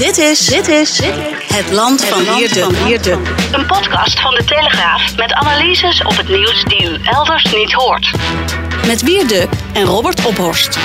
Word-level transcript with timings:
Dit 0.00 0.18
is, 0.18 0.46
dit 0.46 0.68
is 0.68 1.00
het 1.52 1.70
land 1.72 2.04
van 2.04 2.24
Wierde. 2.84 3.18
Een 3.52 3.66
podcast 3.66 4.20
van 4.20 4.34
de 4.34 4.44
Telegraaf 4.44 5.16
met 5.16 5.32
analyses 5.32 6.02
op 6.02 6.16
het 6.16 6.28
nieuws 6.28 6.64
die 6.64 6.90
u 6.90 6.98
elders 7.04 7.54
niet 7.54 7.72
hoort. 7.72 8.10
Met 8.86 9.02
Wierde 9.02 9.48
en 9.72 9.84
Robert 9.84 10.26
Ophorst. 10.26 10.76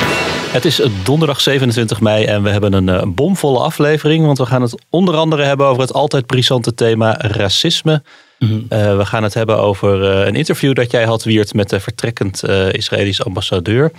Het 0.52 0.66
is 0.66 0.82
donderdag 1.04 1.42
27 1.42 2.02
mei 2.02 2.26
en 2.26 2.44
we 2.44 2.50
hebben 2.50 2.74
een, 2.74 2.90
eh, 2.90 3.02
bomvolle 3.08 3.60
aflevering. 3.60 4.26
Want 4.26 4.38
we 4.38 4.46
gaan 4.46 4.62
het 4.62 4.84
onder 4.90 5.16
andere 5.16 5.44
hebben 5.44 5.66
over 5.66 5.82
het 5.82 5.94
altijd 5.94 6.26
brisante 6.26 6.74
thema 6.74 7.18
racisme. 7.18 8.04
Mhm. 8.46 8.62
Eh, 8.70 8.98
we 8.98 9.06
gaan 9.06 9.24
het 9.24 9.34
hebben 9.34 9.60
over 9.60 10.12
eh, 10.12 10.28
een 10.28 10.36
interview 10.36 10.74
dat 10.74 10.92
jij 10.92 11.04
had, 11.04 11.24
Wiert, 11.24 11.54
met 11.54 11.70
de 11.70 11.80
vertrekkend 11.80 12.44
uh, 12.46 12.74
Israëlisch 12.74 13.24
ambassadeur. 13.24 13.92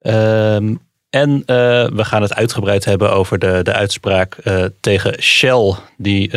Ehm, 0.00 0.74
en 1.10 1.42
we 1.94 2.04
gaan 2.04 2.22
het 2.22 2.34
uitgebreid 2.34 2.84
hebben 2.84 3.12
over 3.12 3.38
de, 3.38 3.60
de 3.62 3.72
uitspraak 3.72 4.36
tegen 4.80 5.22
Shell, 5.22 5.74
die 5.96 6.30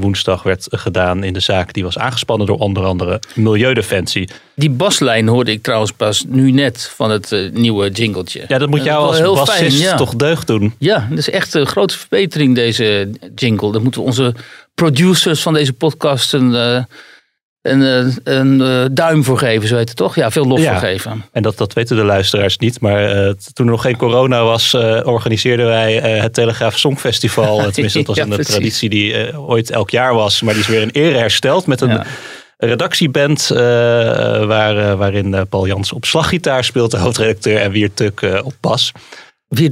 woensdag 0.00 0.42
werd 0.42 0.66
gedaan 0.70 1.24
in 1.24 1.32
de 1.32 1.40
zaak. 1.40 1.72
Die 1.72 1.82
was 1.82 1.98
aangespannen 1.98 2.46
door 2.46 2.58
onder 2.58 2.84
andere 2.84 3.20
Milieudefensie. 3.34 4.28
Die 4.54 4.70
baslijn 4.70 5.28
hoorde 5.28 5.50
ik 5.50 5.62
trouwens 5.62 5.92
pas 5.92 6.24
nu 6.28 6.50
net 6.50 6.92
van 6.94 7.10
het 7.10 7.32
uh, 7.32 7.52
nieuwe 7.52 7.90
jingletje. 7.90 8.44
Ja, 8.48 8.58
dat 8.58 8.68
moet 8.68 8.84
jou 8.84 9.06
als 9.06 9.18
heel 9.18 9.34
bassist 9.34 9.58
fijn, 9.58 9.72
ja. 9.72 9.96
toch 9.96 10.14
deugd 10.14 10.46
doen. 10.46 10.74
Ja, 10.78 11.06
dat 11.10 11.18
is 11.18 11.30
echt 11.30 11.54
een 11.54 11.66
grote 11.66 11.98
verbetering 11.98 12.54
deze 12.54 13.10
jingle. 13.34 13.72
Dat 13.72 13.82
moeten 13.82 14.00
we 14.00 14.06
onze 14.06 14.34
producers 14.74 15.42
van 15.42 15.52
deze 15.52 15.72
podcast 15.72 16.32
een, 16.32 16.50
uh, 16.50 16.82
een, 17.70 18.06
uh, 18.06 18.14
een 18.24 18.88
duim 18.94 19.24
voor 19.24 19.38
geven, 19.38 19.68
zo 19.68 19.76
heet 19.76 19.88
het 19.88 19.96
toch? 19.96 20.14
Ja, 20.14 20.30
veel 20.30 20.44
lof 20.46 20.60
ja, 20.60 20.70
voor 20.70 20.88
geven. 20.88 21.24
En 21.32 21.42
dat, 21.42 21.56
dat 21.56 21.72
weten 21.72 21.96
de 21.96 22.04
luisteraars 22.04 22.58
niet. 22.58 22.80
Maar 22.80 23.34
toen 23.52 23.66
er 23.66 23.72
nog 23.72 23.82
geen 23.82 23.96
corona 23.96 24.42
was, 24.44 24.74
organiseerden 25.04 25.66
wij 25.66 25.94
het 25.94 26.34
Telegraaf 26.34 26.78
Songfestival. 26.78 27.56
Tenminste, 27.70 27.98
dat 27.98 28.06
was 28.06 28.16
Ja, 28.16 28.22
een 28.22 28.28
precies. 28.28 28.54
traditie 28.54 28.88
die 28.88 29.38
ooit 29.38 29.70
elk 29.70 29.90
jaar 29.90 30.14
was. 30.14 30.42
Maar 30.42 30.54
die 30.54 30.62
is 30.62 30.68
weer 30.68 30.82
in 30.82 30.90
ere 30.92 31.18
hersteld 31.18 31.66
met 31.66 31.80
een... 31.80 31.88
Ja. 31.88 32.04
redactieband 32.58 33.50
eh, 33.50 33.58
waar, 34.46 34.76
eh, 34.78 34.94
waarin 34.94 35.34
eh, 35.34 35.42
Paul 35.48 35.66
Jans 35.66 35.92
op 35.92 36.04
slaggitaar 36.04 36.64
speelt, 36.64 36.90
de 36.90 36.96
hoofdredacteur, 36.96 37.60
en 37.60 37.70
Wiert 37.70 37.96
Tuk 37.96 38.20
eh, 38.20 38.40
op 38.44 38.54
bas. 38.60 38.92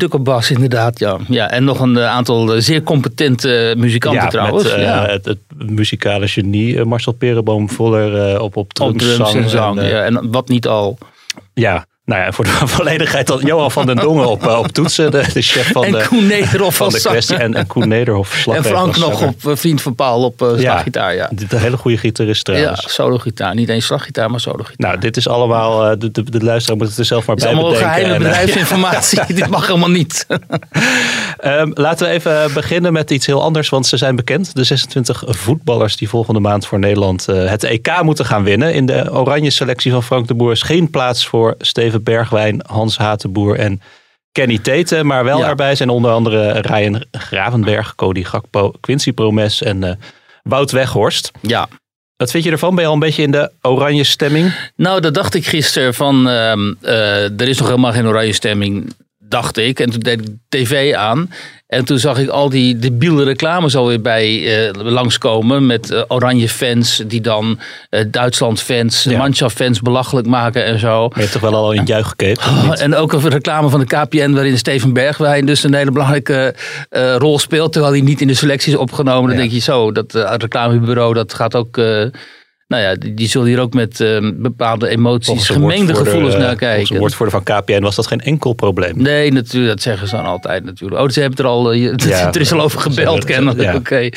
Op 0.08 0.24
bas, 0.24 0.50
inderdaad, 0.50 0.98
ja. 0.98 1.19
ja. 1.28 1.50
En 1.50 1.64
nog 1.64 1.80
een 1.80 1.96
eh, 1.96 2.06
aantal 2.06 2.55
eh, 2.55 2.60
zeer 2.60 2.82
competente 2.82 3.74
muzikanten 3.78 4.28
trouwens. 4.28 4.62
Met, 4.64 4.72
eh, 4.72 4.83
ja. 4.83 5.06
het, 5.06 5.24
het 5.24 5.38
muzikale 5.56 6.28
genie 6.28 6.78
eh, 6.78 6.84
Marcel 6.84 7.12
Perenboom 7.12 7.70
Voller 7.70 8.34
eh, 8.34 8.42
op, 8.42 8.56
op 8.56 8.72
drums, 8.72 8.92
Op 8.92 8.98
drums 8.98 9.34
en 9.34 9.50
zang. 9.50 9.78
eh, 9.78 9.91
ja. 9.91 10.02
En 10.05 10.30
wat 10.30 10.48
niet 10.48 10.66
al. 10.66 10.98
ja, 11.55 11.86
nou 12.06 12.22
ja, 12.22 12.32
voor 12.32 12.44
de 12.44 12.50
volledigheid 12.76 13.26
dan 13.26 13.40
Johan 13.44 13.70
van 13.70 13.86
den 13.86 13.96
Dongen 13.96 14.26
op, 14.28 14.46
eh, 14.46 14.58
op 14.58 14.66
toetsen, 14.68 15.10
de, 15.10 15.24
de 15.32 15.42
chef 15.42 15.72
van 15.72 15.84
en 15.84 15.92
de, 15.92 16.04
Koen 16.08 16.26
Nederhoff 16.26 16.76
van 16.76 16.86
als 16.86 17.02
de 17.02 17.08
kwestie. 17.08 17.36
En, 17.36 17.54
en 17.54 17.66
Koen 17.66 17.88
Nederhoff, 17.88 18.46
En 18.46 18.64
Frank 18.64 18.96
nog 18.96 19.18
zanger. 19.18 19.28
op 19.28 19.46
eh, 19.46 19.56
Vriend 19.56 19.82
van 19.82 19.94
Paul 19.94 20.24
op 20.24 20.42
eh 20.42 20.48
slaggitaar, 20.58 21.14
ja. 21.14 21.30
Dit 21.32 21.52
een 21.52 21.58
hele 21.58 21.77
goede 21.77 21.96
gitarist 21.96 22.46
Ja, 22.46 22.54
trouwens. 22.54 22.94
solo-gitaar. 22.94 23.54
Niet 23.54 23.68
eens 23.68 23.86
slaggitaar, 23.86 24.30
maar 24.30 24.40
solo-gitaar. 24.40 24.88
Nou, 24.88 25.00
dit 25.00 25.16
is 25.16 25.28
allemaal, 25.28 25.98
de, 25.98 26.10
de, 26.10 26.22
de 26.30 26.44
luisteraar 26.44 26.78
moet 26.78 26.88
het 26.88 26.98
er 26.98 27.04
zelf 27.04 27.27
maar 27.27 27.36
Het 27.36 27.44
is 27.44 27.50
bij 27.50 27.60
allemaal 27.60 27.78
bedenken. 27.78 27.94
geheime 28.00 28.24
eh, 28.24 28.30
bedrijfsinformatie. 28.30 29.20
Dit 29.34 29.48
mag 29.48 29.66
helemaal 29.66 29.90
niet. 29.90 30.27
Ehm, 31.36 31.70
laten 31.74 32.06
we 32.06 32.12
even 32.12 32.52
beginnen 32.52 32.92
met 32.92 33.10
iets 33.10 33.27
heel 33.27 33.42
anders, 33.42 33.68
want 33.68 33.86
ze 33.86 33.96
zijn 33.96 34.16
bekend. 34.16 34.54
De 34.54 34.64
26 34.64 35.22
voetballers 35.27 35.96
die 35.96 36.08
volgende 36.08 36.40
maand 36.40 36.66
voor 36.66 36.78
Nederland 36.78 37.27
het 37.27 37.64
EK 37.64 38.02
moeten 38.02 38.24
gaan 38.24 38.42
winnen. 38.44 38.74
In 38.74 38.86
de 38.86 39.12
oranje 39.12 39.50
selectie 39.50 39.92
van 39.92 40.02
Frank 40.02 40.28
de 40.28 40.34
Boer 40.34 40.52
is 40.52 40.62
geen 40.62 40.90
plaats 40.90 41.27
voor 41.27 41.54
Steven 41.58 41.95
Bergwijn, 42.00 42.61
Hans 42.66 42.97
Hatenboer 42.98 43.58
en 43.58 43.80
Kenny 44.33 44.58
Teten. 44.58 45.06
Maar 45.06 45.25
wel 45.25 45.39
Ja. 45.39 45.48
erbij 45.48 45.75
zijn 45.75 45.89
onder 45.89 46.11
andere 46.11 46.50
Ryan 46.61 47.05
Gravenberg, 47.12 47.95
Cody 47.95 48.24
Gakpo, 48.24 48.73
Quincy 48.80 49.12
Promes 49.12 49.62
en 49.62 49.84
eh, 49.84 49.95
Wout 50.42 50.70
Weghorst. 50.70 51.30
Ja. 51.40 51.68
Wat 52.17 52.30
vind 52.30 52.45
je 52.45 52.51
ervan? 52.51 52.70
Ben 52.74 52.80
je 52.83 52.89
al 52.89 52.95
een 52.95 53.01
beetje 53.01 53.23
in 53.23 53.30
de 53.30 53.51
oranje 53.62 54.05
stemming? 54.05 54.52
Nou, 54.77 55.01
dat 55.01 55.14
dacht 55.14 55.34
ik 55.34 55.46
gisteren 55.46 55.95
van, 55.95 56.29
ehm, 56.29 56.74
eh, 56.83 57.40
er 57.40 57.48
is 57.48 57.58
nog 57.58 57.68
helemaal 57.68 57.92
geen 57.92 58.07
oranje 58.07 58.33
stemming, 58.33 58.92
dacht 59.18 59.57
ik. 59.57 59.80
En 59.80 59.90
toen 59.90 60.01
deed 60.01 60.20
ik 60.20 60.27
tv 60.48 60.95
aan. 60.95 61.30
En 61.66 61.84
toen 61.84 61.98
zag 61.98 62.18
ik 62.18 62.28
al 62.28 62.48
die 62.48 62.78
debiele 62.78 63.24
reclames 63.24 63.77
alweer 63.77 64.00
bij 64.00 64.27
eh, 64.66 64.70
langskomen. 64.74 65.66
Met 65.66 65.90
eh, 65.90 66.02
oranje 66.08 66.48
fans 66.48 67.02
die 67.06 67.20
dan 67.20 67.58
eh, 67.90 68.04
Duitsland 68.10 68.60
fans, 68.60 69.02
Ja. 69.04 69.18
Mannschaft 69.18 69.56
fans 69.56 69.80
belachelijk 69.80 70.27
maken 70.27 70.64
en 70.64 70.78
zo. 70.78 71.10
Je 71.14 71.20
hebt 71.20 71.32
toch 71.32 71.40
wel 71.42 71.54
al 71.54 71.72
in 71.72 71.84
juich 71.84 72.08
gekeken? 72.08 72.42
Oh, 72.48 72.72
en 72.82 72.94
ook 72.94 73.12
een 73.12 73.28
reclame 73.28 73.68
van 73.68 73.80
de 73.80 73.86
KPN 73.86 74.30
waarin 74.32 74.58
Steven 74.58 74.92
Bergwijn 74.92 75.46
dus 75.46 75.62
een 75.62 75.74
hele 75.74 75.90
belangrijke 75.90 76.54
rol 77.18 77.38
speelt. 77.38 77.72
Terwijl 77.72 77.92
hij 77.92 78.02
niet 78.02 78.20
in 78.20 78.27
de 78.27 78.34
selectie 78.34 78.72
is 78.72 78.78
opgenomen. 78.78 79.22
Dan 79.22 79.33
Ja. 79.34 79.40
denk 79.40 79.52
je 79.52 79.58
zo, 79.60 79.92
dat 79.92 80.12
reclamebureau 80.14 81.14
dat 81.14 81.34
gaat 81.34 81.54
ook... 81.54 81.80
nou 82.68 82.82
ja, 82.82 82.94
die, 82.94 83.14
die 83.14 83.28
zullen 83.28 83.46
hier 83.48 83.60
ook 83.60 83.74
met 83.74 84.00
eh, 84.00 84.30
bepaalde 84.34 84.88
emoties, 84.88 85.27
Volgens 85.27 85.46
de 85.46 85.52
gemengde 85.52 85.94
gevoelens 85.94 86.34
eh, 86.34 86.40
naar 86.40 86.56
Volgens 86.58 86.58
kijken. 86.58 86.98
woordvoerder 86.98 87.42
van 87.42 87.60
KPN 87.62 87.82
was 87.82 87.96
dat 87.96 88.06
geen 88.06 88.20
enkel 88.20 88.52
probleem. 88.52 89.02
Nee, 89.02 89.32
natuurlijk, 89.32 89.72
dat 89.72 89.82
zeggen 89.82 90.08
ze 90.08 90.16
dan 90.16 90.24
altijd 90.24 90.64
natuurlijk. 90.64 91.02
Oh, 91.02 91.08
ze 91.08 91.20
hebben 91.20 91.38
er 91.38 91.50
al, 91.50 91.72
eh, 91.72 91.82
Ja, 91.96 92.32
er 92.32 92.40
is 92.40 92.52
al 92.52 92.60
over 92.60 92.80
gebeld 92.80 93.24
kennelijk. 93.24 93.60
ja. 93.60 93.74
Oké. 93.74 93.98
Ja, 93.98 94.10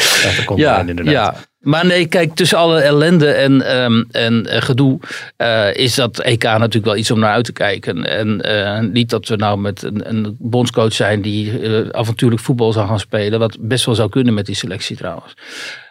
komt 0.46 0.60
Ja, 0.60 0.86
ja. 1.04 1.36
Maar 1.60 1.86
nee, 1.86 2.06
kijk, 2.06 2.36
tussen 2.36 2.58
alle 2.58 2.80
ellende 2.80 3.32
en, 3.32 3.62
ehm, 3.62 4.04
en 4.12 4.46
eh, 4.46 4.62
gedoe 4.62 5.00
is 5.74 5.96
dat 5.96 6.20
EK 6.20 6.44
natuurlijk 6.44 6.86
wel 6.86 6.96
iets 6.98 7.12
om 7.12 7.20
naar 7.20 7.34
uit 7.34 7.46
te 7.46 7.54
kijken. 7.54 8.06
En 8.06 8.92
niet 8.94 9.10
dat 9.10 9.28
we 9.28 9.36
nou 9.36 9.60
met 9.60 9.84
een, 9.84 10.10
een 10.10 10.36
bondscoach 10.40 10.94
zijn 10.94 11.22
die 11.22 11.52
avontuurlijk 11.92 12.42
voetbal 12.42 12.72
zou 12.74 12.88
gaan 12.88 13.00
spelen. 13.00 13.40
Wat 13.40 13.58
best 13.60 13.86
wel 13.86 13.96
zou 13.96 14.10
kunnen 14.10 14.34
met 14.34 14.46
die 14.46 14.56
selectie 14.56 14.96
trouwens. 14.98 15.36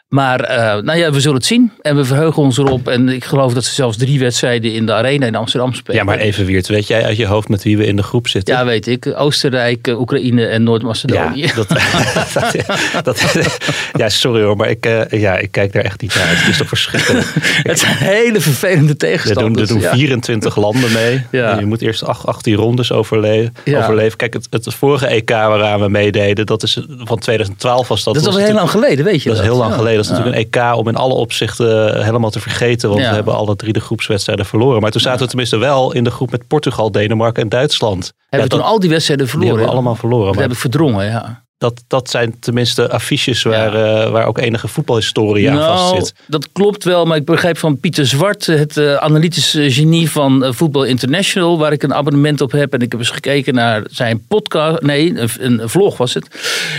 Maar 0.08 0.41
eh, 0.41 0.82
nou 0.82 0.98
ja, 0.98 1.10
we 1.12 1.20
zullen 1.20 1.36
het 1.36 1.46
zien. 1.46 1.72
En 1.80 1.96
we 1.96 2.04
verheugen 2.04 2.42
ons 2.42 2.58
erop. 2.58 2.88
En 2.88 3.08
ik 3.08 3.24
geloof 3.24 3.52
dat 3.54 3.64
ze 3.64 3.74
zelfs 3.74 3.96
drie 3.96 4.19
wedstrijden 4.19 4.72
in 4.72 4.86
de 4.86 4.92
arena 4.92 5.26
in 5.26 5.34
Amsterdam 5.34 5.74
spelen. 5.74 5.96
Ja, 6.00 6.04
maar 6.06 6.19
even 6.19 6.44
Wiert, 6.44 6.69
weet 6.69 6.86
jij 6.86 7.04
uit 7.04 7.16
je 7.16 7.26
hoofd 7.26 7.48
met 7.48 7.62
wie 7.62 7.76
we 7.76 7.86
in 7.86 7.96
de 7.96 8.02
groep 8.02 8.28
zitten? 8.28 8.54
Ja, 8.54 8.64
weet 8.64 8.86
ik. 8.86 9.12
Oostenrijk, 9.16 9.86
eh, 9.88 10.00
Oekraïne 10.00 10.46
en 10.46 10.62
Noord-Macedonië. 10.62 11.41
Ja, 11.41 11.54
dat, 11.54 11.69
dat, 13.04 13.04
dat- 13.04 13.58
ja, 13.96 14.08
sorry 14.08 14.42
hoor, 14.42 14.56
maar 14.56 14.69
ik, 14.70 14.86
eh, 14.86 15.20
ja, 15.20 15.36
ik 15.36 15.50
kijk 15.50 15.72
daar 15.72 15.82
echt 15.84 16.00
niet 16.00 16.14
naar 16.14 16.25
uit. 16.26 16.38
Het 16.38 16.48
is 16.48 16.56
toch 16.56 16.69
verschrikkelijk. 16.69 17.26
Het 17.70 17.78
zijn 17.78 17.96
hele 17.96 18.40
vervelende 18.40 18.80
Er 18.82 18.86
doen, 18.86 18.96
tegenstanders. 18.96 19.69
er 19.69 19.75
doen 19.75 19.82
ja. 19.82 19.92
24 19.94 20.56
landen 20.56 20.92
mee. 20.92 21.22
Ja. 21.30 21.58
Je 21.58 21.66
moet 21.66 21.82
eerst 21.82 22.04
ach- 22.04 22.26
18 22.26 22.54
rondes 22.54 22.92
overleven. 22.92 23.54
Ja. 23.64 23.78
overleven. 23.82 24.16
Kijk, 24.16 24.32
het, 24.32 24.46
het 24.50 24.75
vorige 24.75 25.06
EK 25.06 25.30
waaraan 25.30 25.80
we 25.80 25.88
meededen, 25.88 26.46
dat 26.46 26.62
is 26.62 26.78
van 26.88 27.19
2012 27.19 27.88
was 27.88 28.04
dat. 28.04 28.14
Dat 28.14 28.22
is 28.22 28.28
was 28.28 28.38
al 28.38 28.44
heel 28.46 28.54
lang 28.54 28.70
geleden, 28.70 29.04
weet 29.04 29.22
je 29.22 29.28
Dat 29.28 29.38
is 29.38 29.44
heel 29.44 29.56
lang 29.56 29.75
geleden. 29.75 29.96
Dat 30.03 30.04
is 30.04 30.19
Ja. 30.19 30.25
natuurlijk 30.25 30.54
een 30.54 30.60
EK 30.70 30.76
om 30.76 30.88
in 30.88 30.97
alle 30.97 31.14
opzichten 31.14 31.94
eh, 31.97 32.04
helemaal 32.04 32.31
te 32.31 32.41
vergeten. 32.41 32.88
Want 32.88 33.00
Ja. 33.03 33.09
we 33.09 33.14
hebben 33.14 33.34
alle 33.34 33.56
drie 33.56 33.72
de 33.72 33.81
groepswedstrijden 33.81 34.47
verloren. 34.47 34.81
Maar 34.81 34.91
toen 34.91 35.00
zaten 35.00 35.20
we 35.20 35.26
tenminste 35.28 35.56
wel 35.56 35.92
in 35.92 36.04
de 36.04 36.10
groep 36.10 36.31
met 36.31 36.47
Portugal, 36.47 36.91
Denemarken 36.91 37.42
en 37.42 37.48
Duitsland. 37.48 38.12
Hebben 38.28 38.48
we 38.48 38.56
toen 38.56 38.64
al 38.64 38.78
die 38.81 38.91
wedstrijden 38.91 39.25
die 39.26 39.34
verloren? 39.34 39.56
hebben 39.56 39.75
we 39.75 39.81
allemaal 39.81 40.00
verloren. 40.00 40.26
Dat 40.26 40.34
Maar 40.34 40.42
heb 40.42 40.53
ik 40.53 40.58
verdrongen, 40.58 41.06
ja. 41.06 41.47
Dat, 41.58 41.82
dat 41.86 42.10
zijn 42.10 42.38
tenminste 42.41 42.91
affiches 42.91 43.42
waar, 43.42 43.74
eh, 43.74 44.10
waar 44.10 44.26
ook 44.26 44.38
enige 44.38 44.69
voetbalhistorie 44.69 45.50
aan 45.50 45.56
vast 45.56 45.82
Nou, 45.92 45.96
zit. 46.04 46.14
dat 46.26 46.48
klopt 46.52 46.84
wel, 46.84 47.04
maar 47.04 47.16
ik 47.16 47.24
begrijp 47.24 47.58
van 47.58 47.78
Pieter 47.80 48.06
Zwart, 48.06 48.46
het 48.46 48.76
eh, 48.76 48.94
analytische 48.94 49.70
genie 49.72 50.10
van 50.10 50.44
eh, 50.44 50.52
Voetbal 50.52 50.84
International, 50.84 51.58
waar 51.58 51.72
ik 51.72 51.82
een 51.82 51.94
abonnement 51.94 52.41
op 52.41 52.52
heb. 52.52 52.72
En 52.72 52.80
ik 52.80 52.91
heb 52.92 53.00
eens 53.00 53.10
gekeken 53.10 53.54
naar 53.54 53.82
zijn 53.91 54.24
podcast, 54.28 54.82
nee, 54.82 55.19
een, 55.19 55.28
een 55.38 55.69
vlog 55.69 55.96
was 55.96 56.14
het. 56.14 56.26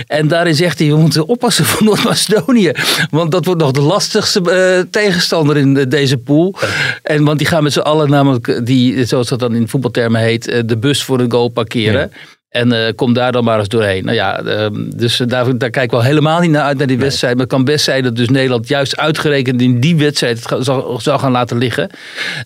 En 0.08 0.28
daarin 0.28 0.56
zegt 0.56 0.80
hij, 0.80 0.88
we 0.88 0.96
moeten 0.98 1.28
oppassen 1.28 1.66
voor 1.66 1.84
Noord-Macedonië. 1.88 2.72
Want 3.10 3.32
dat 3.32 3.46
wordt 3.46 3.62
nog 3.62 3.72
de 3.72 3.82
lastigste 3.82 4.88
tegenstander 4.92 5.58
in 5.58 5.74
de- 5.74 5.88
deze 5.88 6.18
pool. 6.18 6.56
En 7.04 7.24
want 7.24 7.38
die 7.38 7.48
gaan 7.48 7.64
met 7.64 7.74
z'n 7.74 7.80
allen 7.80 8.10
namelijk, 8.10 8.62
die, 8.66 9.06
zoals 9.06 9.28
dat 9.28 9.40
dan 9.40 9.56
in 9.56 9.68
voetbaltermen 9.68 10.22
heet, 10.22 10.64
de 10.66 10.78
bus 10.78 11.04
voor 11.04 11.20
een 11.20 11.32
goal 11.32 11.48
parkeren. 11.50 12.12
En 12.50 12.72
eh, 12.72 12.96
kom 12.96 13.14
daar 13.14 13.32
dan 13.32 13.44
maar 13.44 13.60
eens 13.60 13.68
doorheen. 13.68 14.04
Nou 14.06 14.16
ja, 14.16 14.42
ehm, 14.42 14.90
dus 14.90 15.18
daar, 15.18 15.58
daar 15.58 15.70
kijk 15.70 15.86
ik 15.86 15.92
wel 15.92 16.04
helemaal 16.04 16.40
niet 16.40 16.52
naar 16.52 16.64
uit 16.64 16.78
naar 16.78 16.88
die 16.88 16.98
wedstrijd. 16.98 17.34
Maar 17.34 17.44
het 17.44 17.54
kan 17.54 17.64
best 17.64 17.86
zijn 17.86 18.04
dat 18.04 18.16
dus 18.16 18.30
Nederland 18.30 18.68
juist 18.68 18.98
uitgerekend 18.98 19.62
in 19.62 19.80
die 19.80 19.96
wedstrijd 19.96 20.50
het 20.50 20.66
zal, 20.66 21.00
zal 21.00 21.20
gaan 21.20 21.32
laten 21.32 21.58
liggen. 21.58 21.90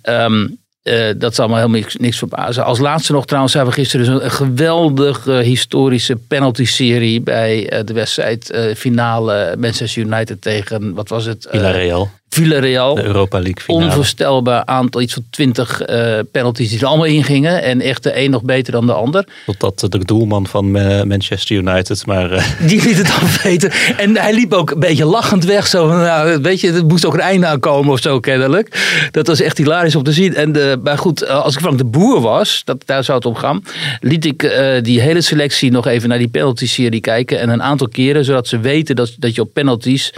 Ehm, 0.01 0.47
eh, 0.83 1.09
dat 1.17 1.35
zal 1.35 1.47
me 1.47 1.55
helemaal 1.55 1.79
niks, 1.79 1.95
niks 1.95 2.17
verbazen. 2.17 2.65
Als 2.65 2.79
laatste 2.79 3.11
nog 3.11 3.25
trouwens 3.25 3.53
hebben 3.53 3.73
we 3.73 3.79
gisteren 3.79 4.05
dus 4.05 4.23
een, 4.23 4.31
geweldige 4.31 5.31
historische 5.31 6.15
penalty-serie 6.15 7.21
bij 7.21 7.69
eh, 7.69 7.85
de 7.85 7.93
wedstrijd 7.93 8.49
eh, 8.49 8.75
finale 8.75 9.55
Manchester 9.57 10.01
United 10.01 10.41
tegen, 10.41 10.93
wat 10.93 11.09
was 11.09 11.25
het? 11.25 11.45
Eh, 11.45 11.51
Villarreal. 11.51 12.11
Villarreal. 12.33 12.95
De 12.95 13.03
Europa 13.03 13.39
League 13.39 13.63
finale. 13.63 13.85
Onvoorstelbaar 13.85 14.65
aantal, 14.65 15.01
iets 15.01 15.13
van 15.13 15.25
20 15.29 15.89
uh, 15.89 16.19
penalties 16.31 16.69
die 16.69 16.79
er 16.79 16.85
allemaal 16.85 17.05
ingingen. 17.05 17.63
En 17.63 17.81
echt 17.81 18.03
de 18.03 18.19
een 18.23 18.31
nog 18.31 18.43
beter 18.43 18.71
dan 18.71 18.85
de 18.85 18.93
ander. 18.93 19.27
Totdat 19.45 19.91
de 19.91 20.05
doelman 20.05 20.47
van 20.47 20.77
uh, 20.77 21.03
Manchester 21.03 21.55
United, 21.55 22.05
maar... 22.05 22.31
Uh... 22.31 22.43
Die 22.69 22.83
liet 22.83 22.97
het 22.97 23.09
afweten. 23.09 23.71
En 23.97 24.17
hij 24.17 24.33
liep 24.33 24.53
ook 24.53 24.71
een 24.71 24.79
beetje 24.79 25.05
lachend 25.05 25.45
weg. 25.45 25.67
Zo 25.67 25.87
van, 25.87 25.97
nou, 25.97 26.41
weet 26.41 26.59
je, 26.59 26.71
er 26.71 26.85
moest 26.85 27.05
ook 27.05 27.13
een 27.13 27.19
einde 27.19 27.45
aankomen 27.45 27.91
of 27.91 27.99
zo 27.99 28.19
kennelijk. 28.19 28.97
Dat 29.11 29.27
was 29.27 29.41
echt 29.41 29.57
hilarisch 29.57 29.95
om 29.95 30.03
te 30.03 30.11
zien. 30.11 30.35
En 30.35 30.51
de, 30.51 30.79
maar 30.83 30.97
goed, 30.97 31.27
als 31.27 31.53
ik 31.53 31.59
Frank 31.59 31.77
de 31.77 31.85
Boer 31.85 32.21
was, 32.21 32.61
dat, 32.65 32.83
daar 32.85 33.03
zou 33.03 33.17
het 33.17 33.27
om 33.27 33.35
gaan. 33.35 33.63
Liet 33.99 34.25
ik 34.25 34.39
die 34.81 35.01
hele 35.01 35.21
selectie 35.21 35.71
nog 35.71 35.87
even 35.87 36.09
naar 36.09 36.17
die 36.17 36.27
penalty-serie 36.27 37.01
kijken. 37.01 37.39
En 37.39 37.49
een 37.49 37.63
aantal 37.63 37.87
keren, 37.87 38.25
zodat 38.25 38.47
ze 38.47 38.59
weten 38.59 38.95
dat, 38.95 39.15
dat 39.17 39.35
je 39.35 39.41
op 39.41 39.53
penalties 39.53 40.13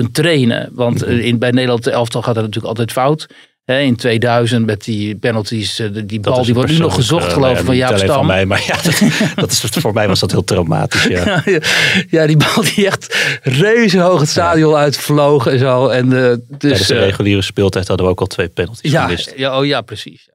kunt 0.00 0.14
trainen. 0.14 0.68
Want 0.72 1.06
Mhm. 1.06 1.18
in, 1.18 1.38
bij 1.38 1.50
Nederland 1.50 1.86
elftal 1.86 2.22
gaat 2.22 2.34
dat 2.34 2.44
natuurlijk 2.44 2.68
altijd 2.68 2.92
fout. 2.92 3.26
He, 3.64 3.80
in 3.80 3.96
2000 3.96 4.66
met 4.66 4.84
die 4.84 5.16
penalties, 5.16 5.78
eh, 5.78 5.88
die 6.04 6.20
bal 6.20 6.44
die 6.44 6.54
wordt 6.54 6.70
nu 6.70 6.78
nog 6.78 6.94
gezocht 6.94 7.32
geloof 7.32 7.58
ik 7.58 7.64
van 7.64 7.76
Jaap 7.76 7.96
Stam. 7.96 8.14
Van 8.14 8.26
mij, 8.26 8.46
maar 8.46 8.64
ja, 8.66 8.76
dat, 8.82 9.02
dat 9.42 9.50
is, 9.50 9.60
voor 9.60 9.92
mij 9.92 10.08
was 10.08 10.20
dat 10.20 10.30
heel 10.30 10.44
traumatisch. 10.44 11.04
Ja. 11.04 11.42
ja, 12.16 12.26
die 12.26 12.36
bal 12.36 12.62
die 12.74 12.86
echt 12.86 13.16
reuze 13.42 14.00
hoog 14.00 14.20
het 14.20 14.28
stadion 14.28 14.72
ja. 14.72 14.78
uitvloog 14.78 15.46
en 15.46 15.58
zo. 15.58 15.88
En, 15.88 16.06
uh, 16.06 16.12
dus, 16.12 16.38
Tijdens 16.58 16.86
de 16.86 16.98
reguliere 16.98 17.42
speeltijd 17.42 17.88
hadden 17.88 18.06
we 18.06 18.12
ook 18.12 18.20
al 18.20 18.26
twee 18.26 18.48
penalties 18.48 18.90
ja, 18.90 19.02
gemist. 19.02 19.32
Ja, 19.36 19.58
oh 19.58 19.66
ja, 19.66 19.80
precies. 19.80 20.28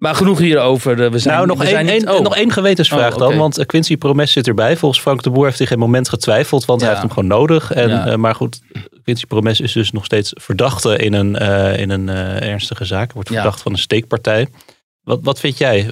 Maar 0.00 0.14
genoeg 0.14 0.38
hierover. 0.38 1.10
We 1.10 1.18
zijn, 1.18 1.34
nou, 1.34 1.46
nog, 1.46 1.58
we 1.58 1.62
één, 1.64 1.72
zijn 1.72 1.86
niet, 1.86 2.04
één, 2.04 2.16
oh. 2.16 2.22
nog 2.22 2.36
één 2.36 2.52
gewetensvraag 2.52 3.12
Oh, 3.12 3.18
dan. 3.18 3.36
Want 3.36 3.66
Quincy 3.66 3.96
Promes 3.96 4.32
zit 4.32 4.46
erbij. 4.48 4.76
Volgens 4.76 5.00
Frank 5.00 5.22
de 5.22 5.30
Boer 5.30 5.44
heeft 5.44 5.58
hij 5.58 5.66
geen 5.66 5.78
moment 5.78 6.08
getwijfeld. 6.08 6.64
Want 6.64 6.80
hij 6.80 6.90
heeft 6.90 7.02
hem 7.02 7.10
gewoon 7.10 7.28
nodig. 7.28 7.72
En, 7.72 7.88
Ja. 7.88 8.06
eh, 8.06 8.16
maar 8.16 8.34
goed, 8.34 8.60
Quincy 9.02 9.26
Promes 9.26 9.60
is 9.60 9.72
dus 9.72 9.92
nog 9.92 10.04
steeds 10.04 10.30
verdachte 10.34 10.96
in 10.96 11.12
een, 11.12 11.36
eh, 11.36 11.78
in 11.78 11.90
een 11.90 12.08
eh, 12.08 12.42
ernstige 12.50 12.84
zaak. 12.84 13.12
Wordt 13.12 13.28
Ja. 13.28 13.34
verdacht 13.34 13.62
van 13.62 13.72
een 13.72 13.78
steekpartij. 13.78 14.48
Wat, 15.02 15.18
wat 15.22 15.40
vind 15.40 15.58
jij? 15.58 15.90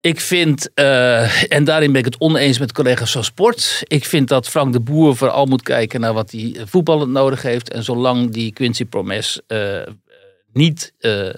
Ik 0.00 0.20
vind, 0.20 0.70
eh, 0.74 1.52
en 1.52 1.64
daarin 1.64 1.90
ben 1.92 1.98
ik 2.00 2.04
het 2.04 2.20
oneens 2.20 2.58
met 2.58 2.72
collega's 2.72 3.12
van 3.12 3.24
sport. 3.24 3.82
Ik 3.84 4.04
vind 4.04 4.28
dat 4.28 4.48
Frank 4.48 4.72
de 4.72 4.80
Boer 4.80 5.16
vooral 5.16 5.46
moet 5.46 5.62
kijken 5.62 6.00
naar 6.00 6.12
wat 6.12 6.30
hij 6.30 6.56
voetballend 6.64 7.10
nodig 7.10 7.42
heeft. 7.42 7.70
En 7.72 7.82
zolang 7.84 8.30
die 8.32 8.52
Quincy 8.52 8.84
Promes 8.84 9.40
eh, 9.46 9.80
eh, 9.82 9.86
niet, 10.52 10.92
eh, 10.98 11.28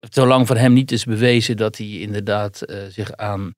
zolang 0.00 0.46
voor 0.46 0.56
hem 0.56 0.72
niet 0.72 0.92
is 0.92 1.04
bewezen 1.04 1.56
dat 1.56 1.76
hij 1.76 1.86
inderdaad 1.86 2.62
eh, 2.62 2.76
zich 2.90 3.12
aan 3.16 3.54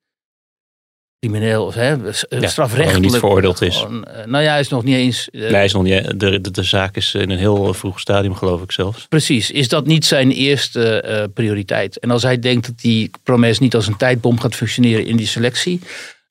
crimineel 1.19 1.65
of 1.65 1.73
hè, 1.73 2.13
s- 2.13 2.25
Ja, 2.29 2.47
strafrechtelijk 2.47 3.03
niet 3.05 3.15
veroordeeld 3.15 3.61
is. 3.61 3.77
gewoon, 3.77 4.03
eh, 4.05 4.25
nou 4.25 4.43
ja, 4.43 4.49
hij 4.51 4.59
is 4.59 4.69
nog 4.69 4.83
niet 4.83 4.95
eens. 4.95 5.29
eh, 5.29 5.41
Nee, 5.41 5.51
hij 5.51 5.65
is 5.65 5.73
nog 5.73 5.83
niet, 5.83 6.19
de, 6.19 6.41
de, 6.41 6.51
de 6.51 6.63
zaak 6.63 6.95
is 6.95 7.13
in 7.13 7.29
een 7.29 7.37
heel 7.37 7.73
vroeg 7.73 7.99
stadium, 7.99 8.35
geloof 8.35 8.61
ik 8.61 8.71
zelfs. 8.71 9.07
Precies, 9.07 9.51
is 9.51 9.67
dat 9.67 9.85
niet 9.85 10.05
zijn 10.05 10.31
eerste 10.31 11.01
eh, 11.01 11.23
prioriteit? 11.33 11.99
En 11.99 12.11
als 12.11 12.23
hij 12.23 12.39
denkt 12.39 12.65
dat 12.65 12.79
die 12.79 13.11
promes 13.23 13.59
niet 13.59 13.75
als 13.75 13.87
een 13.87 13.97
tijdbom 13.97 14.39
gaat 14.39 14.55
functioneren 14.55 15.05
in 15.05 15.17
die 15.17 15.27
selectie, 15.27 15.79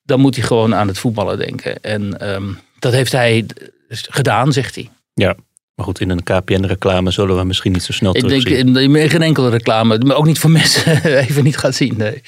dan 0.03 0.19
moet 0.19 0.35
hij 0.35 0.45
gewoon 0.45 0.75
aan 0.75 0.87
het 0.87 0.97
voetballen 0.97 1.37
denken. 1.37 1.81
En 1.81 2.19
ehm, 2.19 2.53
dat 2.79 2.93
heeft 2.93 3.11
hij 3.11 3.45
gedaan, 3.89 4.53
zegt 4.53 4.75
hij. 4.75 4.89
Ja. 5.13 5.35
Maar 5.75 5.85
goed, 5.85 5.99
in 5.99 6.09
een 6.09 6.23
KPN-reclame 6.23 7.11
zullen 7.11 7.37
we 7.37 7.43
misschien 7.43 7.71
niet 7.71 7.83
zo 7.83 7.91
snel 7.91 8.15
Ik 8.15 8.27
denk 8.27 8.43
in, 8.43 8.75
in 8.75 9.09
geen 9.09 9.21
enkele 9.21 9.49
reclame, 9.49 9.97
maar 9.97 10.15
ook 10.15 10.25
niet 10.25 10.39
voor 10.39 10.49
mensen, 10.49 11.03
even 11.27 11.43
niet 11.43 11.57
gaat 11.57 11.75
zien. 11.75 11.97
Nee. 11.97 12.21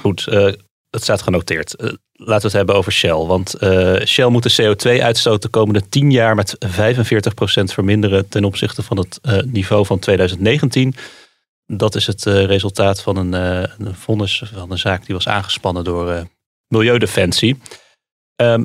Goed, 0.00 0.26
eh, 0.26 0.52
het 0.90 1.02
staat 1.02 1.22
genoteerd. 1.22 1.74
Eh, 1.74 1.86
laten 2.12 2.40
we 2.40 2.46
het 2.46 2.52
hebben 2.52 2.74
over 2.74 2.92
Shell. 2.92 3.14
Want 3.14 3.54
eh, 3.54 4.04
Shell 4.04 4.28
moet 4.28 4.56
de 4.56 4.62
CO2-uitstoot 4.62 5.42
de 5.42 5.48
komende 5.48 5.88
10 5.88 6.10
jaar 6.10 6.34
met 6.34 6.56
45% 6.66 6.68
verminderen 7.64 8.28
ten 8.28 8.44
opzichte 8.44 8.82
van 8.82 8.96
het 8.96 9.20
niveau 9.52 9.86
van 9.86 9.98
2019. 9.98 10.94
Dat 11.66 11.94
is 11.94 12.06
het 12.06 12.22
resultaat 12.24 13.02
van 13.02 13.16
een, 13.16 13.32
een 13.32 13.94
vonnis 13.94 14.42
van 14.54 14.70
een 14.70 14.78
zaak 14.78 15.06
die 15.06 15.14
was 15.14 15.28
aangespannen 15.28 15.84
door 15.84 16.28
Milieudefensie. 16.68 17.58
Ehm, 18.36 18.64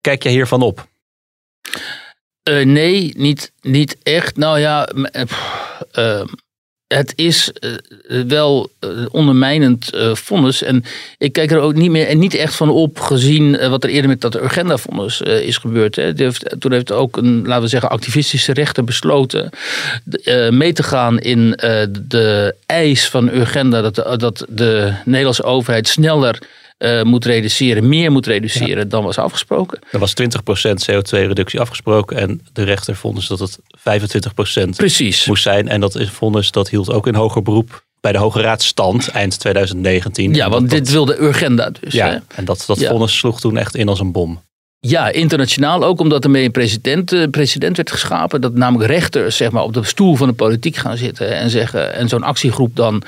kijk 0.00 0.22
jij 0.22 0.32
hiervan 0.32 0.62
op? 0.62 0.88
Eh, 2.48 2.66
nee, 2.66 3.12
niet, 3.16 3.52
niet 3.60 3.96
echt. 4.02 4.36
Nou 4.36 4.58
ja, 4.58 4.86
eh, 4.86 5.22
eh, 5.92 6.26
het 6.86 7.12
is 7.16 7.52
eh, 7.52 7.70
wel 8.26 8.70
ondermijnend 9.10 9.90
vonnis. 10.12 10.62
En 10.62 10.84
ik 11.18 11.32
kijk 11.32 11.50
er 11.50 11.60
ook 11.60 11.74
niet 11.74 11.90
meer 11.90 12.06
en 12.06 12.18
niet 12.18 12.34
echt 12.34 12.54
van 12.54 12.70
op 12.70 13.00
gezien 13.00 13.68
wat 13.68 13.84
er 13.84 13.90
eerder 13.90 14.10
met 14.10 14.20
dat 14.20 14.36
Urgenda-vonnis 14.36 15.20
is 15.20 15.56
gebeurd. 15.56 15.96
Hè. 15.96 16.32
Toen 16.58 16.72
heeft 16.72 16.92
ook 16.92 17.16
een, 17.16 17.46
laten 17.46 17.62
we 17.62 17.68
zeggen, 17.68 17.90
activistische 17.90 18.52
rechter 18.52 18.84
besloten 18.84 19.50
mee 20.50 20.72
te 20.72 20.82
gaan 20.82 21.18
in 21.18 21.50
de 21.90 22.54
eis 22.66 23.08
van 23.08 23.28
Urgenda 23.28 23.90
dat 23.90 24.20
dat 24.20 24.44
de 24.48 24.92
Nederlandse 25.04 25.44
overheid 25.44 25.88
sneller 25.88 26.38
eh, 26.78 27.02
moet 27.02 27.24
reduceren, 27.24 27.88
meer 27.88 28.12
moet 28.12 28.26
reduceren 28.26 28.88
dan 28.88 29.04
was 29.04 29.18
afgesproken. 29.18 29.78
Er 29.90 29.98
was 29.98 30.14
20% 30.22 30.84
CO2-reductie 30.90 31.60
afgesproken 31.60 32.16
en 32.16 32.40
de 32.52 32.62
rechter 32.62 32.96
vond 32.96 33.16
dus 33.16 33.26
dat 33.26 33.38
het 33.38 33.58
25% 33.78 34.76
Precies. 34.76 35.26
moest 35.26 35.42
zijn. 35.42 35.68
En 35.68 35.80
dat 35.80 35.94
is 35.96 36.10
vonnis 36.10 36.50
dat 36.50 36.68
hield 36.68 36.90
ook 36.90 37.06
in 37.06 37.14
hoger 37.14 37.42
beroep 37.42 37.86
bij 38.00 38.12
de 38.12 38.18
Hoge 38.18 38.40
Raad 38.40 38.62
stand 38.62 39.08
eind 39.08 39.38
2019. 39.40 40.34
Ja, 40.34 40.48
want 40.50 40.70
dat- 40.70 40.78
dit 40.78 40.90
wilde 40.90 41.20
Urgenda 41.22 41.70
dus. 41.80 41.92
hè? 41.92 41.98
Ja, 41.98 42.22
en 42.34 42.44
dat, 42.44 42.64
dat 42.66 42.80
Ja. 42.80 42.88
vonnis 42.90 43.16
sloeg 43.18 43.40
toen 43.40 43.56
echt 43.56 43.74
in 43.76 43.88
als 43.88 44.00
een 44.00 44.12
bom. 44.12 44.40
Ja, 44.80 45.08
internationaal 45.12 45.84
ook 45.84 46.00
omdat 46.00 46.24
er 46.24 46.30
mee 46.30 46.44
een 46.44 46.50
president, 46.50 47.12
eh, 47.12 47.22
president 47.30 47.76
werd 47.76 47.90
geschapen. 47.90 48.40
Dat 48.40 48.54
namelijk 48.54 48.90
rechters 48.90 49.36
zeg 49.36 49.50
maar, 49.50 49.62
op 49.62 49.72
de 49.74 49.84
stoel 49.84 50.14
van 50.14 50.28
de 50.28 50.34
politiek 50.34 50.76
gaan 50.76 50.96
zitten 50.96 51.36
en 51.36 51.50
zeggen. 51.50 51.92
En 51.92 52.08
zo'n 52.08 52.22
actiegroep 52.22 52.76
dan 52.76 53.02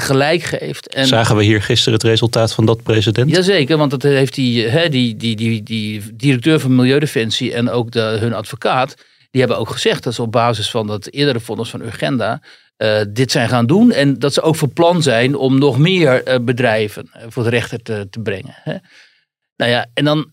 gelijk 0.00 0.42
geeft. 0.42 0.88
En, 0.88 1.06
Zagen 1.06 1.36
we 1.36 1.44
hier 1.44 1.62
gisteren 1.62 1.94
het 1.94 2.02
resultaat 2.02 2.54
van 2.54 2.66
dat 2.66 2.82
president? 2.82 3.30
Jazeker, 3.30 3.76
want 3.76 3.90
dat 3.90 4.02
heeft 4.02 4.34
die, 4.34 4.66
hè, 4.68 4.88
die, 4.88 5.16
die, 5.16 5.36
die, 5.36 5.62
die 5.62 6.02
directeur 6.14 6.60
van 6.60 6.74
Milieudefensie 6.74 7.52
en 7.52 7.70
ook 7.70 7.90
de, 7.90 8.00
hun 8.00 8.34
advocaat. 8.34 8.94
Die 9.30 9.40
hebben 9.40 9.58
ook 9.58 9.70
gezegd 9.70 10.02
dat 10.02 10.14
ze 10.14 10.22
op 10.22 10.32
basis 10.32 10.70
van 10.70 10.86
dat 10.86 11.06
eerdere 11.10 11.40
vonnis 11.40 11.70
van 11.70 11.80
Urgenda. 11.82 12.40
eh, 12.76 13.00
dit 13.08 13.30
zijn 13.30 13.48
gaan 13.48 13.66
doen. 13.66 13.92
En 13.92 14.18
dat 14.18 14.32
ze 14.32 14.42
ook 14.42 14.56
van 14.56 14.72
plan 14.72 15.02
zijn 15.02 15.36
om 15.36 15.58
nog 15.58 15.78
meer 15.78 16.22
eh, 16.24 16.38
bedrijven 16.40 17.08
eh, 17.12 17.22
voor 17.28 17.42
de 17.42 17.50
rechter 17.50 17.82
te, 17.82 18.06
te 18.10 18.20
brengen. 18.20 18.54
Hè. 18.62 18.74
Nou 19.56 19.70
ja, 19.74 19.86
en 19.94 20.04
dan, 20.04 20.30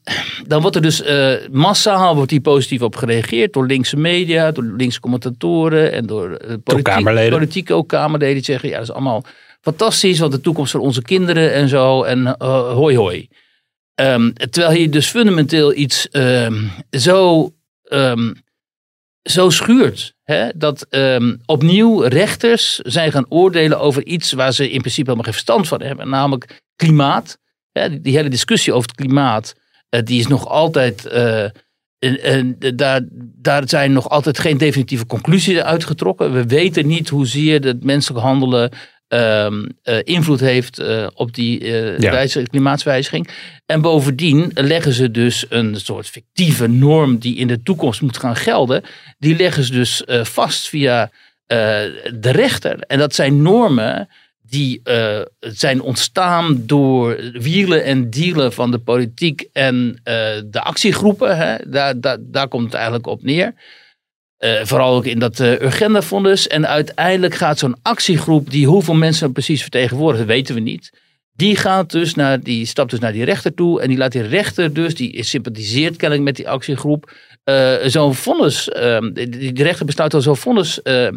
dan 0.47 0.61
wordt 0.61 0.75
er 0.75 0.81
dus 0.81 1.01
eh, 1.01 1.33
massaal 1.51 2.15
wordt 2.15 2.31
hier 2.31 2.41
positief 2.41 2.81
op 2.81 2.95
gereageerd 2.95 3.53
door 3.53 3.65
linkse 3.65 3.97
media, 3.97 4.51
door 4.51 4.63
linkse 4.77 4.99
commentatoren 4.99 5.91
en 5.91 6.05
door, 6.05 6.31
eh, 6.31 6.53
politiek, 6.63 6.93
Kamerleden. 6.93 7.31
politiek 7.37 7.71
ook 7.71 7.87
Kamerleden 7.87 8.35
die 8.35 8.43
zeggen, 8.43 8.69
ja, 8.69 8.75
dat 8.75 8.83
is 8.83 8.91
allemaal 8.91 9.23
fantastisch, 9.61 10.19
want 10.19 10.31
de 10.31 10.41
toekomst 10.41 10.71
van 10.71 10.81
onze 10.81 11.01
kinderen 11.01 11.53
en 11.53 11.67
zo 11.67 12.03
en 12.03 12.37
eh, 12.37 12.73
hoi 12.73 12.97
hoi. 12.97 13.27
Ehm, 13.95 14.31
terwijl 14.33 14.77
hier 14.77 14.91
dus 14.91 15.07
fundamenteel 15.07 15.73
iets 15.73 16.09
ehm, 16.09 16.63
zo, 16.91 17.51
ehm, 17.83 18.33
zo 19.21 19.49
schuurt. 19.49 20.13
Hè? 20.23 20.49
Dat 20.55 20.87
opnieuw 21.45 22.01
rechters 22.01 22.75
zijn 22.75 23.11
gaan 23.11 23.25
oordelen 23.29 23.79
over 23.79 24.05
iets 24.05 24.31
waar 24.31 24.53
ze 24.53 24.69
in 24.69 24.79
principe 24.79 25.09
helemaal 25.09 25.23
geen 25.23 25.33
verstand 25.33 25.67
van 25.67 25.81
hebben. 25.81 26.09
Namelijk 26.09 26.61
klimaat. 26.75 27.37
Hè? 27.71 28.01
Die, 28.01 28.15
hele 28.15 28.29
discussie 28.29 28.73
over 28.73 28.89
het 28.89 28.97
klimaat, 28.97 29.55
eh, 29.89 30.01
die 30.03 30.19
is 30.19 30.27
nog 30.27 30.47
altijd... 30.47 31.05
eh, 31.05 31.49
en 31.99 32.55
daar, 32.75 33.01
daar 33.35 33.69
zijn 33.69 33.93
nog 33.93 34.09
altijd 34.09 34.39
geen 34.39 34.57
definitieve 34.57 35.05
conclusies 35.05 35.57
uitgetrokken. 35.57 36.33
We 36.33 36.45
weten 36.45 36.87
niet 36.87 37.09
hoezeer 37.09 37.63
het 37.63 37.83
menselijk 37.83 38.25
handelen 38.25 38.71
eh, 39.09 39.47
invloed 40.03 40.39
heeft 40.39 40.79
eh, 40.79 41.07
op 41.13 41.33
die 41.35 41.63
Ja. 41.65 41.95
wijze- 42.11 42.43
klimaatswijziging. 42.43 43.29
En 43.65 43.81
bovendien 43.81 44.51
leggen 44.53 44.93
ze 44.93 45.11
dus 45.11 45.45
een 45.49 45.75
soort 45.75 46.07
fictieve 46.07 46.67
norm 46.67 47.17
die 47.17 47.35
in 47.35 47.47
de 47.47 47.63
toekomst 47.63 48.01
moet 48.01 48.17
gaan 48.17 48.35
gelden. 48.35 48.83
Die 49.19 49.35
leggen 49.35 49.63
ze 49.63 49.71
dus 49.71 50.03
vast 50.23 50.67
via 50.69 51.11
de 51.47 52.31
rechter. 52.31 52.79
En 52.79 52.97
dat 52.97 53.15
zijn 53.15 53.41
normen 53.41 54.09
die 54.41 54.81
zijn 55.39 55.81
ontstaan 55.81 56.63
door 56.65 57.17
wielen 57.31 57.83
en 57.83 58.09
dealen 58.09 58.53
van 58.53 58.71
de 58.71 58.77
politiek 58.79 59.47
en 59.53 59.99
de 60.45 60.61
actiegroepen. 60.61 61.37
Hè? 61.37 61.55
Daar, 61.67 61.99
daar, 61.99 62.17
daar 62.21 62.47
komt 62.47 62.63
het 62.65 62.73
eigenlijk 62.73 63.07
op 63.07 63.23
neer. 63.23 63.53
Eh, 64.39 64.63
vooral 64.63 64.95
ook 64.95 65.05
in 65.05 65.19
dat 65.19 65.39
uh, 65.39 65.61
Urgenda-fonds. 65.61 66.47
En 66.47 66.67
uiteindelijk 66.67 67.35
gaat 67.35 67.59
zo'n 67.59 67.75
actiegroep, 67.81 68.51
die 68.51 68.67
hoeveel 68.67 68.93
mensen 68.93 69.31
precies 69.31 69.61
vertegenwoordigt, 69.61 70.25
weten 70.25 70.55
we 70.55 70.61
niet. 70.61 70.89
Die, 71.33 71.55
gaat 71.55 71.91
dus 71.91 72.15
naar, 72.15 72.39
die 72.39 72.65
stapt 72.65 72.89
dus 72.89 72.99
naar 72.99 73.11
die 73.11 73.23
rechter 73.23 73.53
toe. 73.53 73.81
En 73.81 73.87
die 73.87 73.97
laat 73.97 74.11
die 74.11 74.21
rechter 74.21 74.73
dus, 74.73 74.95
die 74.95 75.23
sympathiseert 75.23 75.95
kennelijk 75.95 76.27
met 76.27 76.35
die 76.35 76.49
actiegroep, 76.49 77.11
eh, 77.43 77.75
zo'n 77.85 78.15
vonnis. 78.15 78.69
ehm, 78.69 79.13
die, 79.13 79.63
rechter 79.63 79.85
besluit 79.85 80.13
al 80.13 80.21
zo'n 80.21 80.37
vonnis 80.37 80.81
eh, 80.81 81.07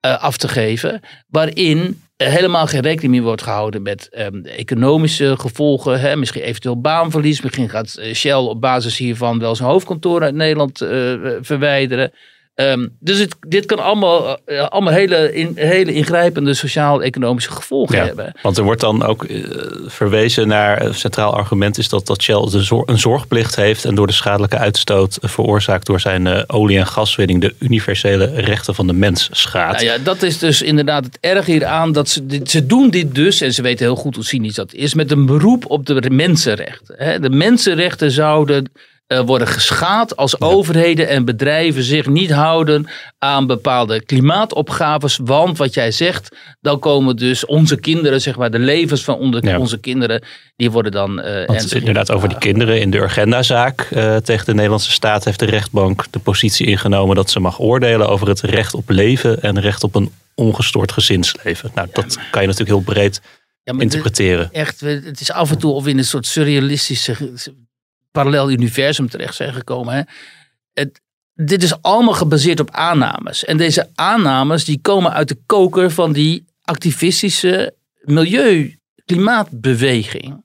af 0.00 0.36
te 0.36 0.48
geven. 0.48 1.00
Waarin 1.28 2.00
eh, 2.16 2.28
helemaal 2.28 2.66
geen 2.66 2.80
rekening 2.80 3.12
meer 3.12 3.22
wordt 3.22 3.42
gehouden 3.42 3.82
met 3.82 4.08
ehm, 4.08 4.44
economische 4.44 5.36
gevolgen. 5.38 6.00
Hè, 6.00 6.16
misschien 6.16 6.42
eventueel 6.42 6.80
baanverlies. 6.80 7.40
Misschien 7.40 7.68
gaat 7.68 7.94
eh, 7.94 8.14
Shell 8.14 8.34
op 8.34 8.60
basis 8.60 8.96
hiervan 8.98 9.38
wel 9.38 9.54
zijn 9.54 9.68
hoofdkantoor 9.68 10.22
uit 10.22 10.34
Nederland 10.34 10.80
eh, 10.80 11.14
verwijderen. 11.40 12.12
Ehm, 12.56 12.86
dus 13.00 13.18
het, 13.18 13.36
dit 13.40 13.66
kan 13.66 13.78
allemaal, 13.78 14.38
eh, 14.44 14.66
allemaal 14.68 14.92
hele, 14.92 15.34
in, 15.34 15.52
hele 15.54 15.92
ingrijpende 15.92 16.54
sociaal-economische 16.54 17.50
gevolgen 17.50 17.96
Ja, 17.96 18.04
hebben. 18.04 18.32
want 18.42 18.56
er 18.58 18.64
wordt 18.64 18.80
dan 18.80 19.02
ook 19.04 19.24
eh, 19.24 19.44
verwezen 19.86 20.48
naar, 20.48 20.82
een 20.84 20.94
centraal 20.94 21.34
argument 21.34 21.78
is 21.78 21.88
dat, 21.88 22.06
dat 22.06 22.22
Shell 22.22 22.48
de 22.50 22.62
zor- 22.62 22.88
een 22.88 22.98
zorgplicht 22.98 23.56
heeft 23.56 23.84
en 23.84 23.94
door 23.94 24.06
de 24.06 24.12
schadelijke 24.12 24.56
uitstoot 24.58 25.16
eh, 25.16 25.30
veroorzaakt 25.30 25.86
door 25.86 26.00
zijn 26.00 26.26
eh, 26.26 26.42
olie- 26.46 26.78
en 26.78 26.86
gaswinning 26.86 27.40
de 27.40 27.54
universele 27.58 28.24
rechten 28.34 28.74
van 28.74 28.86
de 28.86 28.92
mens 28.92 29.28
schaadt. 29.32 29.72
Nou 29.82 29.84
ja, 29.84 29.98
dat 30.04 30.22
is 30.22 30.38
dus 30.38 30.62
inderdaad 30.62 31.04
het 31.04 31.18
erg 31.20 31.46
hieraan. 31.46 31.92
Dat 31.92 32.08
ze, 32.08 32.26
dit, 32.26 32.50
ze 32.50 32.66
doen 32.66 32.90
dit 32.90 33.14
dus, 33.14 33.40
en 33.40 33.52
ze 33.54 33.62
weten 33.62 33.84
heel 33.86 33.96
goed 33.96 34.14
hoe 34.14 34.24
cynisch 34.24 34.54
dat 34.54 34.72
is, 34.72 34.94
met 34.94 35.10
een 35.10 35.26
beroep 35.26 35.70
op 35.70 35.86
de 35.86 36.10
mensenrechten. 36.10 36.94
hè. 36.98 37.20
De 37.20 37.30
mensenrechten 37.30 38.10
zouden 38.10 38.64
eh, 38.64 38.82
worden 39.06 39.48
geschaad 39.48 40.16
als 40.16 40.40
overheden 40.40 41.08
en 41.08 41.24
bedrijven 41.24 41.82
zich 41.82 42.06
niet 42.06 42.30
houden 42.32 42.86
aan 43.18 43.46
bepaalde 43.46 44.04
klimaatopgaves. 44.04 45.18
Want 45.24 45.58
wat 45.58 45.74
jij 45.74 45.90
zegt, 45.90 46.36
dan 46.60 46.78
komen 46.78 47.16
dus 47.16 47.44
onze 47.46 47.76
kinderen, 47.80 48.20
zeg 48.20 48.36
maar, 48.36 48.50
de 48.50 48.58
levens 48.58 49.04
van 49.04 49.18
onze, 49.18 49.40
Ja. 49.42 49.58
onze 49.58 49.78
kinderen, 49.78 50.22
die 50.56 50.70
worden 50.70 50.92
dan. 50.92 51.20
eh, 51.20 51.46
Want 51.46 51.74
inderdaad, 51.74 52.10
over 52.10 52.28
die 52.28 52.38
kinderen 52.38 52.80
in 52.80 52.90
de 52.90 52.98
Urgenda-zaak 52.98 53.80
eh, 53.80 54.16
tegen 54.16 54.46
de 54.46 54.54
Nederlandse 54.54 54.90
staat 54.90 55.24
heeft 55.24 55.38
de 55.38 55.46
rechtbank 55.46 56.04
de 56.10 56.18
positie 56.18 56.66
ingenomen 56.66 57.16
dat 57.16 57.30
ze 57.30 57.40
mag 57.40 57.60
oordelen 57.60 58.08
over 58.08 58.28
het 58.28 58.40
recht 58.40 58.74
op 58.74 58.88
leven 58.90 59.42
en 59.42 59.60
recht 59.60 59.84
op 59.84 59.94
een 59.94 60.10
ongestoord 60.34 60.92
gezinsleven. 60.92 61.70
Nou, 61.74 61.88
dat 61.92 62.18
kan 62.30 62.40
je 62.42 62.48
natuurlijk 62.48 62.76
heel 62.76 62.94
breed 62.94 63.20
interpreteren. 63.78 64.48
echt, 64.52 64.80
het 64.80 65.20
is 65.20 65.32
af 65.32 65.50
en 65.50 65.58
toe 65.58 65.72
of 65.72 65.86
in 65.86 65.98
een 65.98 66.04
soort 66.04 66.26
surrealistische 66.26 67.16
parallel 68.16 68.50
universum 68.50 69.08
terecht 69.08 69.34
zijn 69.34 69.52
gekomen. 69.52 69.94
Hè? 69.94 70.02
Het, 70.72 71.00
dit 71.34 71.62
is 71.62 71.82
allemaal 71.82 72.14
gebaseerd 72.14 72.60
op 72.60 72.70
aannames. 72.70 73.44
En 73.44 73.56
deze 73.56 73.90
aannames 73.94 74.64
die 74.64 74.80
komen 74.80 75.12
uit 75.12 75.28
de 75.28 75.38
koker 75.46 75.90
van 75.90 76.12
die 76.12 76.44
activistische 76.62 77.74
milieu-klimaatbeweging. 78.00 80.44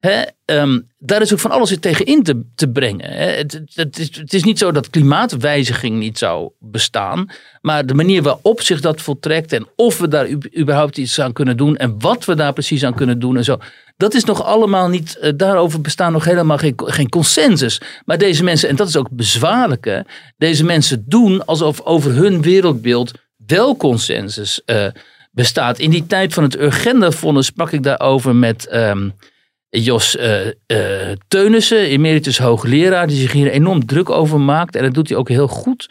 Ehm, 0.00 0.80
daar 0.98 1.20
is 1.20 1.32
ook 1.32 1.38
van 1.38 1.50
alles 1.50 1.76
tegen 1.80 2.06
in 2.06 2.22
te, 2.22 2.42
te 2.54 2.68
brengen. 2.68 3.12
Het, 3.12 3.98
is, 3.98 4.16
het 4.16 4.34
is 4.34 4.44
niet 4.44 4.58
zo 4.58 4.72
dat 4.72 4.90
klimaatwijziging 4.90 5.98
niet 5.98 6.18
zou 6.18 6.50
bestaan. 6.58 7.30
Maar 7.60 7.86
de 7.86 7.94
manier 7.94 8.22
waarop 8.22 8.62
zich 8.62 8.80
dat 8.80 9.00
voltrekt 9.00 9.52
en 9.52 9.68
of 9.76 9.98
we 9.98 10.08
daar 10.08 10.28
überhaupt 10.58 10.98
iets 10.98 11.20
aan 11.20 11.32
kunnen 11.32 11.56
doen 11.56 11.76
en 11.76 11.94
wat 11.98 12.24
we 12.24 12.34
daar 12.34 12.52
precies 12.52 12.84
aan 12.84 12.94
kunnen 12.94 13.18
doen 13.18 13.36
en 13.36 13.44
zo. 13.44 13.58
Dat 13.96 14.14
is 14.14 14.24
nog 14.24 14.44
allemaal 14.44 14.88
niet, 14.88 15.18
eh, 15.18 15.32
daarover 15.36 15.80
bestaan 15.80 16.12
nog 16.12 16.24
helemaal 16.24 16.58
geen, 16.58 17.08
consensus. 17.08 17.80
Maar 18.04 18.18
deze 18.18 18.44
mensen, 18.44 18.68
en 18.68 18.76
dat 18.76 18.88
is 18.88 18.96
ook 18.96 19.10
bezwaarlijke, 19.10 20.06
deze 20.36 20.64
mensen 20.64 21.04
doen 21.06 21.44
alsof 21.44 21.80
over 21.80 22.14
hun 22.14 22.42
wereldbeeld 22.42 23.12
wel 23.46 23.76
consensus 23.76 24.64
eh, 24.64 24.86
bestaat. 25.30 25.78
In 25.78 25.90
die 25.90 26.06
tijd 26.06 26.34
van 26.34 26.42
het 26.42 26.58
Urgenda-vonnis 26.58 27.46
sprak 27.46 27.72
ik 27.72 27.82
daarover 27.82 28.34
met 28.34 28.66
ehm, 28.66 29.08
Jos 29.68 30.16
eh, 30.16 30.46
Teunissen, 31.28 31.78
emeritus 31.78 32.38
hoogleraar, 32.38 33.06
die 33.06 33.16
zich 33.16 33.32
hier 33.32 33.50
enorm 33.50 33.86
druk 33.86 34.10
over 34.10 34.40
maakt. 34.40 34.76
En 34.76 34.82
dat 34.82 34.94
doet 34.94 35.08
hij 35.08 35.18
ook 35.18 35.28
heel 35.28 35.48
goed. 35.48 35.86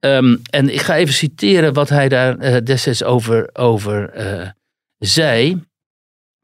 Ehm, 0.00 0.36
en 0.50 0.74
ik 0.74 0.80
ga 0.80 0.96
even 0.96 1.14
citeren 1.14 1.72
wat 1.72 1.88
hij 1.88 2.08
daar 2.08 2.38
eh, 2.38 2.56
destijds 2.64 3.04
over, 3.04 3.50
over 3.52 4.10
zei. 4.98 5.60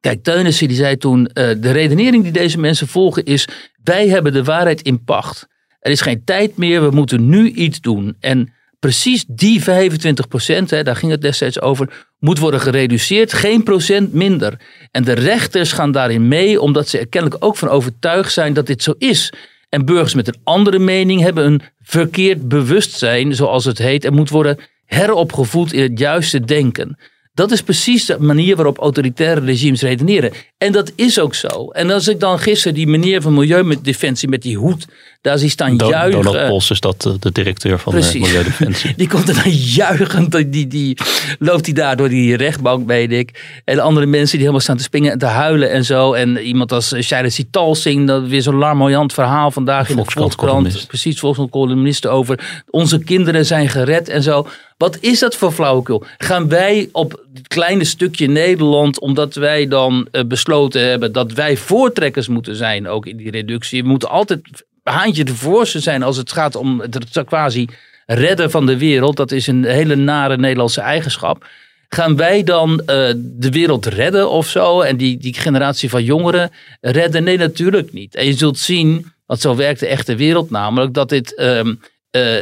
Kijk, 0.00 0.22
Teunissen 0.22 0.68
die 0.68 0.76
zei 0.76 0.96
toen, 0.96 1.30
de 1.32 1.70
redenering 1.70 2.22
die 2.22 2.32
deze 2.32 2.58
mensen 2.58 2.88
volgen 2.88 3.24
is, 3.24 3.48
wij 3.82 4.08
hebben 4.08 4.32
de 4.32 4.44
waarheid 4.44 4.82
in 4.82 5.04
pacht. 5.04 5.46
Er 5.80 5.90
is 5.90 6.00
geen 6.00 6.24
tijd 6.24 6.56
meer, 6.56 6.82
we 6.82 6.90
moeten 6.90 7.28
nu 7.28 7.50
iets 7.50 7.80
doen. 7.80 8.16
En 8.20 8.52
precies 8.78 9.24
die 9.28 9.62
25 9.62 10.28
procent, 10.28 10.68
daar 10.68 10.96
ging 10.96 11.12
het 11.12 11.22
destijds 11.22 11.60
over, 11.60 12.07
moet 12.18 12.38
worden 12.38 12.60
gereduceerd, 12.60 13.32
geen 13.32 13.62
procent 13.62 14.12
minder. 14.12 14.60
En 14.90 15.04
de 15.04 15.12
rechters 15.12 15.72
gaan 15.72 15.92
daarin 15.92 16.28
mee, 16.28 16.60
omdat 16.60 16.88
ze 16.88 16.98
er 16.98 17.08
kennelijk 17.08 17.44
ook 17.44 17.56
van 17.56 17.68
overtuigd 17.68 18.32
zijn 18.32 18.52
dat 18.52 18.66
dit 18.66 18.82
zo 18.82 18.94
is. 18.98 19.32
En 19.68 19.84
burgers 19.84 20.14
met 20.14 20.28
een 20.28 20.40
andere 20.44 20.78
mening 20.78 21.20
hebben 21.20 21.46
een 21.46 21.62
verkeerd 21.82 22.48
bewustzijn, 22.48 23.34
zoals 23.34 23.64
het 23.64 23.78
heet, 23.78 24.04
en 24.04 24.14
moet 24.14 24.30
worden 24.30 24.58
heropgevoed 24.84 25.72
in 25.72 25.82
het 25.82 25.98
juiste 25.98 26.40
denken. 26.40 26.98
Dat 27.34 27.50
is 27.50 27.62
precies 27.62 28.06
de 28.06 28.18
manier 28.18 28.56
waarop 28.56 28.78
autoritaire 28.78 29.40
regimes 29.40 29.82
redeneren. 29.82 30.32
En 30.56 30.72
dat 30.72 30.92
is 30.96 31.18
ook 31.18 31.34
zo. 31.34 31.68
En 31.70 31.90
als 31.90 32.08
ik 32.08 32.20
dan 32.20 32.38
gisteren 32.38 32.74
die 32.74 32.86
meneer 32.86 33.22
van 33.22 33.34
Milieudefensie 33.34 34.28
met 34.28 34.42
die 34.42 34.56
hoed 34.56 34.86
daar 35.20 35.38
zie 35.38 35.50
staan 35.50 35.76
Do- 35.76 35.88
juichen. 35.88 36.22
Donald 36.22 36.48
Pols 36.48 36.70
is 36.70 36.80
dat 36.80 37.06
eh, 37.06 37.12
de 37.20 37.32
directeur 37.32 37.78
van 37.78 37.92
de 37.92 37.98
Precies. 37.98 38.20
Milieudefensie. 38.20 38.94
Die 38.96 39.08
komt 39.08 39.28
er 39.28 39.42
dan 39.42 39.52
juichend, 39.52 40.52
die, 40.52 40.66
die, 40.66 40.98
loopt 41.38 41.64
hij 41.64 41.74
daar 41.74 41.96
door 41.96 42.08
die 42.08 42.36
rechtbank, 42.36 42.86
weet 42.86 43.12
ik. 43.12 43.60
En 43.64 43.78
andere 43.78 44.06
mensen 44.06 44.30
die 44.30 44.38
helemaal 44.38 44.60
staan 44.60 44.76
te 44.76 44.82
springen 44.82 45.12
en 45.12 45.18
te 45.18 45.26
huilen 45.26 45.70
en 45.70 45.84
zo. 45.84 46.12
En 46.12 46.38
iemand 46.38 46.72
als 46.72 46.94
Shaila 47.00 47.28
Sital 47.28 47.74
zingt, 47.74 48.06
dat 48.06 48.26
weer 48.26 48.42
zo'n 48.42 48.54
larmoyant 48.54 49.12
verhaal 49.12 49.50
vandaag 49.50 49.88
in 49.88 49.96
de 49.96 50.02
Volkskrant. 50.06 50.86
Precies, 50.86 51.20
volgens 51.20 51.50
columnist 51.50 52.06
over 52.06 52.62
onze 52.70 52.98
kinderen 52.98 53.46
zijn 53.46 53.68
gered 53.68 54.08
en 54.08 54.22
zo. 54.22 54.46
Wat 54.76 54.98
is 55.00 55.18
dat 55.18 55.36
voor 55.36 55.52
flauwekul? 55.52 56.04
Gaan 56.18 56.48
wij 56.48 56.88
op 56.92 57.24
dit 57.32 57.48
kleine 57.48 57.84
stukje 57.84 58.26
Nederland, 58.26 59.00
omdat 59.00 59.34
wij 59.34 59.68
dan 59.68 60.08
eh, 60.10 60.24
besloten 60.24 60.88
hebben 60.88 61.12
dat 61.12 61.32
wij 61.32 61.56
voortrekkers 61.56 62.28
moeten 62.28 62.56
zijn, 62.56 62.88
ook 62.88 63.06
in 63.06 63.16
die 63.16 63.30
reductie. 63.30 63.82
We 63.82 63.88
moeten 63.88 64.08
altijd 64.08 64.66
haantje 64.88 65.24
de 65.24 65.34
voorste 65.34 65.80
zijn 65.80 66.02
als 66.02 66.16
het 66.16 66.32
gaat 66.32 66.56
om 66.56 66.80
het 66.80 67.22
quasi 67.24 67.68
redden 68.06 68.50
van 68.50 68.66
de 68.66 68.78
wereld. 68.78 69.16
Dat 69.16 69.32
is 69.32 69.46
een 69.46 69.64
hele 69.64 69.96
nare 69.96 70.36
Nederlandse 70.36 70.80
eigenschap. 70.80 71.46
Gaan 71.88 72.16
wij 72.16 72.42
dan 72.42 72.80
eh, 72.80 73.12
de 73.16 73.50
wereld 73.50 73.86
redden 73.86 74.30
of 74.30 74.48
zo? 74.48 74.80
En 74.80 74.96
die, 74.96 75.18
die 75.18 75.34
generatie 75.34 75.90
van 75.90 76.04
jongeren 76.04 76.50
redden? 76.80 77.24
Nee, 77.24 77.38
natuurlijk 77.38 77.92
niet. 77.92 78.14
En 78.14 78.26
je 78.26 78.32
zult 78.32 78.58
zien, 78.58 79.12
want 79.26 79.40
zo 79.40 79.56
werkt 79.56 79.80
de 79.80 79.86
echte 79.86 80.16
wereld 80.16 80.50
namelijk, 80.50 80.94
dat 80.94 81.08
dit 81.08 81.34
ehm, 81.34 81.74
eh, 82.10 82.36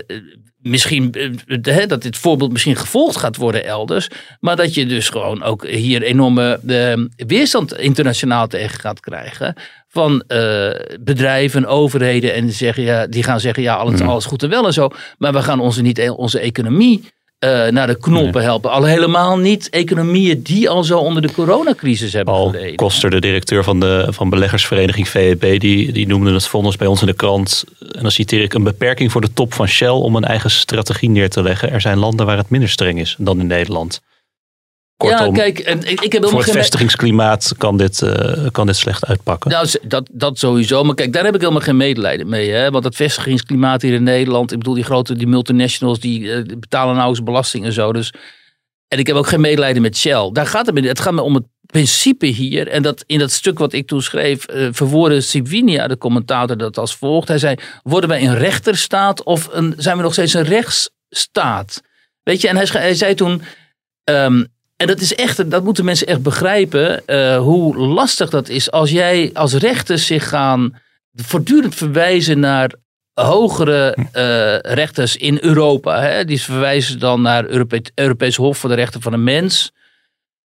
misschien 0.67 1.13
eh, 1.13 1.75
hè, 1.75 1.87
dat 1.87 2.03
dit 2.03 2.17
voorbeeld 2.17 2.53
misschien 2.53 2.77
gevolgd 2.77 3.17
gaat 3.17 3.37
worden 3.37 3.65
elders. 3.65 4.09
Maar 4.41 4.57
dat 4.57 4.75
je 4.75 4.87
dus 4.87 5.09
gewoon 5.09 5.43
ook 5.43 5.67
hier 5.67 6.03
enorme 6.03 6.61
eh, 6.67 7.27
weerstand 7.27 7.79
internationaal 7.79 8.47
tegen 8.47 8.81
gaat 8.81 9.01
krijgen. 9.01 9.55
Van 9.89 10.21
eh, 10.27 10.71
bedrijven 11.01 11.63
en 11.63 11.69
overheden. 11.69 12.35
En 12.35 12.53
zeggen, 12.53 12.83
ja, 12.83 13.07
die 13.07 13.23
gaan 13.23 13.41
zeggen, 13.41 13.63
ja, 13.63 13.75
alles, 13.75 14.01
alles 14.01 14.25
goed 14.25 14.43
en 14.43 14.49
wel 14.49 14.67
en 14.67 14.73
zo. 14.73 14.89
Maar 15.19 15.33
we 15.33 15.43
gaan 15.43 15.61
onze, 15.61 15.83
niet, 15.83 16.11
onze 16.11 16.39
economie 16.39 17.15
eh, 17.47 17.73
naar 17.73 17.87
de 17.87 17.99
knoppen 17.99 18.43
helpen. 18.43 18.71
Al 18.71 18.85
helemaal 18.85 19.39
niet 19.39 19.71
economieën 19.71 20.43
die 20.43 20.69
al 20.69 20.85
zo 20.85 20.99
onder 20.99 21.23
de 21.23 21.33
coronacrisis 21.33 22.13
hebben 22.13 22.35
Paul 22.35 22.51
geleden. 22.51 22.77
Koster, 22.77 23.11
de 23.11 23.21
directeur 23.21 23.65
van 23.65 23.81
de 23.81 24.07
van 24.09 24.31
beleggersvereniging 24.31 25.09
VEB, 25.09 25.61
die, 25.61 25.93
die 25.93 26.07
noemde 26.07 26.33
het 26.33 26.47
vonnis 26.47 26.77
bij 26.77 26.87
ons 26.87 27.01
in 27.01 27.07
de 27.07 27.13
krant. 27.13 27.65
En 27.79 28.03
dan 28.03 28.11
citeer 28.11 28.43
ik 28.43 28.55
een 28.55 28.63
beperking 28.63 29.13
voor 29.13 29.21
de 29.21 29.33
top 29.33 29.55
van 29.55 29.69
Shell 29.69 29.89
om 29.89 30.17
een 30.17 30.25
eigen 30.25 30.51
strategie 30.51 31.11
neer 31.11 31.31
te 31.31 31.43
leggen. 31.43 31.71
Er 31.71 31.81
zijn 31.81 31.99
landen 31.99 32.27
waar 32.27 32.37
het 32.37 32.51
minder 32.51 32.69
streng 32.69 33.01
is 33.01 33.15
dan 33.19 33.41
in 33.41 33.47
Nederland. 33.47 34.01
Kortom, 34.97 35.27
ja, 35.27 35.33
kijk, 35.33 35.59
en 35.59 35.83
ik, 35.83 36.01
ik 36.01 36.13
heb 36.13 36.25
voor 36.25 36.39
het 36.39 36.45
geen... 36.45 36.55
vestigingsklimaat 36.55 37.55
kan 37.59 37.77
dit, 37.77 38.03
eh, 38.03 38.47
kan 38.51 38.67
dit 38.67 38.77
slecht 38.77 39.07
uitpakken. 39.07 39.51
Nou, 39.51 39.69
dat, 39.83 40.09
dat 40.13 40.39
sowieso. 40.39 40.83
Maar 40.83 40.95
kijk, 40.95 41.13
daar 41.13 41.25
heb 41.25 41.35
ik 41.35 41.41
helemaal 41.41 41.63
geen 41.63 41.77
medelijden 41.77 42.29
mee. 42.29 42.51
Hè? 42.51 42.71
Want 42.71 42.85
het 42.85 42.97
vestigingsklimaat 42.97 43.83
hier 43.83 43.93
in 43.93 44.03
Nederland. 44.03 44.53
Ik 44.53 44.59
bedoel, 44.59 44.75
die 44.75 44.85
grote 44.85 45.17
die 45.17 45.27
multinationals 45.27 46.01
die 46.01 46.33
eh, 46.33 46.43
betalen 46.59 46.97
nou 46.97 47.09
eens 47.09 47.23
belasting 47.23 47.65
en 47.65 47.73
zo. 47.73 47.93
Dus, 47.93 48.13
en 48.89 48.99
ik 48.99 49.07
heb 49.07 49.17
ook 49.17 49.27
geen 49.27 49.41
medelijden 49.41 49.83
met 49.83 49.97
Shell. 49.97 50.31
Daar 50.33 50.47
gaat 50.47 50.67
het 50.67 50.85
Het 50.85 51.01
gaat 51.01 51.15
me 51.15 51.23
om 51.23 51.35
het 51.35 51.45
principe 51.67 52.27
hier. 52.27 52.69
En 52.69 52.83
dat 52.83 53.05
in 53.07 53.19
dat 53.19 53.31
stuk 53.31 53.59
wat 53.59 53.73
ik 53.73 53.87
toen 53.87 54.03
schreef, 54.03 54.45
eh, 54.45 54.69
verwoordde 54.71 55.21
Sivinia, 55.21 55.89
de 55.89 55.99
commentator, 55.99 56.57
dat 56.57 56.79
als 56.79 56.97
volgt. 56.97 57.29
Hij 57.29 57.39
zei: 57.39 57.55
Worden 57.83 58.09
wij 58.09 58.27
een 58.27 58.39
rechterstaat 58.39 59.23
of 59.23 59.49
een, 59.53 59.75
zijn 59.77 59.97
we 59.97 60.03
nog 60.03 60.13
steeds 60.13 60.35
een 60.35 60.45
rechtsstaat? 60.45 61.83
Weet 62.23 62.41
je, 62.41 62.49
en 62.49 62.57
hij, 62.57 62.67
hij 62.71 62.95
zei 62.95 63.15
toen. 63.15 63.43
ehm, 64.05 64.45
en 64.77 64.87
dat 64.87 65.01
is 65.01 65.15
echt, 65.15 65.51
dat 65.51 65.65
moeten 65.65 65.85
mensen 65.85 66.07
echt 66.07 66.23
begrijpen, 66.23 67.07
eh, 67.07 67.39
hoe 67.39 67.77
lastig 67.77 68.31
dat 68.31 68.49
is 68.49 68.71
als 68.71 68.91
jij 68.91 69.31
als 69.33 69.55
rechters 69.55 70.07
zich 70.07 70.29
gaan 70.29 70.79
voortdurend 71.15 71.75
verwijzen 71.75 72.41
naar 72.41 72.75
hogere 73.15 73.97
eh, 74.13 74.75
rechters 74.75 75.17
in 75.17 75.39
Europa. 75.41 76.01
Hè? 76.01 76.25
Die 76.25 76.41
verwijzen 76.41 76.99
dan 76.99 77.23
naar 77.23 77.47
Europe 77.47 77.83
Europees 77.95 78.37
Hof 78.37 78.59
voor 78.59 78.69
de 78.69 78.75
Rechten 78.75 79.03
van 79.03 79.13
de 79.13 79.19
Mens. 79.19 79.73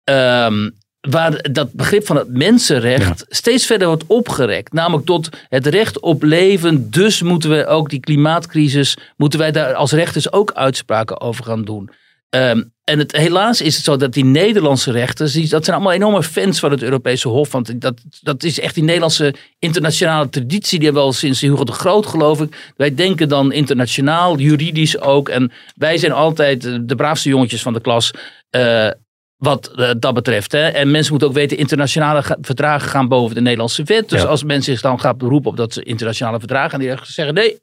Ehm, 0.03 0.69
waar 0.99 1.45
dat 1.51 1.73
begrip 1.73 2.05
van 2.05 2.15
het 2.15 2.29
mensenrecht 2.29 3.25
steeds 3.29 3.65
verder 3.65 3.87
wordt 3.87 4.03
opgerekt. 4.07 4.73
Namelijk 4.73 5.05
tot 5.05 5.29
het 5.49 5.67
recht 5.67 5.99
op 5.99 6.23
leven. 6.23 6.91
Dus 6.91 7.21
moeten 7.21 7.49
we 7.49 7.65
ook 7.65 7.89
die 7.89 7.99
klimaatcrisis, 7.99 8.97
moeten 9.17 9.39
wij 9.39 9.51
daar 9.51 9.73
als 9.73 9.91
rechters 9.91 10.31
ook 10.31 10.51
uitspraken 10.53 11.21
over 11.21 11.43
gaan 11.43 11.63
doen. 11.63 11.89
Ehm, 12.29 12.61
en 12.83 12.99
het, 12.99 13.11
helaas 13.11 13.61
is 13.61 13.75
het 13.75 13.83
zo 13.85 13.95
dat 13.95 14.13
die 14.13 14.25
Nederlandse 14.25 14.91
rechters, 14.91 15.33
die, 15.33 15.49
dat 15.49 15.63
zijn 15.65 15.75
allemaal 15.75 15.95
enorme 15.95 16.23
fans 16.23 16.59
van 16.59 16.71
het 16.71 16.83
Europese 16.83 17.27
Hof. 17.27 17.51
Want 17.51 17.81
dat, 17.81 18.01
dat 18.21 18.43
is 18.43 18.59
echt 18.59 18.75
die 18.75 18.83
Nederlandse 18.83 19.33
internationale 19.59 20.29
traditie, 20.29 20.77
die 20.77 20.87
hebben 20.87 21.03
we 21.03 21.09
al 21.09 21.13
sinds 21.13 21.41
Hugo 21.41 21.63
de 21.63 21.71
Groot, 21.71 22.05
geloof 22.05 22.41
ik. 22.41 22.73
Wij 22.77 22.95
denken 22.95 23.29
dan 23.29 23.51
internationaal, 23.51 24.37
juridisch 24.37 24.99
ook. 24.99 25.29
En 25.29 25.51
wij 25.75 25.97
zijn 25.97 26.11
altijd 26.11 26.61
de 26.87 26.95
braafste 26.95 27.29
jongetjes 27.29 27.61
van 27.61 27.73
de 27.73 27.81
klas. 27.81 28.11
Uh, 28.55 28.89
wat 29.37 29.71
uh, 29.75 29.91
dat 29.99 30.13
betreft. 30.13 30.51
Hè. 30.51 30.67
En 30.67 30.91
mensen 30.91 31.11
moeten 31.11 31.29
ook 31.29 31.35
weten, 31.35 31.57
internationale 31.57 32.37
verdragen 32.41 32.89
gaan 32.89 33.07
boven 33.07 33.35
de 33.35 33.41
Nederlandse 33.41 33.83
wet. 33.83 34.09
Dus 34.09 34.25
als 34.25 34.43
mensen 34.43 34.73
zich 34.73 34.81
dan 34.81 34.99
gaan 34.99 35.17
beroepen 35.17 35.51
op 35.51 35.57
dat 35.57 35.77
internationale 35.77 36.39
verdragen, 36.39 36.79
en 36.79 36.79
die 36.79 36.97
zeggen 37.03 37.33
nee, 37.33 37.59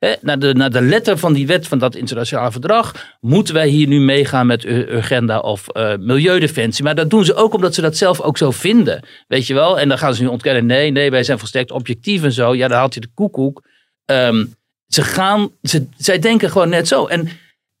Hè, 0.00 0.14
naar, 0.20 0.38
de, 0.38 0.54
naar 0.54 0.70
de 0.70 0.80
letter 0.80 1.18
van 1.18 1.32
die 1.32 1.46
wet 1.46 1.68
van 1.68 1.78
dat 1.78 1.94
internationale 1.94 2.50
verdrag 2.50 3.16
moeten 3.20 3.54
wij 3.54 3.68
hier 3.68 3.86
nu 3.86 4.00
meegaan 4.00 4.46
met 4.46 4.64
Urgenda 4.64 5.38
of 5.38 5.66
uh, 5.72 5.96
Milieudefensie. 5.96 6.84
Maar 6.84 6.94
dat 6.94 7.10
doen 7.10 7.24
ze 7.24 7.34
ook 7.34 7.54
omdat 7.54 7.74
ze 7.74 7.80
dat 7.80 7.96
zelf 7.96 8.20
ook 8.20 8.38
zo 8.38 8.50
vinden. 8.50 9.04
Weet 9.28 9.46
je 9.46 9.54
wel? 9.54 9.80
En 9.80 9.88
dan 9.88 9.98
gaan 9.98 10.14
ze 10.14 10.22
nu 10.22 10.28
ontkennen, 10.28 10.66
nee, 10.66 10.90
nee, 10.90 11.10
wij 11.10 11.24
zijn 11.24 11.38
volstrekt 11.38 11.70
objectief 11.70 12.22
en 12.22 12.32
zo. 12.32 12.54
Ja, 12.54 12.68
dan 12.68 12.78
haalt 12.78 12.94
je 12.94 13.00
de 13.00 13.10
koekoek. 13.14 13.62
Um, 14.04 14.54
ze 14.86 15.02
gaan, 15.02 15.50
ze, 15.62 15.86
zij 15.96 16.18
denken 16.18 16.50
gewoon 16.50 16.68
net 16.68 16.88
zo. 16.88 17.06
En 17.06 17.28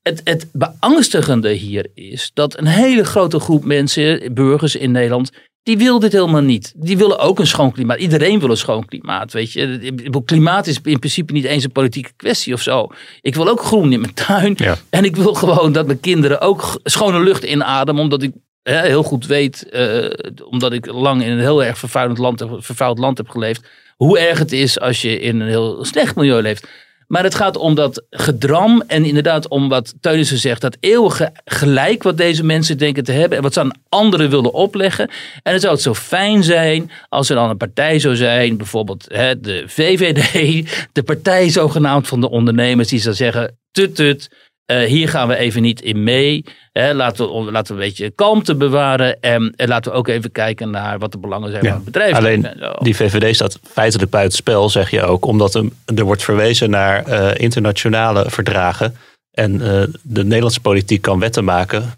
het, 0.02 0.20
het 0.24 0.48
beangstigende 0.52 1.50
hier 1.50 1.86
is 1.94 2.30
dat 2.34 2.58
een 2.58 2.66
hele 2.66 3.04
grote 3.04 3.40
groep 3.40 3.64
mensen, 3.64 4.34
burgers 4.34 4.76
in 4.76 4.90
Nederland, 4.90 5.32
die 5.70 5.78
wil 5.78 5.98
dit 5.98 6.12
helemaal 6.12 6.42
niet. 6.42 6.72
Die 6.76 6.96
willen 6.96 7.18
ook 7.18 7.38
een 7.38 7.46
schoon 7.46 7.72
klimaat. 7.72 7.98
Iedereen 7.98 8.40
wil 8.40 8.50
een 8.50 8.56
schoon 8.56 8.84
klimaat, 8.84 9.32
weet 9.32 9.52
je. 9.52 10.22
Klimaat 10.24 10.66
is 10.66 10.80
in 10.82 10.98
principe 10.98 11.32
niet 11.32 11.44
eens 11.44 11.64
een 11.64 11.72
politieke 11.72 12.10
kwestie 12.16 12.54
of 12.54 12.60
zo. 12.60 12.88
Ik 13.20 13.34
wil 13.34 13.48
ook 13.48 13.60
groen 13.62 13.92
in 13.92 14.00
mijn 14.00 14.14
tuin. 14.14 14.56
En 14.90 15.04
ik 15.04 15.16
wil 15.16 15.34
gewoon 15.34 15.72
dat 15.72 15.86
mijn 15.86 16.00
kinderen 16.00 16.40
ook 16.40 16.80
schone 16.84 17.20
lucht 17.20 17.44
inademen. 17.44 18.02
Omdat 18.02 18.22
ik 18.22 18.32
hè, 18.62 18.80
heel 18.80 19.02
goed 19.02 19.26
weet, 19.26 19.66
uh, 19.72 20.10
omdat 20.48 20.72
ik 20.72 20.86
lang 20.86 21.22
in 21.22 21.30
een 21.30 21.38
heel 21.38 21.64
erg 21.64 21.78
vervuilend 21.78 22.18
land, 22.18 22.44
vervuild 22.58 22.98
land 22.98 23.18
heb 23.18 23.28
geleefd. 23.28 23.68
Hoe 23.96 24.18
erg 24.18 24.38
het 24.38 24.52
is 24.52 24.80
als 24.80 25.02
je 25.02 25.20
in 25.20 25.40
een 25.40 25.48
heel 25.48 25.84
slecht 25.84 26.16
milieu 26.16 26.42
leeft. 26.42 26.68
Maar 27.10 27.22
het 27.22 27.34
gaat 27.34 27.56
om 27.56 27.74
dat 27.74 28.04
gedram 28.10 28.82
en 28.86 29.04
inderdaad 29.04 29.48
om 29.48 29.68
wat 29.68 29.94
Teunissen 30.00 30.38
zegt. 30.38 30.60
Dat 30.60 30.76
eeuwige 30.80 31.32
gelijk 31.44 32.02
wat 32.02 32.16
deze 32.16 32.44
mensen 32.44 32.78
denken 32.78 33.04
te 33.04 33.12
hebben. 33.12 33.36
En 33.36 33.42
wat 33.42 33.52
ze 33.52 33.60
aan 33.60 33.80
anderen 33.88 34.30
willen 34.30 34.52
opleggen. 34.52 35.08
En 35.42 35.50
dan 35.52 35.60
zou 35.60 35.72
het 35.72 35.82
zo 35.82 35.94
fijn 35.94 36.42
zijn 36.42 36.90
als 37.08 37.28
er 37.28 37.34
dan 37.34 37.50
een 37.50 37.56
partij 37.56 37.98
zou 37.98 38.16
zijn. 38.16 38.56
Bijvoorbeeld 38.56 39.04
hè, 39.08 39.40
de 39.40 39.64
VVD. 39.66 40.88
De 40.92 41.02
partij 41.02 41.48
zogenaamd 41.48 42.08
van 42.08 42.20
de 42.20 42.30
ondernemers. 42.30 42.88
Die 42.88 43.00
zou 43.00 43.14
zeggen, 43.14 43.58
tut 43.70 43.96
tut. 43.96 44.30
Uh, 44.70 44.82
hier 44.82 45.08
gaan 45.08 45.28
we 45.28 45.36
even 45.36 45.62
niet 45.62 45.80
in 45.80 46.02
mee. 46.02 46.44
Hè, 46.72 46.94
laten, 46.94 47.44
we, 47.44 47.50
laten 47.52 47.76
we 47.76 47.82
een 47.82 47.88
beetje 47.88 48.10
kalmte 48.10 48.54
bewaren. 48.54 49.20
En, 49.20 49.52
en, 49.56 49.68
laten 49.68 49.92
we 49.92 49.98
ook 49.98 50.08
even 50.08 50.32
kijken 50.32 50.70
naar 50.70 50.98
wat 50.98 51.12
de 51.12 51.18
belangen 51.18 51.50
zijn 51.50 51.64
van 51.64 51.74
het 51.74 51.84
bedrijf. 51.84 52.14
Alleen 52.14 52.46
die 52.78 52.96
VVD 52.96 53.34
staat 53.34 53.58
feitelijk 53.62 54.10
buitenspel, 54.10 54.68
zeg 54.68 54.90
je 54.90 55.02
ook. 55.02 55.24
Omdat 55.24 55.54
er, 55.54 55.64
er 55.94 56.04
wordt 56.04 56.22
verwezen 56.22 56.70
naar 56.70 57.08
uh, 57.08 57.30
internationale 57.34 58.24
verdragen. 58.30 58.96
En 59.30 59.52
uh, 59.54 59.82
de 60.02 60.24
Nederlandse 60.24 60.60
politiek 60.60 61.02
kan 61.02 61.18
wetten 61.18 61.44
maken 61.44 61.92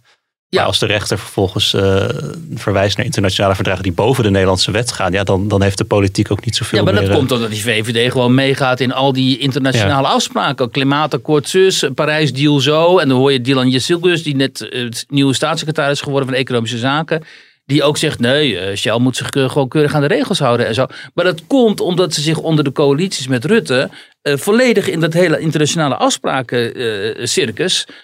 ja. 0.53 0.59
Maar 0.59 0.69
als 0.69 0.79
de 0.79 0.87
rechter 0.87 1.19
vervolgens 1.19 1.75
uh, 1.75 2.09
verwijst 2.55 2.97
naar 2.97 3.07
internationale 3.07 3.55
verdragen 3.55 3.83
die 3.83 3.93
boven 3.93 4.25
de 4.25 4.31
Nederlandse 4.31 4.71
wet 4.71 4.93
gaan, 4.93 5.13
ja, 5.13 5.25
dan, 5.25 5.49
dan 5.49 5.63
heeft 5.63 5.79
de 5.79 5.85
politiek 5.85 6.31
ook 6.31 6.45
niet 6.45 6.57
zoveel. 6.57 6.79
Ja, 6.79 6.85
maar 6.85 6.95
dat 6.95 7.11
komt 7.11 7.33
omdat 7.33 7.51
die 7.51 7.63
VVD 7.63 8.13
gewoon 8.13 8.35
meegaat 8.35 8.81
in 8.81 8.93
al 8.93 9.13
die 9.13 9.39
internationale 9.39 10.07
ja. 10.07 10.13
afspraken. 10.15 10.71
Klimaatakkoord 10.71 11.49
zus, 11.49 11.85
Parijs 11.95 12.33
deal 12.33 12.61
zo. 12.61 12.99
En 12.99 13.09
dan 13.09 13.19
hoor 13.19 13.33
je 13.33 13.41
Dylan 13.41 13.69
Jessilgus, 13.69 14.23
die 14.23 14.37
net 14.37 14.69
uh, 14.71 14.89
nieuwe 15.09 15.35
staatssecretaris 15.35 16.01
geworden 16.01 16.29
van 16.29 16.39
Economische 16.39 16.79
Zaken. 16.79 17.25
Die 17.65 17.83
ook 17.83 17.97
zegt, 17.97 18.19
nee, 18.19 18.71
uh, 18.71 18.77
Shell 18.77 18.99
moet 18.99 19.17
zich 19.17 19.29
gewoon 19.31 19.69
keurig 19.69 19.95
aan 19.95 20.01
de 20.01 20.07
regels 20.07 20.39
houden 20.39 20.67
en 20.67 20.75
zo. 20.75 20.87
Maar 21.15 21.25
dat 21.25 21.47
komt 21.47 21.81
omdat 21.81 22.15
ze 22.15 22.21
zich 22.21 22.39
onder 22.39 22.65
de 22.65 22.73
coalities 22.73 23.27
met 23.27 23.45
Rutte 23.45 23.91
volledig 24.23 24.89
in 24.89 25.01
dat 25.01 25.13
hele 25.13 25.39
internationale 25.39 25.97
afsprakencircus 25.97 27.87
uh, 27.89 27.95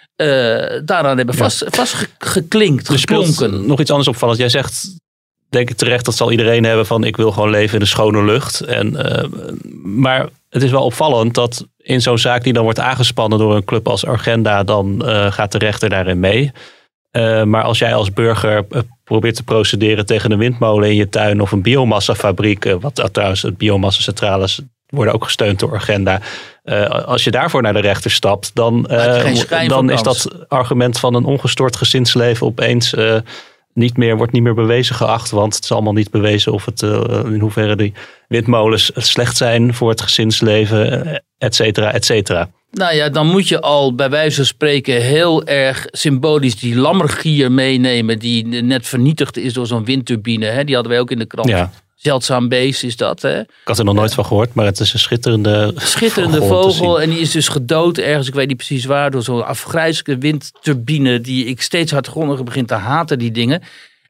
daaraan 0.84 1.16
hebben 1.16 1.34
vast, 1.34 1.60
ja. 1.60 1.66
vastgeklinkt, 1.70 2.88
geklonken. 2.88 3.66
Nog 3.66 3.80
iets 3.80 3.90
anders 3.90 4.08
opvallend. 4.08 4.38
Jij 4.38 4.48
zegt, 4.48 4.96
denk 5.48 5.70
ik 5.70 5.76
terecht, 5.76 6.04
dat 6.04 6.16
zal 6.16 6.30
iedereen 6.30 6.64
hebben 6.64 6.86
van 6.86 7.04
ik 7.04 7.16
wil 7.16 7.32
gewoon 7.32 7.50
leven 7.50 7.74
in 7.74 7.80
de 7.80 7.86
schone 7.86 8.24
lucht. 8.24 8.60
En, 8.60 8.92
uh, 8.92 9.24
maar 9.82 10.28
het 10.48 10.62
is 10.62 10.70
wel 10.70 10.84
opvallend 10.84 11.34
dat 11.34 11.66
in 11.76 12.02
zo'n 12.02 12.18
zaak 12.18 12.42
die 12.42 12.52
dan 12.52 12.62
wordt 12.62 12.80
aangespannen 12.80 13.38
door 13.38 13.56
een 13.56 13.64
club 13.64 13.88
als 13.88 14.06
Argenda, 14.06 14.62
dan 14.64 15.02
uh, 15.04 15.32
gaat 15.32 15.52
de 15.52 15.58
rechter 15.58 15.88
daarin 15.88 16.20
mee. 16.20 16.52
maar 17.44 17.62
als 17.62 17.78
jij 17.78 17.94
als 17.94 18.12
burger 18.12 18.66
probeert 19.04 19.34
te 19.34 19.42
procederen 19.42 20.06
tegen 20.06 20.30
een 20.30 20.38
windmolen 20.38 20.88
in 20.88 20.96
je 20.96 21.08
tuin 21.08 21.40
of 21.40 21.52
een 21.52 21.62
biomassafabriek, 21.62 22.76
wat 22.80 23.08
trouwens 23.12 23.42
het 23.42 23.56
biomassacentrales 23.56 24.60
worden 24.88 25.14
ook 25.14 25.24
gesteund 25.24 25.58
door 25.58 25.74
Agenda. 25.74 26.20
Uh, 26.64 26.88
als 26.88 27.24
je 27.24 27.30
daarvoor 27.30 27.62
naar 27.62 27.72
de 27.72 27.80
rechter 27.80 28.10
stapt, 28.10 28.50
dan, 28.54 28.88
uh, 28.90 29.68
dan 29.68 29.90
is 29.90 30.02
dat 30.02 30.28
argument 30.48 30.98
van 30.98 31.14
een 31.14 31.24
ongestoord 31.24 31.76
gezinsleven 31.76 32.46
opeens 32.46 32.94
uh, 32.94 33.16
niet 33.74 33.96
meer, 33.96 34.16
wordt 34.16 34.32
niet 34.32 34.42
meer 34.42 34.54
bewezen 34.54 34.94
geacht. 34.94 35.30
Want 35.30 35.54
het 35.54 35.64
is 35.64 35.72
allemaal 35.72 35.92
niet 35.92 36.10
bewezen 36.10 36.52
of 36.52 36.64
het, 36.64 36.82
in 37.24 37.38
hoeverre 37.40 37.76
die 37.76 37.92
windmolens 38.28 38.90
slecht 38.94 39.36
zijn 39.36 39.74
voor 39.74 39.88
het 39.88 40.00
gezinsleven, 40.00 41.22
et 41.38 41.54
cetera, 41.54 41.92
et 41.92 42.04
cetera. 42.04 42.50
Nou 42.70 42.94
ja, 42.94 43.08
dan 43.08 43.26
moet 43.26 43.48
je 43.48 43.60
al 43.60 43.94
bij 43.94 44.10
wijze 44.10 44.36
van 44.36 44.44
spreken 44.44 45.02
heel 45.02 45.46
erg 45.46 45.86
symbolisch 45.90 46.56
die 46.56 46.76
lammergier 46.76 47.52
meenemen. 47.52 48.18
Die 48.18 48.46
net 48.46 48.86
vernietigd 48.86 49.36
is 49.36 49.52
door 49.52 49.66
zo'n 49.66 49.84
windturbine. 49.84 50.46
Hè? 50.46 50.64
Die 50.64 50.74
hadden 50.74 50.92
wij 50.92 51.00
ook 51.00 51.10
in 51.10 51.18
de 51.18 51.26
krant. 51.26 51.48
Ja. 51.48 51.70
Zeldzaam 51.98 52.48
beest 52.48 52.82
is 52.82 52.96
dat. 52.96 53.22
Hè? 53.22 53.40
Ik 53.40 53.48
had 53.64 53.78
er 53.78 53.84
nog 53.84 53.94
nooit 53.94 54.14
van 54.14 54.24
gehoord, 54.24 54.54
maar 54.54 54.64
het 54.64 54.80
is 54.80 54.92
een 54.92 54.98
schitterende, 54.98 55.72
schitterende 55.76 56.38
vogel. 56.38 56.72
vogel 56.72 57.00
en 57.00 57.10
die 57.10 57.18
is 57.18 57.30
dus 57.30 57.48
gedood 57.48 57.98
ergens, 57.98 58.28
ik 58.28 58.34
weet 58.34 58.48
niet 58.48 58.56
precies 58.56 58.84
waar, 58.84 59.10
door 59.10 59.22
zo'n 59.22 59.46
afgrijzelijke 59.46 60.18
windturbine 60.18 61.20
die 61.20 61.44
ik 61.44 61.62
steeds 61.62 61.92
hardgrondiger 61.92 62.44
begin 62.44 62.66
te 62.66 62.74
haten, 62.74 63.18
die 63.18 63.30
dingen. 63.30 63.62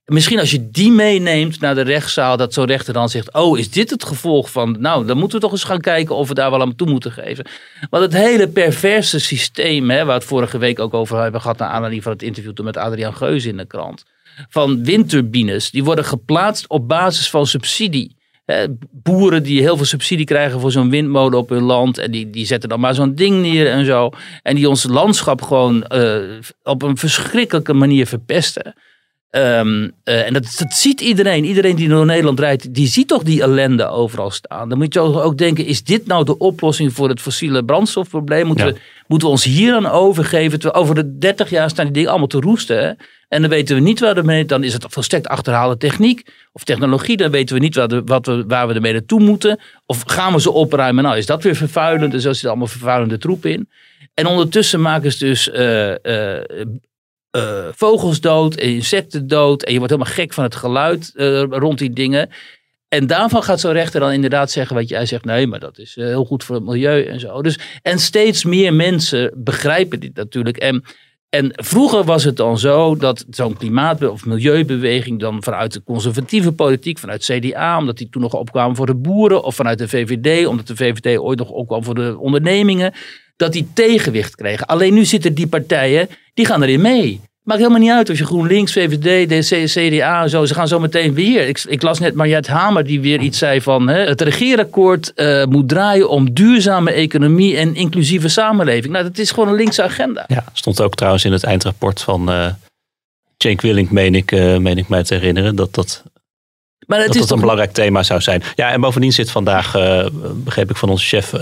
Misschien 0.04 0.38
als 0.38 0.50
je 0.50 0.70
die 0.70 0.90
meeneemt 0.90 1.60
naar 1.60 1.74
de 1.74 1.80
rechtszaal, 1.80 2.36
dat 2.36 2.52
zo'n 2.52 2.66
rechter 2.66 2.92
dan 2.92 3.08
zegt: 3.08 3.32
Oh, 3.32 3.58
is 3.58 3.70
dit 3.70 3.90
het 3.90 4.04
gevolg 4.04 4.50
van. 4.50 4.76
Nou, 4.80 5.06
dan 5.06 5.18
moeten 5.18 5.36
we 5.38 5.44
toch 5.44 5.52
eens 5.52 5.64
gaan 5.64 5.80
kijken 5.80 6.14
of 6.14 6.28
we 6.28 6.34
daar 6.34 6.50
wel 6.50 6.60
aan 6.60 6.76
toe 6.76 6.88
moeten 6.90 7.12
geven. 7.12 7.46
Want 7.90 8.02
het 8.02 8.12
hele 8.12 8.48
perverse 8.48 9.18
systeem, 9.18 9.90
hè, 9.90 9.96
waar 9.96 10.06
we 10.06 10.12
het 10.12 10.24
vorige 10.24 10.58
week 10.58 10.78
ook 10.78 10.94
over 10.94 11.22
hebben 11.22 11.40
gehad, 11.40 11.58
naar 11.58 11.68
aanleiding 11.68 12.02
van 12.02 12.12
het 12.12 12.22
interview 12.22 12.52
toen 12.52 12.64
met 12.64 12.76
Adriaan 12.76 13.14
Geus 13.14 13.44
in 13.44 13.56
de 13.56 13.66
krant 13.66 14.04
van 14.48 14.84
windturbines. 14.84 15.70
Die 15.70 15.84
worden 15.84 16.04
geplaatst 16.04 16.68
op 16.68 16.88
basis 16.88 17.30
van 17.30 17.46
subsidie. 17.46 18.16
boeren 18.90 19.42
die 19.42 19.60
heel 19.60 19.76
veel 19.76 19.86
subsidie 19.86 20.26
krijgen 20.26 20.60
voor 20.60 20.70
zo'n 20.70 20.90
windmolen 20.90 21.38
op 21.38 21.48
hun 21.48 21.62
land. 21.62 21.98
En 21.98 22.10
die, 22.10 22.30
die 22.30 22.46
zetten 22.46 22.68
dan 22.68 22.80
maar 22.80 22.94
zo'n 22.94 23.14
ding 23.14 23.40
neer 23.40 23.70
en 23.70 23.84
zo. 23.84 24.10
En 24.42 24.54
die 24.54 24.68
ons 24.68 24.84
landschap 24.84 25.42
gewoon 25.42 25.84
uh, 25.88 26.18
op 26.62 26.82
een 26.82 26.96
verschrikkelijke 26.96 27.72
manier 27.72 28.06
verpesten. 28.06 28.74
Um, 29.30 29.82
uh, 30.04 30.26
en 30.26 30.32
dat, 30.32 30.54
dat 30.58 30.72
ziet 30.72 31.00
iedereen. 31.00 31.44
Iedereen 31.44 31.76
die 31.76 31.88
door 31.88 32.06
Nederland 32.06 32.40
rijdt, 32.40 32.74
die 32.74 32.86
ziet 32.86 33.08
toch 33.08 33.22
die 33.22 33.42
ellende 33.42 33.88
overal 33.88 34.30
staan. 34.30 34.68
Dan 34.68 34.78
moet 34.78 34.94
je 34.94 35.00
ook 35.00 35.38
denken, 35.38 35.64
is 35.66 35.84
dit 35.84 36.06
nou 36.06 36.24
de 36.24 36.38
oplossing 36.38 36.92
voor 36.92 37.08
het 37.08 37.20
fossiele 37.20 37.64
brandstofprobleem? 37.64 38.46
Moeten, 38.46 38.66
ja. 38.66 38.72
we, 38.72 38.78
moeten 39.06 39.28
we 39.28 39.34
ons 39.34 39.44
hier 39.44 39.74
aan 39.74 39.86
overgeven? 39.86 40.74
Over 40.74 40.94
de 40.94 41.18
30 41.18 41.50
jaar 41.50 41.70
staan 41.70 41.84
die 41.84 41.94
dingen 41.94 42.10
allemaal 42.10 42.28
te 42.28 42.40
roesten. 42.40 42.78
Hè? 42.78 42.92
En 43.28 43.40
dan 43.40 43.50
weten 43.50 43.76
we 43.76 43.82
niet 43.82 44.00
waar 44.00 44.14
we 44.14 44.22
mee, 44.22 44.44
dan 44.44 44.64
is 44.64 44.72
het 44.72 44.84
volstrekt 44.88 45.26
achterhaalde 45.26 45.76
techniek 45.76 46.30
of 46.52 46.64
technologie. 46.64 47.16
Dan 47.16 47.30
weten 47.30 47.54
we 47.54 47.60
niet 47.60 47.74
waar, 47.74 47.88
de, 47.88 48.02
wat 48.04 48.26
we, 48.26 48.44
waar 48.46 48.68
we 48.68 48.74
ermee 48.74 48.92
naartoe 48.92 49.20
moeten. 49.20 49.60
Of 49.86 50.02
gaan 50.06 50.32
we 50.32 50.40
ze 50.40 50.50
opruimen? 50.50 51.04
Nou, 51.04 51.16
is 51.16 51.26
dat 51.26 51.42
weer 51.42 51.56
vervuilend? 51.56 52.14
En 52.14 52.20
zo 52.20 52.32
zit 52.32 52.46
allemaal 52.46 52.66
vervuilende 52.66 53.18
troep 53.18 53.46
in. 53.46 53.68
En 54.14 54.26
ondertussen 54.26 54.80
maken 54.80 55.12
ze 55.12 55.24
dus 55.24 55.48
uh, 55.48 55.88
uh, 55.88 56.40
uh, 57.36 57.66
vogels 57.70 58.20
dood, 58.20 58.56
insecten 58.56 59.26
dood. 59.26 59.62
En 59.62 59.72
je 59.72 59.78
wordt 59.78 59.92
helemaal 59.92 60.14
gek 60.14 60.32
van 60.32 60.44
het 60.44 60.54
geluid 60.54 61.12
rond 61.50 61.78
die 61.78 61.92
dingen. 61.92 62.30
En 62.88 63.06
daarvan 63.06 63.42
gaat 63.42 63.60
zo'n 63.60 63.72
rechter 63.72 64.00
dan 64.00 64.12
inderdaad 64.12 64.50
zeggen 64.50 64.76
wat 64.76 64.88
jij 64.88 65.06
zegt. 65.06 65.24
Nee, 65.24 65.46
maar 65.46 65.60
dat 65.60 65.78
is 65.78 65.94
heel 65.94 66.24
goed 66.24 66.44
voor 66.44 66.54
het 66.54 66.64
milieu 66.64 67.04
en 67.04 67.20
zo. 67.20 67.42
Dus, 67.42 67.58
en 67.82 67.98
steeds 67.98 68.44
meer 68.44 68.74
mensen 68.74 69.32
begrijpen 69.36 70.00
dit 70.00 70.14
natuurlijk. 70.14 70.56
En 70.56 70.84
en 71.28 71.50
vroeger 71.54 72.04
was 72.04 72.24
het 72.24 72.36
dan 72.36 72.58
zo 72.58 72.96
dat 72.96 73.24
zo'n 73.30 73.56
klimaat- 73.56 74.08
of 74.08 74.26
milieubeweging 74.26 75.20
dan 75.20 75.42
vanuit 75.42 75.72
de 75.72 75.82
conservatieve 75.82 76.52
politiek, 76.52 76.98
vanuit 76.98 77.24
CDA, 77.24 77.78
omdat 77.78 77.96
die 77.96 78.08
toen 78.08 78.22
nog 78.22 78.34
opkwamen 78.34 78.76
voor 78.76 78.86
de 78.86 78.94
boeren, 78.94 79.42
of 79.42 79.54
vanuit 79.54 79.78
de 79.78 79.88
VVD, 79.88 80.46
omdat 80.46 80.66
de 80.66 80.76
VVD 80.76 81.18
ooit 81.18 81.38
nog 81.38 81.50
opkwam 81.50 81.84
voor 81.84 81.94
de 81.94 82.18
ondernemingen, 82.18 82.92
dat 83.38 83.52
die 83.52 83.68
tegenwicht 83.74 84.34
kregen. 84.34 84.66
Alleen 84.66 84.94
nu 84.94 85.04
zitten 85.04 85.34
die 85.34 85.46
partijen, 85.46 86.08
die 86.34 86.46
gaan 86.46 86.62
erin 86.62 86.80
mee. 86.80 87.20
Maakt 87.42 87.60
helemaal 87.60 87.82
niet 87.82 87.90
uit 87.90 88.10
of 88.10 88.18
je 88.18 88.24
GroenLinks, 88.24 88.72
VVD, 88.72 89.28
DC, 89.28 89.64
CDA 89.64 90.22
en 90.22 90.30
zo. 90.30 90.44
Ze 90.44 90.54
gaan 90.54 90.68
zo 90.68 90.80
meteen 90.80 91.14
weer. 91.14 91.48
Ik, 91.48 91.64
ik 91.68 91.82
las 91.82 91.98
net 91.98 92.14
Mariette 92.14 92.50
Hamer 92.50 92.84
die 92.84 93.00
weer 93.00 93.20
iets 93.20 93.38
zei 93.38 93.60
van... 93.60 93.88
Hè, 93.88 93.98
het 93.98 94.20
regeerakkoord 94.20 95.12
uh, 95.16 95.44
moet 95.44 95.68
draaien 95.68 96.08
om 96.08 96.34
duurzame 96.34 96.90
economie 96.90 97.56
en 97.56 97.74
inclusieve 97.74 98.28
samenleving. 98.28 98.92
Nou, 98.92 99.04
dat 99.04 99.18
is 99.18 99.30
gewoon 99.30 99.48
een 99.48 99.54
linkse 99.54 99.82
agenda. 99.82 100.24
Ja, 100.26 100.44
stond 100.52 100.80
ook 100.80 100.94
trouwens 100.94 101.24
in 101.24 101.32
het 101.32 101.44
eindrapport 101.44 102.02
van 102.02 102.30
uh, 102.30 102.46
Cenk 103.36 103.60
Willink, 103.60 103.90
meen 103.90 104.14
ik, 104.14 104.32
uh, 104.32 104.56
meen 104.56 104.78
ik 104.78 104.88
mij 104.88 105.02
te 105.02 105.14
herinneren... 105.14 105.56
dat 105.56 105.74
dat 105.74 106.02
maar 106.86 106.98
dat 106.98 107.14
is 107.14 107.20
dat 107.20 107.30
een 107.30 107.40
belangrijk 107.40 107.72
thema 107.72 108.02
zou 108.02 108.20
zijn. 108.20 108.42
Ja, 108.54 108.70
en 108.70 108.80
bovendien 108.80 109.12
zit 109.12 109.30
vandaag, 109.30 109.72
begreep 110.34 110.70
ik 110.70 110.76
van 110.76 110.88
onze 110.88 111.04
chef 111.04 111.32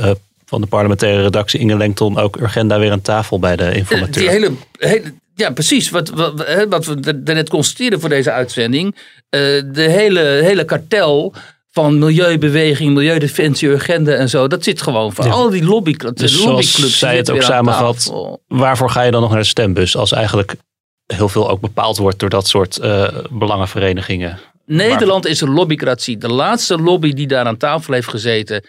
van 0.46 0.60
de 0.60 0.66
parlementaire 0.66 1.22
redactie 1.22 1.60
Inge 1.60 1.76
Lengton, 1.76 2.18
ook 2.18 2.40
Urgenda 2.40 2.78
weer 2.78 2.90
aan 2.90 3.00
tafel 3.00 3.38
bij 3.38 3.56
de 3.56 3.74
informateur. 3.74 4.22
Die 4.22 4.30
hele, 4.30 4.52
hele, 4.78 5.14
ja, 5.34 5.50
precies. 5.50 5.90
Wat, 5.90 6.08
wat, 6.08 6.66
wat 6.68 6.84
we 6.84 7.20
net 7.24 7.48
constateerden 7.48 8.00
voor 8.00 8.08
deze 8.08 8.30
uitzending. 8.30 8.94
Uh, 8.94 9.00
de 9.72 9.82
hele, 9.88 10.20
hele 10.20 10.64
kartel 10.64 11.34
van 11.70 11.98
milieubeweging, 11.98 12.94
milieudefensie, 12.94 13.68
urgenda 13.68 14.12
en 14.12 14.28
zo. 14.28 14.46
Dat 14.46 14.64
zit 14.64 14.82
gewoon 14.82 15.12
van 15.12 15.26
ja. 15.26 15.32
al 15.32 15.50
die 15.50 15.64
lobby, 15.64 15.96
dus 16.14 16.44
lobbyclubs. 16.44 16.98
zij 16.98 17.16
het 17.16 17.30
ook 17.30 17.42
samenvat, 17.42 18.12
waarvoor 18.46 18.90
ga 18.90 19.02
je 19.02 19.10
dan 19.10 19.20
nog 19.20 19.30
naar 19.30 19.40
de 19.40 19.46
stembus? 19.46 19.96
Als 19.96 20.12
eigenlijk 20.12 20.54
heel 21.06 21.28
veel 21.28 21.50
ook 21.50 21.60
bepaald 21.60 21.96
wordt 21.96 22.18
door 22.18 22.28
dat 22.28 22.48
soort 22.48 22.78
uh, 22.82 23.08
belangenverenigingen. 23.30 24.38
Nederland 24.66 25.26
is 25.26 25.40
een 25.40 25.50
lobbycratie. 25.50 26.18
De 26.18 26.28
laatste 26.28 26.78
lobby 26.78 27.12
die 27.12 27.26
daar 27.26 27.46
aan 27.46 27.56
tafel 27.56 27.94
heeft 27.94 28.08
gezeten, 28.08 28.64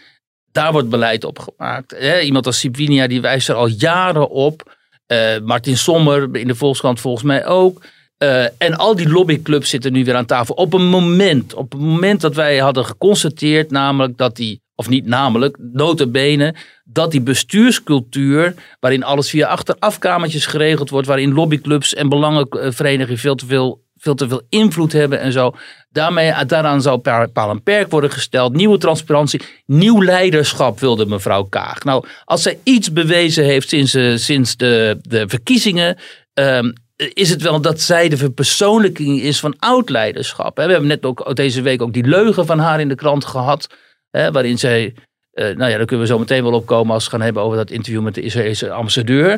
daar 0.52 0.72
wordt 0.72 0.90
beleid 0.90 1.24
op 1.24 1.40
gemaakt. 1.40 1.96
Iemand 2.24 2.46
als 2.46 2.60
Sibinia 2.60 3.08
die 3.08 3.22
wijst 3.22 3.50
er 3.50 3.56
al 3.56 3.68
jaren 3.68 4.30
op. 4.30 4.76
Uh, 5.08 5.40
Martin 5.44 5.78
Sommer 5.78 6.36
in 6.36 6.48
de 6.48 6.56
Volkskrant 6.56 7.00
volgens 7.00 7.24
mij 7.24 7.46
ook. 7.46 7.82
Uh, 8.24 8.44
en 8.44 8.76
al 8.76 8.96
die 8.96 9.10
lobbyclubs 9.10 9.70
zitten 9.70 9.94
nu 9.94 10.04
weer 10.04 10.16
aan 10.16 10.26
tafel. 10.26 10.56
Op 10.56 10.74
een 10.74 10.86
moment, 10.86 11.54
op 11.54 11.72
het 11.72 11.82
moment 11.82 12.22
dat 12.22 12.36
wij 12.36 12.58
hadden 12.58 12.86
geconstateerd, 12.86 13.72
namelijk 13.72 14.18
dat 14.18 14.36
die, 14.36 14.62
of 14.76 14.90
niet 14.90 15.06
namelijk, 15.06 15.58
notabene, 15.74 16.56
dat 16.84 17.12
die 17.12 17.22
bestuurscultuur, 17.22 18.54
waarin 18.80 19.04
alles 19.04 19.30
via 19.30 19.48
achterafkamertjes 19.48 20.46
geregeld 20.46 20.90
wordt, 20.90 21.08
waarin 21.08 21.34
lobbyclubs 21.34 21.94
en 21.94 22.10
belangenverenigingen 22.10 23.20
veel 23.20 23.36
te 23.36 23.46
veel 23.46 23.86
veel 23.98 24.16
te 24.16 24.28
veel 24.28 24.42
invloed 24.50 24.92
hebben 24.92 25.20
en 25.20 25.32
zo. 25.32 25.56
Daarmee, 25.90 26.46
daaraan 26.46 26.82
zou 26.82 26.98
paal 27.34 27.50
en 27.50 27.64
perk 27.64 27.92
worden 27.92 28.12
gesteld. 28.12 28.54
Nieuwe 28.54 28.78
transparantie, 28.78 29.42
nieuw 29.66 30.04
leiderschap 30.04 30.80
wilde 30.80 31.06
mevrouw 31.06 31.44
Kaag. 31.44 31.84
Nou, 31.84 32.06
als 32.26 32.42
zij 32.42 32.60
iets 32.64 32.92
bewezen 32.94 33.44
heeft 33.44 33.70
sinds, 33.70 33.96
uh, 33.96 34.18
sinds 34.18 34.58
de, 34.58 34.98
de 35.02 35.28
verkiezingen... 35.28 35.98
Um, 36.34 36.74
is 37.14 37.30
het 37.30 37.42
wel 37.42 37.62
dat 37.62 37.82
zij 37.82 38.10
de 38.10 38.18
verpersoonlijking 38.18 39.22
is 39.22 39.40
van 39.40 39.56
oud 39.60 39.90
leiderschap. 39.90 40.56
We 40.56 40.62
hebben 40.62 40.88
net 40.88 41.06
ook 41.06 41.36
deze 41.36 41.62
week 41.62 41.82
ook 41.82 41.94
die 41.94 42.08
leugen 42.08 42.46
van 42.46 42.60
haar 42.60 42.80
in 42.80 42.88
de 42.88 42.96
krant 42.96 43.26
gehad. 43.26 43.70
Waarin 44.12 44.60
zij 44.60 44.94
nou 45.38 45.71
ja, 45.71 45.78
daar 45.78 45.86
kunnen 45.86 46.06
we 46.06 46.12
zo 46.12 46.19
meteen 46.19 46.43
wel 46.43 46.54
opkomen 46.54 46.93
als 46.93 47.04
we 47.04 47.10
gaan 47.10 47.21
hebben 47.21 47.43
over 47.43 47.58
dat 47.58 47.71
interview 47.71 48.02
met 48.02 48.15
de 48.15 48.21
Israëlse 48.21 48.71
ambassadeur. 48.71 49.32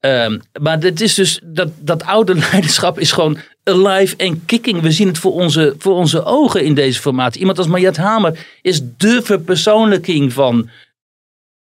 Um, 0.00 0.40
maar 0.60 0.78
het 0.78 1.00
is 1.00 1.14
dus, 1.14 1.40
dat, 1.44 1.68
dat 1.78 2.04
oude 2.04 2.34
leiderschap 2.50 2.98
is 2.98 3.12
gewoon 3.12 3.38
alive 3.64 4.16
en 4.16 4.44
kicking. 4.44 4.80
We 4.80 4.90
zien 4.90 5.08
het 5.08 5.18
voor 5.18 5.32
onze, 5.32 5.74
voor 5.78 5.94
onze 5.94 6.24
ogen 6.24 6.64
in 6.64 6.74
deze 6.74 7.00
formatie. 7.00 7.40
Iemand 7.40 7.58
als 7.58 7.66
Mariette 7.66 8.00
Hamer 8.00 8.46
is 8.62 8.80
de 8.96 9.22
verpersoonlijking 9.22 10.32
van 10.32 10.70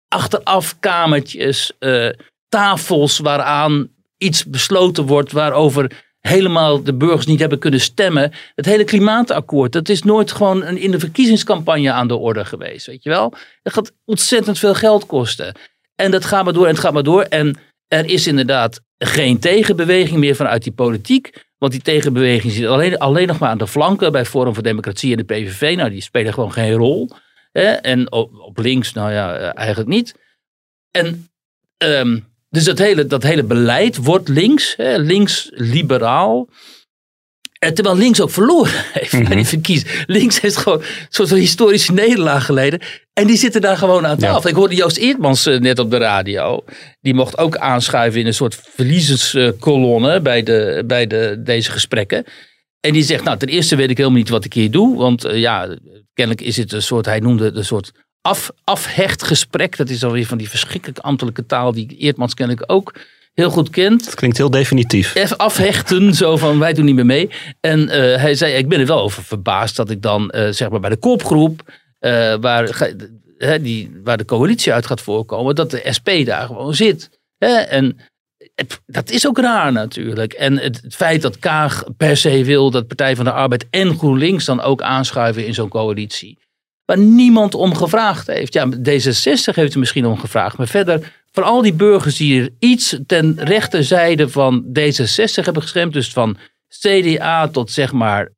achteraf 0.07 0.75
kamertjes, 0.79 1.71
uh, 1.79 2.09
tafels 2.49 3.19
waaraan 3.19 3.89
iets 4.17 4.45
besloten 4.45 5.05
wordt 5.05 5.31
waarover 5.31 6.04
helemaal 6.27 6.83
de 6.83 6.93
burgers 6.93 7.25
niet 7.25 7.39
hebben 7.39 7.59
kunnen 7.59 7.79
stemmen. 7.79 8.31
Het 8.55 8.65
hele 8.65 8.83
klimaatakkoord, 8.83 9.71
dat 9.71 9.89
is 9.89 10.03
nooit 10.03 10.31
gewoon 10.31 10.63
een, 10.63 10.77
in 10.77 10.91
de 10.91 10.99
verkiezingscampagne 10.99 11.91
aan 11.91 12.07
de 12.07 12.15
orde 12.15 12.45
geweest. 12.45 12.85
Weet 12.85 13.03
je 13.03 13.09
wel? 13.09 13.33
Dat 13.63 13.73
gaat 13.73 13.91
ontzettend 14.05 14.59
veel 14.59 14.73
geld 14.73 15.05
kosten. 15.05 15.55
En 15.95 16.11
dat 16.11 16.25
gaat 16.25 16.43
maar 16.43 16.53
door 16.53 16.65
en 16.65 16.71
het 16.71 16.79
gaat 16.79 16.93
maar 16.93 17.03
door. 17.03 17.21
En 17.21 17.57
er 17.87 18.05
is 18.05 18.27
inderdaad 18.27 18.81
geen 18.97 19.39
tegenbeweging 19.39 20.19
meer 20.19 20.35
vanuit 20.35 20.63
die 20.63 20.73
politiek. 20.73 21.43
Want 21.57 21.71
die 21.71 21.81
tegenbeweging 21.81 22.53
zit 22.53 22.65
alleen, 22.65 22.97
alleen 22.97 23.27
nog 23.27 23.39
maar 23.39 23.49
aan 23.49 23.57
de 23.57 23.67
flanken 23.67 24.11
bij 24.11 24.25
Forum 24.25 24.53
voor 24.53 24.63
Democratie 24.63 25.11
en 25.11 25.17
de 25.17 25.33
PVV. 25.33 25.75
Nou, 25.75 25.89
die 25.89 26.01
spelen 26.01 26.33
gewoon 26.33 26.51
geen 26.51 26.73
rol. 26.73 27.09
Hè? 27.51 27.71
En 27.71 28.11
op, 28.11 28.57
links, 28.57 28.93
nou 28.93 29.11
ja, 29.11 29.35
eh, 29.35 29.51
eigenlijk 29.53 29.89
niet. 29.89 30.15
En 30.91 31.29
um, 31.77 32.34
dus 32.55 32.63
dat 32.63 32.77
hele, 32.77 33.05
dat 33.05 33.23
hele 33.23 33.43
beleid 33.43 33.97
wordt 33.97 34.27
links, 34.27 34.73
hè, 34.77 34.97
links-liberaal. 34.97 36.47
Terwijl 37.73 37.97
links 37.97 38.21
ook 38.21 38.29
verloren 38.29 38.83
heeft 38.93 39.13
mm 39.13 39.25
-hmm. 39.25 39.35
die 39.35 39.45
verkiezingen. 39.45 40.03
Links 40.07 40.41
heeft 40.41 40.57
gewoon 40.57 40.79
een 40.79 41.05
soort 41.09 41.29
van 41.29 41.37
historische 41.37 41.93
nederlaag 41.93 42.45
geleden. 42.45 42.79
En 43.13 43.27
die 43.27 43.37
zitten 43.37 43.61
daar 43.61 43.77
gewoon 43.77 44.05
aan 44.05 44.17
tafel. 44.17 44.49
Ik 44.49 44.55
hoorde 44.55 44.75
Joost 44.75 44.97
Eertmans 44.97 45.45
eh, 45.45 45.59
net 45.59 45.79
op 45.79 45.91
de 45.91 45.97
radio. 45.97 46.63
Die 47.01 47.13
mocht 47.13 47.37
ook 47.37 47.57
aanschuiven 47.57 48.19
in 48.19 48.25
een 48.25 48.33
soort 48.33 48.61
verliezerskolonne 48.75 50.21
bij, 50.21 50.43
de, 50.43 50.83
bij 50.85 51.07
de, 51.07 51.41
deze 51.43 51.71
gesprekken. 51.71 52.25
En 52.79 52.93
die 52.93 53.03
zegt, 53.03 53.23
nou 53.23 53.37
ten 53.37 53.47
eerste 53.47 53.75
weet 53.75 53.89
ik 53.89 53.97
helemaal 53.97 54.19
niet 54.19 54.29
wat 54.29 54.45
ik 54.45 54.53
hier 54.53 54.71
doe. 54.71 54.97
Want 54.97 55.25
uh, 55.25 55.37
ja, 55.37 55.77
kennelijk 56.13 56.45
is 56.45 56.57
het 56.57 56.71
een 56.71 56.81
soort, 56.81 57.05
hij 57.05 57.19
noemde 57.19 57.43
het 57.43 57.55
een 57.55 57.65
soort 57.65 57.91
af, 58.25 58.51
afhecht 58.63 59.23
gesprek. 59.23 59.77
Dat 59.77 59.89
is 59.89 60.03
alweer 60.03 60.25
van 60.25 60.37
die 60.37 60.49
verschrikkelijke 60.49 61.01
ambtelijke 61.01 61.45
taal 61.45 61.71
die 61.71 61.97
Eertmans 61.97 62.33
kennelijk 62.33 62.71
ook 62.71 62.93
heel 63.33 63.49
goed 63.49 63.69
kent. 63.69 64.05
Het 64.05 64.15
klinkt 64.15 64.37
heel 64.37 64.49
definitief. 64.49 65.15
Even 65.15 65.37
afhechten, 65.37 66.13
zo 66.23 66.37
van 66.37 66.59
wij 66.59 66.73
doen 66.73 66.85
niet 66.85 66.95
meer 66.95 67.05
mee. 67.05 67.29
En 67.59 67.79
uh, 67.79 67.89
hij 67.95 68.35
zei, 68.35 68.53
ik 68.53 68.69
ben 68.69 68.79
er 68.79 68.85
wel 68.85 69.01
over 69.01 69.23
verbaasd 69.23 69.75
dat 69.75 69.89
ik 69.89 70.01
dan 70.01 70.31
uh, 70.35 70.49
zeg 70.49 70.69
maar 70.69 70.79
bij 70.79 70.89
de 70.89 70.97
kopgroep, 70.97 71.61
uh, 71.99 72.35
waar, 72.35 72.91
die, 73.61 74.01
waar 74.03 74.17
de 74.17 74.25
coalitie 74.25 74.73
uit 74.73 74.85
gaat 74.85 75.01
voorkomen, 75.01 75.55
dat 75.55 75.71
de 75.71 75.81
SP 75.97 76.09
daar 76.25 76.45
gewoon 76.45 76.75
zit. 76.75 77.09
En 77.37 77.97
dat 78.85 79.09
is 79.09 79.27
ook 79.27 79.37
raar 79.37 79.71
natuurlijk. 79.71 80.33
En 80.33 80.57
het, 80.57 80.81
het, 80.81 80.95
feit 80.95 81.21
dat 81.21 81.39
Kaag 81.39 81.83
per 81.97 82.17
se 82.17 82.43
wil 82.43 82.71
dat 82.71 82.87
Partij 82.87 83.15
van 83.15 83.25
de 83.25 83.31
Arbeid 83.31 83.65
en 83.69 83.97
GroenLinks 83.97 84.45
dan 84.45 84.61
ook 84.61 84.81
aanschuiven 84.81 85.45
in 85.45 85.53
zo'n 85.53 85.69
coalitie 85.69 86.37
waar 86.85 86.97
niemand 86.97 87.53
om 87.53 87.75
gevraagd 87.75 88.27
heeft. 88.27 88.53
Ja, 88.53 88.67
D66 88.67 89.53
heeft 89.55 89.73
er 89.73 89.79
misschien 89.79 90.05
om 90.05 90.17
gevraagd, 90.17 90.57
maar 90.57 90.67
verder 90.67 91.13
van 91.31 91.43
al 91.43 91.61
die 91.61 91.73
burgers 91.73 92.17
die 92.17 92.41
er 92.41 92.49
iets 92.59 92.99
ten 93.05 93.35
rechterzijde 93.39 94.29
van 94.29 94.65
D66 94.79 95.43
hebben 95.43 95.61
gestemd, 95.61 95.93
dus 95.93 96.13
van 96.13 96.37
CDA 96.67 97.47
tot 97.47 97.71
zeg 97.71 97.91
maar 97.91 98.31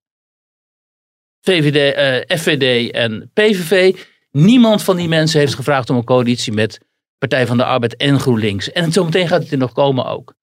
VVD, 1.41 1.93
eh, 1.93 2.38
FVD 2.38 2.91
en 2.91 3.31
PVV, 3.33 3.95
niemand 4.31 4.83
van 4.83 4.95
die 4.95 5.07
mensen 5.07 5.39
heeft 5.39 5.55
gevraagd 5.55 5.89
om 5.89 5.95
een 5.97 6.03
coalitie 6.03 6.53
met 6.53 6.79
Partij 7.17 7.47
van 7.47 7.57
de 7.57 7.63
Arbeid 7.63 7.95
en 7.95 8.19
GroenLinks. 8.19 8.71
En 8.71 8.91
zometeen 8.91 9.27
gaat 9.27 9.41
het 9.41 9.51
er 9.51 9.57
nog 9.57 9.71
komen 9.71 10.05
ook. 10.05 10.33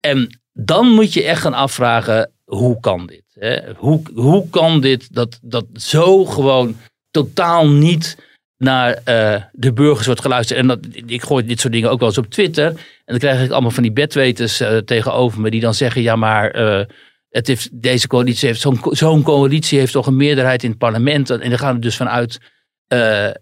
En 0.00 0.40
dan 0.52 0.88
moet 0.88 1.12
je 1.12 1.22
echt 1.22 1.40
gaan 1.40 1.54
afvragen, 1.54 2.32
hoe 2.44 2.80
kan 2.80 3.06
dit? 3.06 3.24
Hè? 3.32 3.72
Hoe, 3.74 4.02
hoe 4.14 4.48
kan 4.50 4.80
dit 4.80 5.14
dat, 5.14 5.38
dat 5.42 5.66
zo 5.72 6.24
gewoon 6.24 6.76
totaal 7.10 7.68
niet 7.68 8.16
naar 8.58 8.90
uh, 8.90 9.42
de 9.52 9.72
burgers 9.72 10.06
wordt 10.06 10.20
geluisterd. 10.20 10.58
En 10.58 10.66
dat, 10.66 10.78
ik 11.06 11.22
gooi 11.22 11.46
dit 11.46 11.60
soort 11.60 11.72
dingen 11.72 11.90
ook 11.90 11.98
wel 11.98 12.08
eens 12.08 12.18
op 12.18 12.30
Twitter. 12.30 12.66
En 12.66 12.76
dan 13.04 13.18
krijg 13.18 13.44
ik 13.44 13.50
allemaal 13.50 13.70
van 13.70 13.82
die 13.82 13.92
bedweters 13.92 14.60
uh, 14.60 14.76
tegenover 14.76 15.40
me 15.40 15.50
die 15.50 15.60
dan 15.60 15.74
zeggen: 15.74 16.02
ja, 16.02 16.16
maar 16.16 16.56
uh, 16.56 16.84
het 17.28 17.46
heeft, 17.46 17.68
deze 17.82 18.06
coalitie 18.06 18.48
heeft 18.48 18.60
zo'n 18.60 18.80
zo'n 18.90 19.22
coalitie 19.22 19.78
heeft 19.78 19.92
toch 19.92 20.06
een 20.06 20.16
meerderheid 20.16 20.62
in 20.62 20.70
het 20.70 20.78
parlement. 20.78 21.30
En 21.30 21.48
dan 21.48 21.58
gaan 21.58 21.74
we 21.74 21.80
dus 21.80 21.96
vanuit 21.96 22.40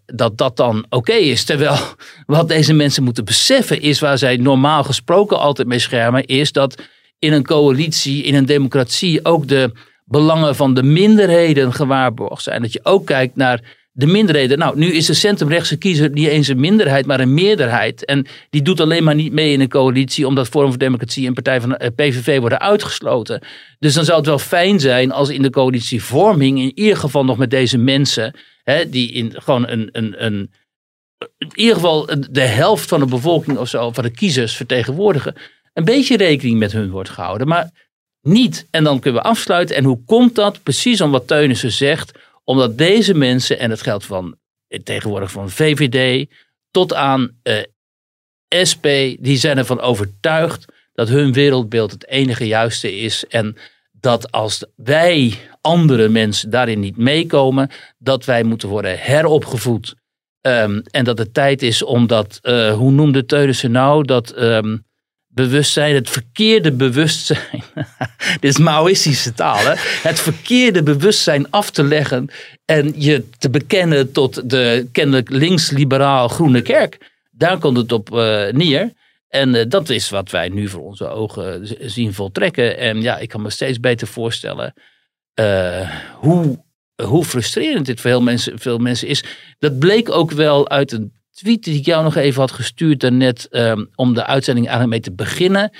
dat 0.07 0.39
dat 0.39 0.57
dan 0.57 0.87
oké 0.89 1.13
is. 1.13 1.45
Terwijl 1.45 1.77
wat 2.27 2.49
deze 2.49 2.73
mensen 2.73 3.03
moeten 3.03 3.25
beseffen 3.25 3.81
is 3.81 4.01
waar 4.01 4.19
zij 4.19 4.37
normaal 4.37 4.85
gesproken 4.85 5.39
altijd 5.39 5.69
mee 5.69 5.79
schermen, 5.79 6.25
is 6.25 6.53
dat 6.53 6.83
in 7.19 7.33
een 7.33 7.45
coalitie, 7.45 8.23
in 8.23 8.35
een 8.35 8.47
democratie 8.47 9.25
ook 9.25 9.49
de 9.49 9.73
belangen 10.09 10.57
van 10.57 10.75
de 10.75 10.83
minderheden 10.83 11.73
gewaarborgd 11.73 12.43
zijn. 12.43 12.63
Dat 12.63 12.73
je 12.73 12.81
ook 12.83 13.07
kijkt 13.07 13.37
naar 13.37 13.61
de 13.93 14.07
minderheden. 14.07 14.59
Nou, 14.59 14.79
nu 14.79 14.93
is 14.93 15.07
de 15.07 15.15
centrumrechtse 15.15 15.77
kiezer 15.77 16.11
niet 16.11 16.29
eens 16.29 16.49
een 16.49 16.61
minderheid, 16.61 17.07
maar 17.07 17.21
een 17.21 17.35
meerderheid. 17.35 18.05
En 18.05 18.27
die 18.51 18.63
doet 18.63 18.81
alleen 18.81 19.05
maar 19.05 19.15
niet 19.15 19.33
mee 19.33 19.53
in 19.53 19.61
een 19.61 19.69
coalitie, 19.69 20.27
omdat 20.27 20.49
Forum 20.49 20.69
voor 20.69 20.79
Democratie 20.79 21.27
en 21.27 21.35
Partij 21.35 21.61
van 21.61 21.77
eh, 21.77 21.91
PVV 21.95 22.39
worden 22.39 22.61
uitgesloten. 22.61 23.43
Dus 23.79 23.95
dan 23.95 24.05
zou 24.05 24.17
het 24.17 24.27
wel 24.27 24.39
fijn 24.39 24.81
zijn 24.81 25.13
als 25.13 25.29
in 25.29 25.43
de 25.43 25.51
coalitievorming, 25.51 26.59
in 26.59 26.79
ieder 26.79 26.97
geval 26.97 27.25
nog 27.25 27.37
met 27.37 27.51
deze 27.51 27.79
mensen, 27.79 28.35
hè, 28.63 28.89
die 28.89 29.13
in 29.13 29.33
gewoon 29.37 29.69
een, 29.69 29.89
een, 29.93 30.25
een 30.25 30.51
in 31.39 31.51
ieder 31.55 31.75
geval 31.75 32.09
de 32.31 32.41
helft 32.41 32.89
van 32.89 33.01
de 33.01 33.07
bevolking 33.07 33.59
of 33.59 33.69
zo, 33.69 33.93
van 33.93 34.05
de 34.05 34.11
kiezers 34.11 34.57
vertegenwoordigen, 34.57 35.35
een 35.73 35.85
beetje 35.85 36.17
rekening 36.17 36.59
met 36.59 36.73
hun 36.73 36.91
wordt 36.91 37.09
gehouden. 37.09 37.49
Maar 37.49 37.71
niet. 38.27 38.67
En 38.71 38.85
dan 38.85 39.01
kunnen 39.01 39.23
we 39.23 39.29
afsluiten. 39.29 39.77
En 39.77 39.85
hoe 39.85 40.05
komt 40.07 40.35
dat? 40.35 40.63
Precies 40.63 41.01
om 41.01 41.11
wat 41.11 41.27
Teunissen 41.27 41.73
zegt. 41.73 42.13
Omdat 42.45 42.79
deze 42.79 43.15
mensen, 43.15 43.59
en 43.59 43.71
het 43.71 43.83
geldt 43.83 44.05
van 44.05 44.37
eh, 44.69 44.81
tegenwoordig 44.83 45.31
van 45.31 45.51
VVD 45.51 46.29
tot 46.71 46.95
aan 46.95 47.31
eh, 47.43 47.63
SP, 48.71 48.87
die 49.19 49.37
zijn 49.37 49.59
ervan 49.59 49.81
overtuigd 49.81 50.65
dat 50.93 51.09
hun 51.09 51.33
wereldbeeld 51.33 51.91
het 51.91 52.07
enige 52.07 52.47
juiste 52.47 52.97
is. 52.97 53.27
En 53.27 53.57
dat 53.93 54.33
als 54.33 54.65
wij 54.77 55.39
andere 55.61 56.09
mensen 56.09 56.51
daarin 56.51 56.81
niet 56.81 56.97
meekomen, 56.97 57.71
dat 57.99 58.25
wij 58.25 58.43
moeten 58.43 58.69
worden 58.69 58.99
heropgevoed. 58.99 59.95
Ehm, 60.41 60.81
en 60.91 61.05
dat 61.05 61.19
het 61.19 61.35
tijd 61.35 61.63
is 61.63 61.83
om 61.83 62.07
dat, 62.07 62.39
eh, 62.43 62.75
hoe 62.75 62.91
noemde 62.91 63.25
Teunissen 63.25 63.71
nou, 63.71 64.05
dat 64.05 64.31
ehm, 64.31 64.77
bewustzijn, 65.37 65.95
het 65.95 66.11
verkeerde 66.11 66.73
bewustzijn, 66.73 67.63
dit 68.41 68.51
is 68.51 68.59
Maoïstische 68.59 69.33
taal, 69.33 69.65
hè? 69.65 69.73
het 70.09 70.21
verkeerde 70.21 70.83
bewustzijn 70.83 71.51
af 71.51 71.71
te 71.71 71.85
leggen 71.85 72.29
en 72.65 72.93
je 72.97 73.29
te 73.39 73.51
bekennen 73.51 74.13
tot 74.13 74.51
de 74.51 74.89
kennelijk 74.93 75.31
links-liberaal 75.31 76.29
groene 76.29 76.63
kerk. 76.63 77.11
Daar 77.31 77.59
komt 77.59 77.77
het 77.77 77.93
op 77.93 78.11
uh, 78.13 78.51
neer. 78.51 78.93
En 79.29 79.55
uh, 79.55 79.65
dat 79.69 79.89
is 79.89 80.11
wat 80.11 80.31
wij 80.31 80.49
nu 80.49 80.69
voor 80.69 80.83
onze 80.83 81.09
ogen 81.09 81.77
zien 81.81 82.15
voltrekken. 82.15 82.79
En 82.79 83.03
ja, 83.03 83.19
ik 83.19 83.29
kan 83.29 83.43
me 83.43 83.51
steeds 83.51 83.81
beter 83.81 84.07
voorstellen 84.07 84.75
uh, 85.41 85.91
hoe, 86.15 86.65
hoe 87.03 87.25
frustrerend 87.25 87.87
dit 87.87 88.01
voor 88.01 88.11
heel 88.11 88.23
mensen, 88.23 88.59
veel 88.59 88.79
mensen 88.79 89.09
is. 89.09 89.25
Dat 89.59 89.79
bleek 89.79 90.11
ook 90.11 90.31
wel 90.31 90.69
uit 90.69 90.93
een 90.93 91.13
tweet 91.37 91.65
die 91.65 91.79
ik 91.79 91.85
jou 91.85 92.05
nog 92.05 92.17
even 92.17 92.41
had 92.41 92.53
gestuurd 92.53 93.01
daarnet 93.01 93.49
um, 93.51 93.89
om 93.95 94.15
de 94.15 94.27
uitzending 94.27 94.67
eigenlijk 94.67 94.97
mee 94.97 95.15
te 95.15 95.25
beginnen. 95.25 95.71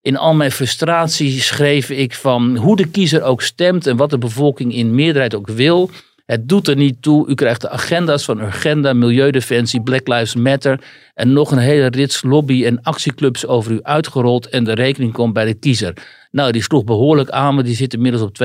In 0.00 0.16
al 0.16 0.34
mijn 0.34 0.52
frustratie 0.52 1.40
schreef 1.40 1.90
ik 1.90 2.14
van 2.14 2.56
hoe 2.56 2.76
de 2.76 2.88
kiezer 2.88 3.22
ook 3.22 3.42
stemt 3.42 3.86
en 3.86 3.96
wat 3.96 4.10
de 4.10 4.18
bevolking 4.18 4.74
in 4.74 4.94
meerderheid 4.94 5.34
ook 5.34 5.48
wil. 5.48 5.90
Het 6.26 6.48
doet 6.48 6.68
er 6.68 6.76
niet 6.76 7.02
toe. 7.02 7.28
U 7.28 7.34
krijgt 7.34 7.60
de 7.60 7.68
agenda's 7.68 8.24
van 8.24 8.40
Urgenda, 8.40 8.92
Milieudefensie, 8.92 9.82
Black 9.82 10.08
Lives 10.08 10.34
Matter 10.34 10.80
en 11.14 11.32
nog 11.32 11.50
een 11.50 11.58
hele 11.58 11.86
rits 11.86 12.22
lobby- 12.22 12.64
en 12.64 12.82
actieclubs 12.82 13.46
over 13.46 13.72
u 13.72 13.82
uitgerold 13.82 14.48
en 14.48 14.64
de 14.64 14.72
rekening 14.72 15.12
komt 15.12 15.32
bij 15.32 15.44
de 15.44 15.54
kiezer. 15.54 15.94
Nou, 16.30 16.52
die 16.52 16.62
sloeg 16.62 16.84
behoorlijk 16.84 17.30
aan, 17.30 17.54
maar 17.54 17.64
die 17.64 17.74
zit 17.74 17.94
inmiddels 17.94 18.22
op 18.22 18.38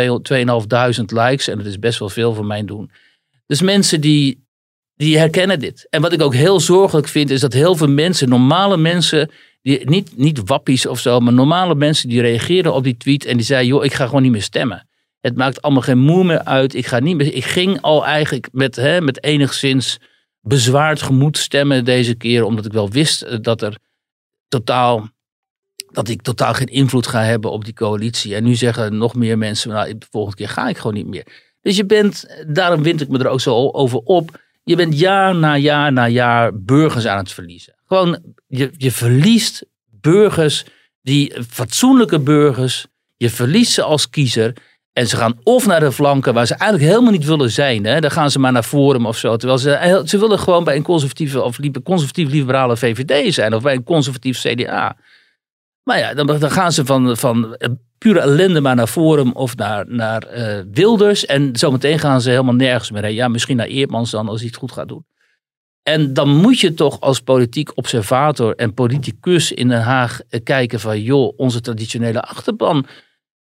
2.500 1.00 1.06
likes 1.06 1.48
en 1.48 1.58
dat 1.58 1.65
is 1.65 1.80
best 1.80 2.00
wel 2.00 2.10
veel 2.10 2.34
voor 2.34 2.46
mijn 2.46 2.65
doen. 2.65 2.91
Dus 3.46 3.62
mensen 3.62 4.02
die, 4.02 4.47
die 4.98 5.18
herkennen 5.18 5.60
dit. 5.60 5.88
En 5.90 6.02
wat 6.02 6.14
ik 6.14 6.22
ook 6.22 6.34
heel 6.34 6.60
zorgelijk 6.60 7.08
vind, 7.08 7.30
is 7.30 7.40
dat 7.40 7.54
heel 7.54 7.76
veel 7.76 7.90
mensen, 7.90 8.30
normale 8.30 8.78
mensen, 8.78 9.32
die, 9.62 9.90
niet, 9.90 10.18
niet 10.18 10.42
wappies 10.46 10.86
of 10.86 11.00
zo, 11.00 11.20
maar 11.20 11.34
normale 11.34 11.76
mensen 11.76 12.10
die 12.10 12.22
reageerden 12.22 12.74
op 12.74 12.84
die 12.84 12.98
tweet 12.98 13.26
en 13.26 13.38
die 13.38 13.46
zeiden, 13.46 13.68
joh, 13.68 13.86
ik 13.86 13.94
ga 13.94 14.06
gewoon 14.06 14.22
niet 14.22 14.32
meer 14.32 14.42
stemmen. 14.42 14.88
Het 15.20 15.36
maakt 15.36 15.62
allemaal 15.62 15.82
geen 15.82 16.00
moe 16.00 16.24
meer 16.24 16.44
uit. 16.44 16.74
Ik, 16.74 16.86
ga 16.86 17.00
niet 17.00 17.16
meer, 17.16 17.34
ik 17.34 17.46
ging 17.46 17.82
al 17.82 18.06
eigenlijk 18.06 18.50
met, 18.52 18.76
hè, 18.76 19.02
met 19.02 19.24
enigszins 19.24 20.00
bezwaard 20.42 21.02
gemoed 21.02 21.38
stemmen 21.38 21.86
deze 21.86 22.16
keer, 22.16 22.44
omdat 22.44 22.66
ik 22.66 22.72
wel 22.72 22.90
wist 22.90 23.44
dat 23.44 23.62
er 23.62 23.78
totaal 24.48 25.10
dat 25.92 26.08
ik 26.10 26.22
totaal 26.22 26.54
geen 26.54 26.68
invloed 26.68 27.08
ga 27.08 27.24
hebben 27.24 27.52
op 27.52 27.66
die 27.66 27.74
coalitie. 27.74 28.36
En 28.36 28.44
nu 28.44 28.56
zeggen 28.56 28.98
nog 28.98 29.16
meer 29.16 29.38
mensen, 29.38 29.70
nou, 29.70 29.98
de 29.98 30.06
volgende 30.10 30.38
keer 30.38 30.50
ga 30.50 30.70
ik 30.70 30.78
gewoon 30.78 30.94
niet 30.94 31.08
meer. 31.08 31.28
Dus 31.62 31.76
je 31.76 31.86
bent, 31.86 32.44
daarom 32.48 32.84
wind 32.84 33.02
ik 33.02 33.08
me 33.08 33.20
er 33.20 33.28
ook 33.28 33.42
zo 33.42 33.70
over 33.70 34.00
op. 34.00 34.40
Je 34.67 34.75
bent 34.75 34.99
jaar 34.99 35.36
na 35.36 35.58
jaar 35.58 35.93
na 35.93 36.08
jaar 36.08 36.60
burgers 36.60 37.06
aan 37.06 37.17
het 37.17 37.32
verliezen. 37.32 37.75
Gewoon, 37.86 38.21
je, 38.47 38.71
je 38.77 38.91
verliest 38.91 39.65
burgers, 39.86 40.65
die 41.01 41.34
fatsoenlijke 41.49 42.19
burgers. 42.19 42.86
Je 43.17 43.30
verliest 43.30 43.71
ze 43.71 43.84
als 43.84 44.10
kiezer. 44.10 44.53
En 44.93 45.08
ze 45.08 45.15
gaan 45.17 45.39
of 45.43 45.65
naar 45.65 45.80
de 45.80 45.91
flanken 45.91 46.34
waar 46.34 46.45
ze 46.45 46.56
eigenlijk 46.56 46.91
helemaal 46.91 47.12
niet 47.12 47.25
willen 47.25 47.51
zijn. 47.51 47.86
Hè? 47.86 47.99
Dan 47.99 48.12
gaan 48.12 48.32
ze 48.32 48.39
maar 48.39 48.51
naar 48.51 48.63
Forum 48.63 49.06
of 49.06 49.17
zo. 49.17 49.36
Terwijl 49.36 49.60
ze, 49.60 50.01
ze 50.06 50.19
willen 50.19 50.39
gewoon 50.39 50.63
bij 50.63 50.75
een 50.75 50.84
conservatieve 50.84 51.41
of 51.41 51.60
conservatief-liberale 51.84 52.77
VVD 52.77 53.34
zijn. 53.34 53.53
Of 53.53 53.62
bij 53.62 53.73
een 53.73 53.84
conservatief 53.84 54.41
CDA. 54.41 54.97
Maar 55.84 55.99
ja, 55.99 56.13
dan, 56.13 56.25
dan 56.25 56.51
gaan 56.51 56.71
ze 56.71 56.86
van, 56.86 57.17
van 57.17 57.58
pure 57.98 58.20
ellende 58.20 58.62
maar 58.62 58.76
naar 58.76 58.88
Forum 58.88 59.32
of 59.32 59.56
naar, 59.56 59.86
naar 59.88 60.38
uh, 60.38 60.64
Wilders. 60.72 61.26
En 61.26 61.50
zometeen 61.56 62.00
gaan 62.00 62.22
ze 62.22 62.30
helemaal 62.30 62.54
nergens 62.54 62.92
meer 62.92 63.04
heen. 63.04 63.14
Ja, 63.14 63.28
misschien 63.28 63.58
naar 63.58 63.68
Eerdmans 63.68 64.12
dan 64.12 64.28
als 64.28 64.40
hij 64.40 64.48
het 64.48 64.58
goed 64.58 64.72
gaat 64.72 64.88
doen. 64.88 65.06
En 65.84 66.14
dan 66.14 66.30
moet 66.30 66.60
je 66.60 66.74
toch 66.74 67.00
als 67.00 67.20
politiek 67.20 67.78
observator 67.78 68.56
en 68.56 68.74
politicus 68.74 69.52
in 69.52 69.68
Den 69.68 69.82
Haag 69.82 70.20
kijken 70.44 70.80
van... 70.80 71.02
joh, 71.02 71.34
onze 71.38 71.62
traditionele 71.62 72.22
achterban, 72.22 72.86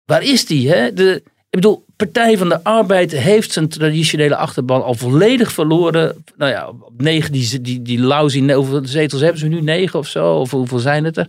waar 0.06 0.24
is 0.24 0.46
die? 0.46 0.70
Hè? 0.70 0.94
De, 0.94 1.24
ik 1.26 1.50
bedoel, 1.50 1.86
Partij 2.00 2.38
van 2.38 2.50
de 2.50 2.64
Arbeid 2.64 3.12
heeft 3.12 3.52
zijn 3.52 3.68
traditionele 3.68 4.36
achterban 4.36 4.84
al 4.84 4.94
volledig 4.94 5.52
verloren. 5.52 6.24
Nou 6.38 6.52
ja, 6.52 6.72
negen, 6.98 7.32
die, 7.32 7.62
die, 7.62 7.82
die 7.82 8.00
lousy, 8.00 8.52
hoeveel 8.52 8.86
zetels 8.86 9.22
hebben 9.22 9.40
ze 9.40 9.48
nu? 9.48 9.62
Negen 9.62 10.00
of 10.00 10.08
zo? 10.08 10.34
Of 10.34 10.52
hoeveel 10.52 10.80
zijn 10.80 11.04
het 11.04 11.18
er? 11.18 11.28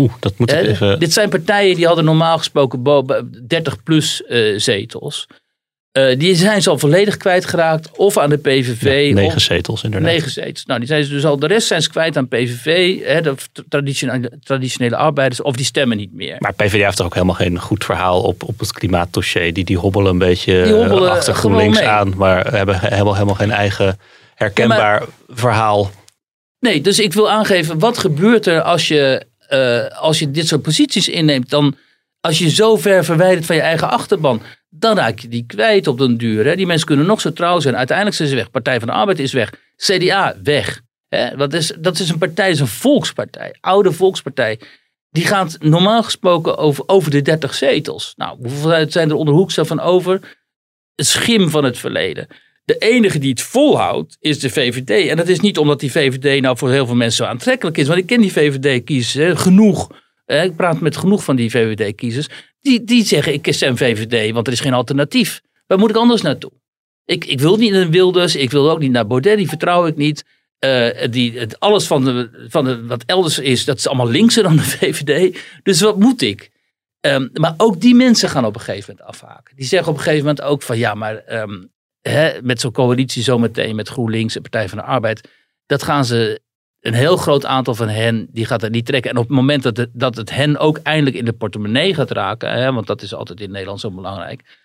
Oeh, 0.00 0.12
dat 0.20 0.38
moet 0.38 0.52
ik 0.52 0.58
even... 0.58 0.98
Dit 0.98 1.12
zijn 1.12 1.28
partijen 1.28 1.76
die 1.76 1.86
hadden 1.86 2.04
normaal 2.04 2.38
gesproken 2.38 2.82
30 3.46 3.82
plus 3.82 4.22
uh, 4.28 4.58
zetels. 4.58 5.26
Uh, 5.92 6.18
die 6.18 6.34
zijn 6.34 6.62
ze 6.62 6.70
al 6.70 6.78
volledig 6.78 7.16
kwijtgeraakt. 7.16 7.96
Of 7.96 8.18
aan 8.18 8.30
de 8.30 8.38
PVV. 8.38 9.08
Ja, 9.08 9.14
negen 9.14 9.36
of, 9.36 9.42
zetels 9.42 9.84
inderdaad. 9.84 10.10
Negen 10.10 10.30
zetels. 10.30 10.66
Nou, 10.66 10.78
die 10.78 10.88
zijn 10.88 11.04
ze 11.04 11.10
dus 11.10 11.24
al, 11.24 11.38
de 11.38 11.46
rest 11.46 11.66
zijn 11.66 11.82
ze 11.82 11.90
kwijt 11.90 12.16
aan 12.16 12.28
PVV. 12.28 12.98
Hè, 13.04 13.20
de 13.20 13.34
traditionele, 13.68 14.32
traditionele 14.42 14.96
arbeiders. 14.96 15.42
Of 15.42 15.56
die 15.56 15.64
stemmen 15.64 15.96
niet 15.96 16.12
meer. 16.12 16.36
Maar 16.38 16.54
PVV 16.54 16.82
heeft 16.82 16.96
toch 16.96 17.06
ook 17.06 17.14
helemaal 17.14 17.34
geen 17.34 17.58
goed 17.58 17.84
verhaal 17.84 18.22
op, 18.22 18.42
op 18.42 18.58
het 18.58 18.72
klimaatdossier. 18.72 19.52
Die, 19.52 19.64
die 19.64 19.78
hobbelen 19.78 20.12
een 20.12 20.18
beetje 20.18 20.72
hobbelen 20.72 21.10
achter 21.10 21.34
GroenLinks 21.34 21.80
aan. 21.80 22.12
Maar 22.16 22.52
hebben 22.52 22.80
helemaal, 22.80 23.14
helemaal 23.14 23.34
geen 23.34 23.50
eigen 23.50 23.98
herkenbaar 24.34 25.00
ja, 25.00 25.06
maar, 25.26 25.36
verhaal. 25.36 25.90
Nee, 26.60 26.80
dus 26.80 26.98
ik 26.98 27.12
wil 27.12 27.30
aangeven. 27.30 27.78
Wat 27.78 27.98
gebeurt 27.98 28.46
er 28.46 28.62
als 28.62 28.88
je 28.88 29.26
uh, 29.50 29.86
als 29.86 30.18
je 30.18 30.30
dit 30.30 30.46
soort 30.48 30.62
posities 30.62 31.08
inneemt, 31.08 31.50
dan 31.50 31.76
als 32.20 32.38
je 32.38 32.50
zo 32.50 32.76
ver 32.76 33.04
verwijderd 33.04 33.46
van 33.46 33.56
je 33.56 33.62
eigen 33.62 33.90
achterban, 33.90 34.42
dan 34.68 34.96
raak 34.96 35.18
je 35.18 35.28
die 35.28 35.44
kwijt 35.46 35.86
op 35.86 35.98
den 35.98 36.16
duur. 36.16 36.44
Hè? 36.44 36.56
Die 36.56 36.66
mensen 36.66 36.86
kunnen 36.86 37.06
nog 37.06 37.20
zo 37.20 37.32
trouw 37.32 37.60
zijn. 37.60 37.76
Uiteindelijk 37.76 38.16
zijn 38.16 38.28
ze 38.28 38.34
weg. 38.34 38.50
Partij 38.50 38.78
van 38.78 38.88
de 38.88 38.94
Arbeid 38.94 39.18
is 39.18 39.32
weg. 39.32 39.52
CDA 39.76 40.36
weg. 40.42 40.80
Hè? 41.08 41.36
Dat, 41.36 41.52
is, 41.52 41.72
dat 41.78 41.98
is 41.98 42.08
een 42.08 42.18
partij, 42.18 42.50
is 42.50 42.60
een 42.60 42.66
volkspartij. 42.66 43.54
Oude 43.60 43.92
volkspartij. 43.92 44.60
Die 45.10 45.26
gaat 45.26 45.56
normaal 45.60 46.02
gesproken 46.02 46.56
over, 46.56 46.84
over 46.86 47.10
de 47.10 47.22
30 47.22 47.54
zetels. 47.54 48.12
Nou, 48.16 48.36
hoeveel 48.40 48.90
zijn 48.90 49.10
er 49.10 49.16
onder 49.16 49.34
Hoekstra 49.34 49.64
van 49.64 49.80
over? 49.80 50.38
Het 50.94 51.06
schim 51.06 51.50
van 51.50 51.64
het 51.64 51.78
verleden. 51.78 52.26
De 52.70 52.78
enige 52.78 53.18
die 53.18 53.30
het 53.30 53.42
volhoudt 53.42 54.16
is 54.20 54.38
de 54.38 54.50
VVD. 54.50 55.08
En 55.08 55.16
dat 55.16 55.28
is 55.28 55.40
niet 55.40 55.58
omdat 55.58 55.80
die 55.80 55.90
VVD 55.90 56.40
nou 56.40 56.56
voor 56.56 56.70
heel 56.70 56.86
veel 56.86 56.94
mensen 56.94 57.24
zo 57.24 57.30
aantrekkelijk 57.30 57.78
is. 57.78 57.86
Want 57.86 57.98
ik 57.98 58.06
ken 58.06 58.20
die 58.20 58.32
VVD-kiezers 58.32 59.40
genoeg. 59.40 59.88
ik 60.26 60.56
praat 60.56 60.80
met 60.80 60.96
genoeg 60.96 61.24
van 61.24 61.36
die 61.36 61.50
VVD-kiezers. 61.50 62.28
Die, 62.60 62.84
die 62.84 63.04
zeggen 63.04 63.32
ik 63.32 63.46
stem 63.50 63.76
VVD, 63.76 64.32
want 64.32 64.46
er 64.46 64.52
is 64.52 64.60
geen 64.60 64.72
alternatief. 64.72 65.40
Waar 65.66 65.78
moet 65.78 65.90
ik 65.90 65.96
anders 65.96 66.22
naartoe? 66.22 66.50
Ik, 67.04 67.24
ik 67.24 67.40
wil 67.40 67.56
niet 67.56 67.72
naar 67.72 67.90
Wilders, 67.90 68.36
ik 68.36 68.50
wil 68.50 68.70
ook 68.70 68.78
niet 68.78 68.90
naar 68.90 69.06
Baudet, 69.06 69.36
die 69.36 69.48
vertrouw 69.48 69.86
ik 69.86 69.96
niet. 69.96 70.24
Uh, 70.64 70.88
die, 71.10 71.38
het, 71.38 71.60
alles 71.60 71.86
van, 71.86 72.04
de, 72.04 72.46
van 72.48 72.86
wat 72.86 73.02
elders 73.06 73.38
is, 73.38 73.64
dat 73.64 73.78
is 73.78 73.86
allemaal 73.86 74.08
linkser 74.08 74.42
dan 74.42 74.56
de 74.56 74.62
VVD. 74.78 75.38
Dus 75.62 75.80
wat 75.80 75.98
moet 75.98 76.22
ik? 76.22 76.50
Um, 77.00 77.30
maar 77.32 77.54
ook 77.56 77.80
die 77.80 77.94
mensen 77.94 78.28
gaan 78.28 78.44
op 78.44 78.54
een 78.54 78.60
gegeven 78.60 78.94
moment 78.96 79.08
afhaken. 79.08 79.56
Die 79.56 79.66
zeggen 79.66 79.90
op 79.90 79.98
een 79.98 80.02
gegeven 80.02 80.26
moment 80.26 80.42
ook 80.44 80.62
van 80.62 80.78
ja, 80.78 80.94
maar 80.94 81.40
um, 81.42 81.70
hè, 82.00 82.42
met 82.42 82.60
zo'n 82.60 82.72
coalitie 82.72 83.22
zometeen 83.22 83.76
met 83.76 83.88
GroenLinks 83.88 84.36
en 84.36 84.42
Partij 84.42 84.68
van 84.68 84.78
de 84.78 84.84
Arbeid, 84.84 85.28
dat 85.66 85.82
gaan 85.82 86.04
ze, 86.04 86.40
een 86.80 86.94
heel 86.94 87.16
groot 87.16 87.44
aantal 87.44 87.74
van 87.74 87.88
hen, 87.88 88.26
die 88.30 88.46
gaat 88.46 88.60
het 88.60 88.72
niet 88.72 88.86
trekken. 88.86 89.10
En 89.10 89.16
op 89.16 89.26
het 89.26 89.36
moment 89.36 89.62
dat 89.62 89.76
het, 89.76 89.90
dat 89.92 90.16
het 90.16 90.30
hen 90.30 90.58
ook 90.58 90.78
eindelijk 90.78 91.16
in 91.16 91.24
de 91.24 91.32
portemonnee 91.32 91.94
gaat 91.94 92.10
raken, 92.10 92.52
hè, 92.52 92.72
want 92.72 92.86
dat 92.86 93.02
is 93.02 93.14
altijd 93.14 93.40
in 93.40 93.50
Nederland 93.50 93.80
zo 93.80 93.90
belangrijk, 93.90 94.58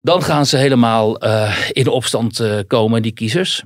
dan 0.00 0.22
gaan 0.22 0.46
ze 0.46 0.56
helemaal 0.56 1.24
uh, 1.24 1.70
in 1.70 1.88
opstand 1.88 2.40
uh, 2.40 2.58
komen, 2.66 3.02
die 3.02 3.12
kiezers. 3.12 3.62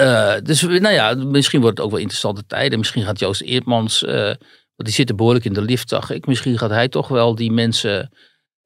Uh, 0.00 0.34
dus 0.42 0.62
nou 0.62 0.88
ja, 0.88 1.14
misschien 1.14 1.60
wordt 1.60 1.76
het 1.76 1.86
ook 1.86 1.92
wel 1.92 2.00
interessante 2.00 2.46
tijden. 2.46 2.78
Misschien 2.78 3.04
gaat 3.04 3.18
Joost 3.18 3.40
Eerdmans, 3.40 4.00
want 4.00 4.38
die 4.76 4.92
zit 4.92 5.16
behoorlijk 5.16 5.44
in 5.44 5.52
de 5.52 5.62
lift, 5.62 5.88
zag 5.88 6.10
ik. 6.10 6.26
Misschien 6.26 6.58
gaat 6.58 6.70
hij 6.70 6.88
toch 6.88 7.08
wel 7.08 7.34
die 7.34 7.52
mensen 7.52 8.12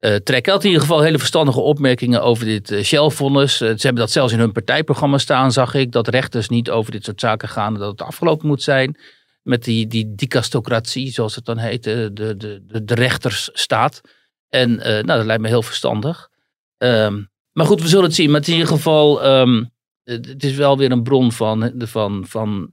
uh, 0.05 0.15
Trek 0.15 0.45
had 0.45 0.61
in 0.63 0.69
ieder 0.69 0.81
geval 0.81 1.01
hele 1.01 1.17
verstandige 1.17 1.59
opmerkingen 1.59 2.21
over 2.21 2.45
dit 2.45 2.71
uh, 2.71 2.83
Shell-vonnis. 2.83 3.61
Uh, 3.61 3.69
ze 3.69 3.85
hebben 3.85 3.95
dat 3.95 4.11
zelfs 4.11 4.33
in 4.33 4.39
hun 4.39 4.51
partijprogramma 4.51 5.17
staan, 5.17 5.51
zag 5.51 5.73
ik. 5.73 5.91
Dat 5.91 6.07
rechters 6.07 6.49
niet 6.49 6.69
over 6.69 6.91
dit 6.91 7.03
soort 7.03 7.19
zaken 7.19 7.49
gaan 7.49 7.73
dat 7.73 7.91
het 7.91 8.01
afgelopen 8.01 8.47
moet 8.47 8.63
zijn. 8.63 8.99
Met 9.41 9.63
die, 9.63 9.87
die 9.87 10.15
dicastocratie, 10.15 11.11
zoals 11.11 11.35
het 11.35 11.45
dan 11.45 11.57
heet, 11.57 11.83
de, 11.83 12.11
de, 12.13 12.83
de, 12.83 12.93
rechtersstaat. 12.93 14.01
En 14.49 14.75
nou, 14.75 15.05
dat 15.05 15.25
lijkt 15.25 15.41
me 15.41 15.47
heel 15.47 15.61
verstandig. 15.61 16.29
Um, 16.77 17.29
maar 17.51 17.65
goed, 17.65 17.81
we 17.81 17.87
zullen 17.87 18.05
het 18.05 18.15
zien. 18.15 18.31
Maar 18.31 18.47
in 18.47 18.53
ieder 18.53 18.67
geval, 18.67 19.25
um, 19.25 19.71
het 20.03 20.43
is 20.43 20.55
wel 20.55 20.77
weer 20.77 20.91
een 20.91 21.03
bron 21.03 21.31
van, 21.31 21.73
van, 21.77 22.25
van 22.27 22.71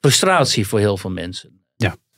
frustratie 0.00 0.66
voor 0.66 0.78
heel 0.78 0.96
veel 0.96 1.10
mensen. 1.10 1.63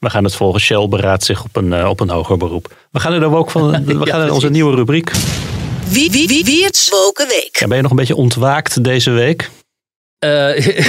We 0.07 0.13
gaan 0.13 0.25
het 0.25 0.35
volgen. 0.35 0.61
Shell 0.61 0.89
beraadt 0.89 1.25
zich 1.25 1.45
op 1.45 1.57
een, 1.57 1.73
uh, 1.73 1.89
op 1.89 2.01
een 2.01 2.11
hoger 2.11 2.37
beroep. 2.37 2.75
We 2.91 3.01
gaan 3.01 3.13
er 3.13 3.35
ook 3.35 3.51
van. 3.51 3.71
We 3.85 3.95
ja, 3.95 4.05
gaan 4.05 4.21
naar 4.21 4.31
onze 4.31 4.51
nieuwe 4.51 4.75
rubriek. 4.75 5.11
Wie, 5.89 6.11
wie, 6.11 6.29
wie, 6.29 6.45
wie 6.45 6.65
het 6.65 6.91
week. 7.17 7.57
Ja, 7.59 7.67
ben 7.67 7.77
je 7.77 7.83
nog 7.83 7.91
een 7.91 7.97
beetje 7.97 8.17
ontwaakt 8.17 8.85
deze 8.85 9.11
week? 9.11 9.51
Uh, 10.25 10.59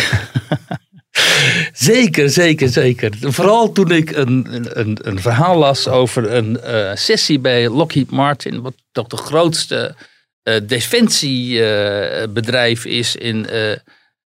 Zeker, 1.73 2.29
zeker, 2.29 2.69
zeker. 2.69 3.13
Vooral 3.21 3.71
toen 3.71 3.91
ik 3.91 4.15
een, 4.15 4.47
een, 4.79 4.97
een 5.01 5.19
verhaal 5.19 5.57
las 5.57 5.87
over 5.87 6.33
een 6.33 6.59
uh, 6.65 6.91
sessie 6.93 7.39
bij 7.39 7.69
Lockheed 7.69 8.11
Martin, 8.11 8.61
wat 8.61 8.73
toch 8.91 9.07
de 9.07 9.17
grootste 9.17 9.95
uh, 10.43 10.55
defensiebedrijf 10.63 12.85
uh, 12.85 12.97
is 12.97 13.15
in 13.15 13.47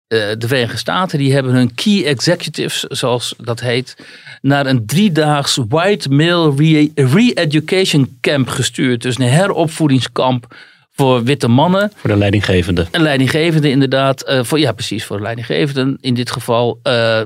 de 0.10 0.48
Verenigde 0.48 0.78
Staten. 0.78 1.20
Die 1.20 1.34
hebben 1.34 1.54
hun 1.54 1.74
key 1.76 2.06
executives, 2.06 2.84
zoals 2.84 3.34
dat 3.38 3.60
heet, 3.60 3.96
naar 4.42 4.66
een 4.66 4.86
driedaags 4.86 5.60
white 5.68 6.10
male 6.10 6.54
re-education 6.96 8.18
camp 8.22 8.48
gestuurd. 8.48 9.02
Dus 9.02 9.20
een 9.20 9.28
heropvoedingskamp 9.28 10.56
voor 10.92 11.24
witte 11.24 11.48
mannen. 11.48 11.92
Voor 11.96 12.10
de 12.10 12.18
leidinggevende. 12.18 12.88
Een 12.92 13.02
leidinggevende 13.02 13.70
inderdaad. 13.70 14.30
Uh, 14.30 14.44
voor, 14.44 14.60
ja, 14.60 14.72
precies, 14.72 15.06
voor 15.06 15.18
de 15.18 15.24
leidinggevende 15.24 15.98
in 16.02 16.14
dit 16.14 16.32
geval. 16.32 16.80
Uh, 16.84 17.22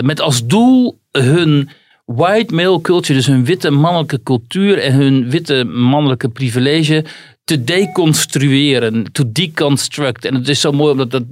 met 0.00 0.20
als 0.20 0.46
doel 0.46 0.98
hun 1.12 1.68
white 2.04 2.54
male 2.54 2.80
culture, 2.80 3.14
dus 3.14 3.26
hun 3.26 3.44
witte 3.44 3.70
mannelijke 3.70 4.22
cultuur 4.22 4.78
en 4.78 4.92
hun 4.92 5.30
witte 5.30 5.64
mannelijke 5.64 6.28
privilege 6.28 7.04
te 7.44 7.64
deconstrueren, 7.64 9.12
to 9.12 9.24
deconstruct. 9.32 10.24
En 10.24 10.34
het 10.34 10.48
is 10.48 10.60
zo 10.60 10.72
mooi 10.72 10.92
omdat 10.92 11.10
dat 11.10 11.22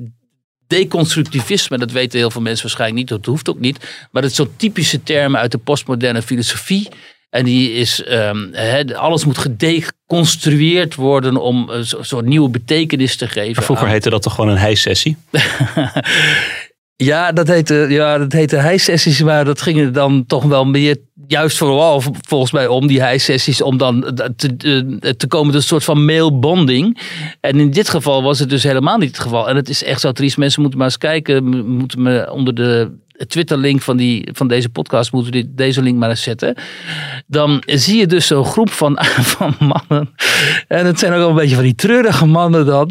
deconstructivisme, 0.67 1.79
dat 1.79 1.91
weten 1.91 2.19
heel 2.19 2.31
veel 2.31 2.43
mensen 2.43 2.63
waarschijnlijk 2.63 3.01
niet, 3.01 3.09
dat 3.09 3.27
hoeft 3.27 3.49
ook 3.49 3.61
niet. 3.61 3.79
Maar 4.11 4.23
dat 4.23 4.31
is 4.31 4.37
zo'n 4.37 4.57
typische 4.57 5.03
term 5.03 5.37
uit 5.37 5.53
de 5.53 5.59
postmoderne 5.59 6.23
filosofie. 6.23 6.89
En 7.31 7.45
die 7.45 7.73
is, 7.73 8.05
um, 8.11 8.51
he, 8.53 8.97
alles 8.97 9.25
moet 9.25 9.39
gedeconstrueerd 9.39 10.95
worden 10.95 11.37
om 11.37 11.69
een 11.69 11.87
soort 12.01 12.27
nieuwe 12.27 12.49
betekenis 12.49 13.17
te 13.17 13.29
geven. 13.29 13.53
Maar 13.55 13.65
vroeger 13.65 13.87
aan... 13.87 13.93
heette 13.93 14.11
dat 14.11 14.23
toch 14.23 14.35
gewoon 14.35 14.51
een 14.51 14.57
hijsessie? 14.57 15.17
ja, 16.97 17.33
dat 17.33 17.49
heette, 17.49 17.87
ja, 17.89 18.19
dat 18.19 18.33
heette 18.33 18.57
hijsessies, 18.57 19.23
maar 19.23 19.45
dat 19.45 19.63
ging 19.63 19.79
er 19.79 19.93
dan 19.93 20.25
toch 20.27 20.45
wel 20.45 20.65
meer, 20.65 20.97
juist 21.27 21.57
vooral 21.57 22.03
volgens 22.27 22.53
mij 22.53 22.67
om 22.67 22.87
die 22.87 23.01
hijsessies, 23.01 23.63
om 23.63 23.79
dan 23.79 24.19
te, 24.37 24.57
te 25.17 25.27
komen 25.27 25.53
tot 25.53 25.63
een 25.63 25.69
soort 25.69 25.85
van 25.85 26.05
mailbonding. 26.05 27.01
En 27.41 27.61
in 27.61 27.71
dit 27.71 27.89
geval 27.89 28.23
was 28.23 28.39
het 28.39 28.51
dus 28.51 28.63
helemaal 28.63 28.99
niet 28.99 29.09
het 29.09 29.19
geval. 29.19 29.49
En 29.49 29.57
het 29.57 29.69
is 29.69 29.85
echt 29.85 30.01
zo 30.01 30.13
triest. 30.13 30.37
Mensen 30.37 30.61
moeten 30.61 30.79
maar 30.79 30.89
eens 30.89 30.99
kijken, 30.99 31.67
moeten 31.67 32.03
me 32.03 32.31
onder 32.31 32.55
de 32.55 32.91
Twitter-link 33.27 33.83
van, 33.83 33.97
die, 33.97 34.29
van 34.33 34.49
deze 34.49 34.69
podcast, 34.69 35.13
moeten 35.13 35.33
we 35.33 35.55
deze 35.55 35.83
link 35.83 35.99
maar 35.99 36.09
eens 36.09 36.23
zetten. 36.23 36.55
Dan 37.27 37.63
zie 37.67 37.99
je 37.99 38.07
dus 38.07 38.27
zo'n 38.27 38.45
groep 38.45 38.71
van, 38.71 38.99
van 39.37 39.55
mannen. 39.59 40.15
En 40.69 40.87
het 40.87 40.99
zijn 40.99 41.13
ook 41.13 41.19
wel 41.19 41.29
een 41.29 41.35
beetje 41.35 41.55
van 41.55 41.65
die 41.65 41.75
treurige 41.75 42.27
mannen 42.27 42.67
dan. 42.67 42.91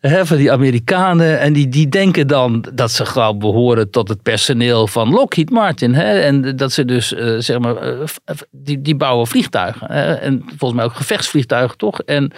Hè, 0.00 0.26
van 0.26 0.36
die 0.36 0.52
Amerikanen. 0.52 1.40
En 1.40 1.52
die, 1.52 1.68
die 1.68 1.88
denken 1.88 2.26
dan 2.26 2.64
dat 2.72 2.90
ze 2.90 3.06
gewoon 3.06 3.38
behoren 3.38 3.90
tot 3.90 4.08
het 4.08 4.22
personeel 4.22 4.86
van 4.86 5.10
Lockheed 5.10 5.50
Martin. 5.50 5.94
Hè, 5.94 6.18
en 6.20 6.56
dat 6.56 6.72
ze 6.72 6.84
dus, 6.84 7.12
uh, 7.12 7.38
zeg 7.38 7.58
maar, 7.58 7.98
uh, 7.98 8.04
die, 8.50 8.82
die 8.82 8.96
bouwen 8.96 9.26
vliegtuigen. 9.26 9.92
Hè, 9.92 10.14
en 10.14 10.44
volgens 10.46 10.72
mij 10.72 10.84
ook 10.84 10.96
gevechtsvliegtuigen, 10.96 11.76
toch? 11.76 12.00
En 12.00 12.32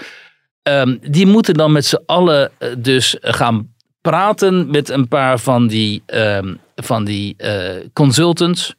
um, 0.62 0.99
die 1.11 1.27
moeten 1.27 1.55
dan 1.55 1.73
met 1.73 1.87
z'n 1.87 2.03
allen 2.07 2.51
dus 2.79 3.17
gaan 3.21 3.75
praten 4.01 4.71
met 4.71 4.89
een 4.89 5.09
paar 5.09 5.39
van 5.39 5.67
die, 5.67 6.03
um, 6.07 6.59
van 6.83 7.05
die 7.05 7.35
uh, 7.39 7.87
consultants. 7.93 8.75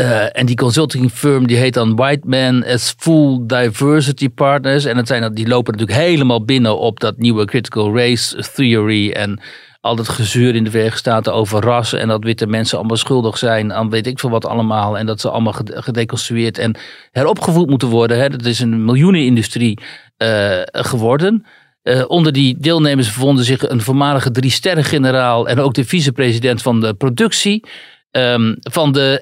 Uh, 0.00 0.38
en 0.38 0.46
die 0.46 0.56
consulting 0.56 1.10
firm 1.10 1.46
die 1.46 1.56
heet 1.56 1.74
dan 1.74 1.96
White 1.96 2.28
Man 2.28 2.64
as 2.64 2.94
Full 2.98 3.40
Diversity 3.46 4.28
Partners. 4.28 4.84
En 4.84 4.96
het 4.96 5.06
zijn, 5.06 5.22
dat 5.22 5.36
die 5.36 5.48
lopen 5.48 5.72
natuurlijk 5.72 5.98
helemaal 5.98 6.44
binnen 6.44 6.78
op 6.78 7.00
dat 7.00 7.16
nieuwe 7.16 7.44
critical 7.44 7.96
race 7.96 8.44
theory. 8.54 9.10
En 9.10 9.40
al 9.80 9.96
dat 9.96 10.08
gezeur 10.08 10.54
in 10.54 10.64
de 10.64 10.70
Verenigde 10.70 10.98
Staten 10.98 11.34
over 11.34 11.62
rassen. 11.62 12.00
En 12.00 12.08
dat 12.08 12.24
witte 12.24 12.46
mensen 12.46 12.78
allemaal 12.78 12.96
schuldig 12.96 13.38
zijn 13.38 13.72
aan 13.72 13.90
weet 13.90 14.06
ik 14.06 14.18
veel 14.18 14.30
wat 14.30 14.46
allemaal. 14.46 14.98
En 14.98 15.06
dat 15.06 15.20
ze 15.20 15.30
allemaal 15.30 15.54
gedeconstrueerd 15.64 16.58
en 16.58 16.76
heropgevoed 17.10 17.68
moeten 17.68 17.88
worden. 17.88 18.18
Hè. 18.18 18.28
Dat 18.28 18.44
is 18.44 18.60
een 18.60 18.84
miljoenenindustrie 18.84 19.78
uh, 20.18 20.60
geworden. 20.64 21.46
Uh, 21.82 22.04
onder 22.06 22.32
die 22.32 22.56
deelnemers 22.58 23.06
bevonden 23.06 23.44
zich 23.44 23.68
een 23.68 23.80
voormalige 23.80 24.30
drie-sterren-generaal 24.30 25.48
en 25.48 25.58
ook 25.58 25.74
de 25.74 25.84
vicepresident 25.84 26.62
van 26.62 26.80
de 26.80 26.94
productie. 26.94 27.64
Um, 28.10 28.56
van 28.60 28.92
de 28.92 29.20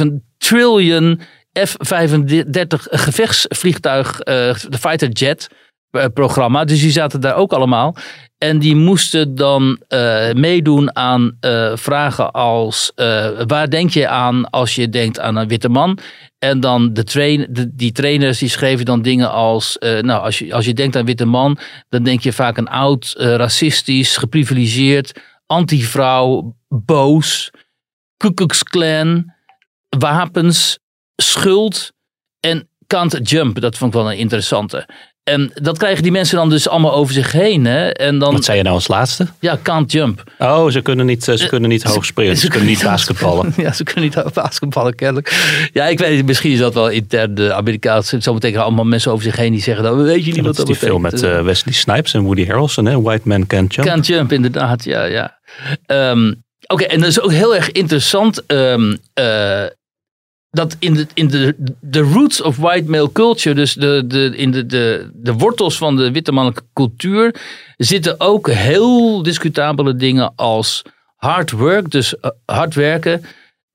1,7 0.00 0.06
triljoen 0.38 1.20
F-35 1.66 2.66
gevechtsvliegtuig, 2.78 4.18
uh, 4.18 4.24
de 4.68 4.78
fighter 4.80 5.08
jet 5.08 5.48
programma. 5.90 6.64
Dus 6.64 6.80
die 6.80 6.90
zaten 6.90 7.20
daar 7.20 7.34
ook 7.34 7.52
allemaal. 7.52 7.96
En 8.38 8.58
die 8.58 8.76
moesten 8.76 9.34
dan 9.34 9.80
uh, 9.88 10.32
meedoen 10.32 10.96
aan 10.96 11.36
uh, 11.40 11.76
vragen 11.76 12.30
als: 12.30 12.92
waar 13.46 13.70
denk 13.70 13.90
je 13.90 14.08
aan 14.08 14.50
als 14.50 14.74
je 14.74 14.88
denkt 14.88 15.20
aan 15.20 15.36
een 15.36 15.48
witte 15.48 15.68
man? 15.68 15.98
En 16.38 16.60
dan 16.60 16.92
de 16.92 17.04
train, 17.04 17.68
die 17.74 17.92
trainers 17.92 18.38
die 18.38 18.48
schreven 18.48 18.84
dan 18.84 19.02
dingen 19.02 19.30
als: 19.30 19.76
nou, 19.80 20.22
als 20.22 20.38
je, 20.38 20.54
als 20.54 20.64
je 20.64 20.74
denkt 20.74 20.96
aan 20.96 21.04
witte 21.04 21.24
man, 21.24 21.58
dan 21.88 22.02
denk 22.02 22.20
je 22.20 22.32
vaak 22.32 22.56
een 22.56 22.68
oud, 22.68 23.14
racistisch, 23.16 24.16
geprivilegeerd, 24.16 25.20
anti-vrouw, 25.46 26.56
boos, 26.68 27.50
Klan, 28.70 29.32
wapens, 29.88 30.78
schuld 31.16 31.92
en 32.40 32.68
can't 32.86 33.30
jump. 33.30 33.60
Dat 33.60 33.76
vond 33.76 33.94
ik 33.94 34.00
wel 34.00 34.10
een 34.10 34.18
interessante. 34.18 34.88
En 35.28 35.50
dat 35.54 35.78
krijgen 35.78 36.02
die 36.02 36.12
mensen 36.12 36.36
dan 36.36 36.50
dus 36.50 36.68
allemaal 36.68 36.94
over 36.94 37.14
zich 37.14 37.32
heen. 37.32 37.64
Hè? 37.64 37.88
En 37.88 38.18
dan, 38.18 38.32
Wat 38.32 38.44
zei 38.44 38.56
je 38.56 38.62
nou 38.62 38.74
als 38.74 38.88
laatste? 38.88 39.26
Ja, 39.40 39.58
can't 39.62 39.92
jump. 39.92 40.22
Oh, 40.38 40.70
ze 40.70 40.80
kunnen 40.80 41.06
niet, 41.06 41.24
ze 41.24 41.46
kunnen 41.48 41.70
niet 41.70 41.82
hoog 41.82 42.04
springen. 42.04 42.36
Ze, 42.36 42.40
ze, 42.40 42.48
kunnen 42.48 42.68
niet 42.68 42.82
basketballen. 42.82 43.52
ja, 43.56 43.72
ze 43.72 43.84
kunnen 43.84 44.04
niet 44.04 44.32
basketballen 44.32 44.94
kennelijk. 44.94 45.68
Ja, 45.72 45.86
ik 45.86 45.98
weet 45.98 46.16
niet, 46.16 46.26
misschien 46.26 46.52
is 46.52 46.58
dat 46.58 46.74
wel 46.74 46.88
intern 46.88 47.34
de 47.34 47.52
Amerikaanse. 47.52 48.22
Zo 48.22 48.34
betekent 48.34 48.62
allemaal 48.62 48.84
mensen 48.84 49.12
over 49.12 49.24
zich 49.24 49.36
heen 49.36 49.52
die 49.52 49.62
zeggen, 49.62 49.84
dat 49.84 49.96
weet 49.96 50.24
je 50.24 50.26
niet 50.26 50.34
ja, 50.34 50.42
wat 50.42 50.56
dat, 50.56 50.66
dat 50.66 50.74
is 50.74 50.80
die 50.80 50.88
film 50.88 51.02
met 51.02 51.22
uh, 51.22 51.42
Wesley 51.42 51.74
Snipes 51.74 52.14
en 52.14 52.22
Woody 52.22 52.46
Harrelson. 52.46 52.86
Hè? 52.86 53.00
White 53.00 53.28
Man 53.28 53.46
Can't 53.46 53.74
Jump. 53.74 53.88
Can't 53.88 54.06
Jump, 54.06 54.32
inderdaad. 54.32 54.84
Ja, 54.84 55.04
ja. 55.04 55.38
Um, 55.86 56.46
Oké, 56.66 56.82
okay, 56.82 56.94
en 56.94 57.00
dat 57.00 57.08
is 57.08 57.20
ook 57.20 57.32
heel 57.32 57.54
erg 57.54 57.72
interessant. 57.72 58.42
Um, 58.46 58.98
uh, 59.14 59.64
dat 60.50 60.76
in 60.78 60.94
de, 60.94 61.06
in 61.14 61.28
de, 61.28 61.54
de 61.80 62.00
roots 62.00 62.42
of 62.42 62.56
white 62.56 62.90
male 62.90 63.12
culture, 63.12 63.54
dus 63.54 63.74
de, 63.74 64.02
de, 64.06 64.36
in 64.36 64.50
de, 64.50 64.66
de, 64.66 65.10
de 65.14 65.32
wortels 65.32 65.76
van 65.76 65.96
de 65.96 66.12
witte 66.12 66.32
mannelijke 66.32 66.66
cultuur, 66.72 67.34
zitten 67.76 68.20
ook 68.20 68.50
heel 68.50 69.22
discutabele 69.22 69.96
dingen 69.96 70.32
als 70.36 70.82
hard 71.16 71.50
work, 71.50 71.90
dus 71.90 72.14
uh, 72.14 72.30
hard 72.44 72.74
werken, 72.74 73.24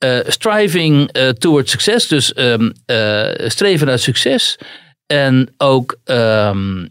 uh, 0.06 0.20
striving 0.28 1.18
uh, 1.18 1.30
towards 1.30 1.72
success, 1.72 2.08
dus 2.08 2.38
um, 2.38 2.74
streven 3.48 3.88
naar 3.88 4.00
succes, 4.00 4.58
en 5.06 5.54
ook 5.58 5.98
um, 6.06 6.90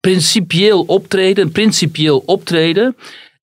geprincipieel 0.00 0.82
optreden, 0.82 1.52
principieel 1.52 2.22
optreden. 2.26 2.96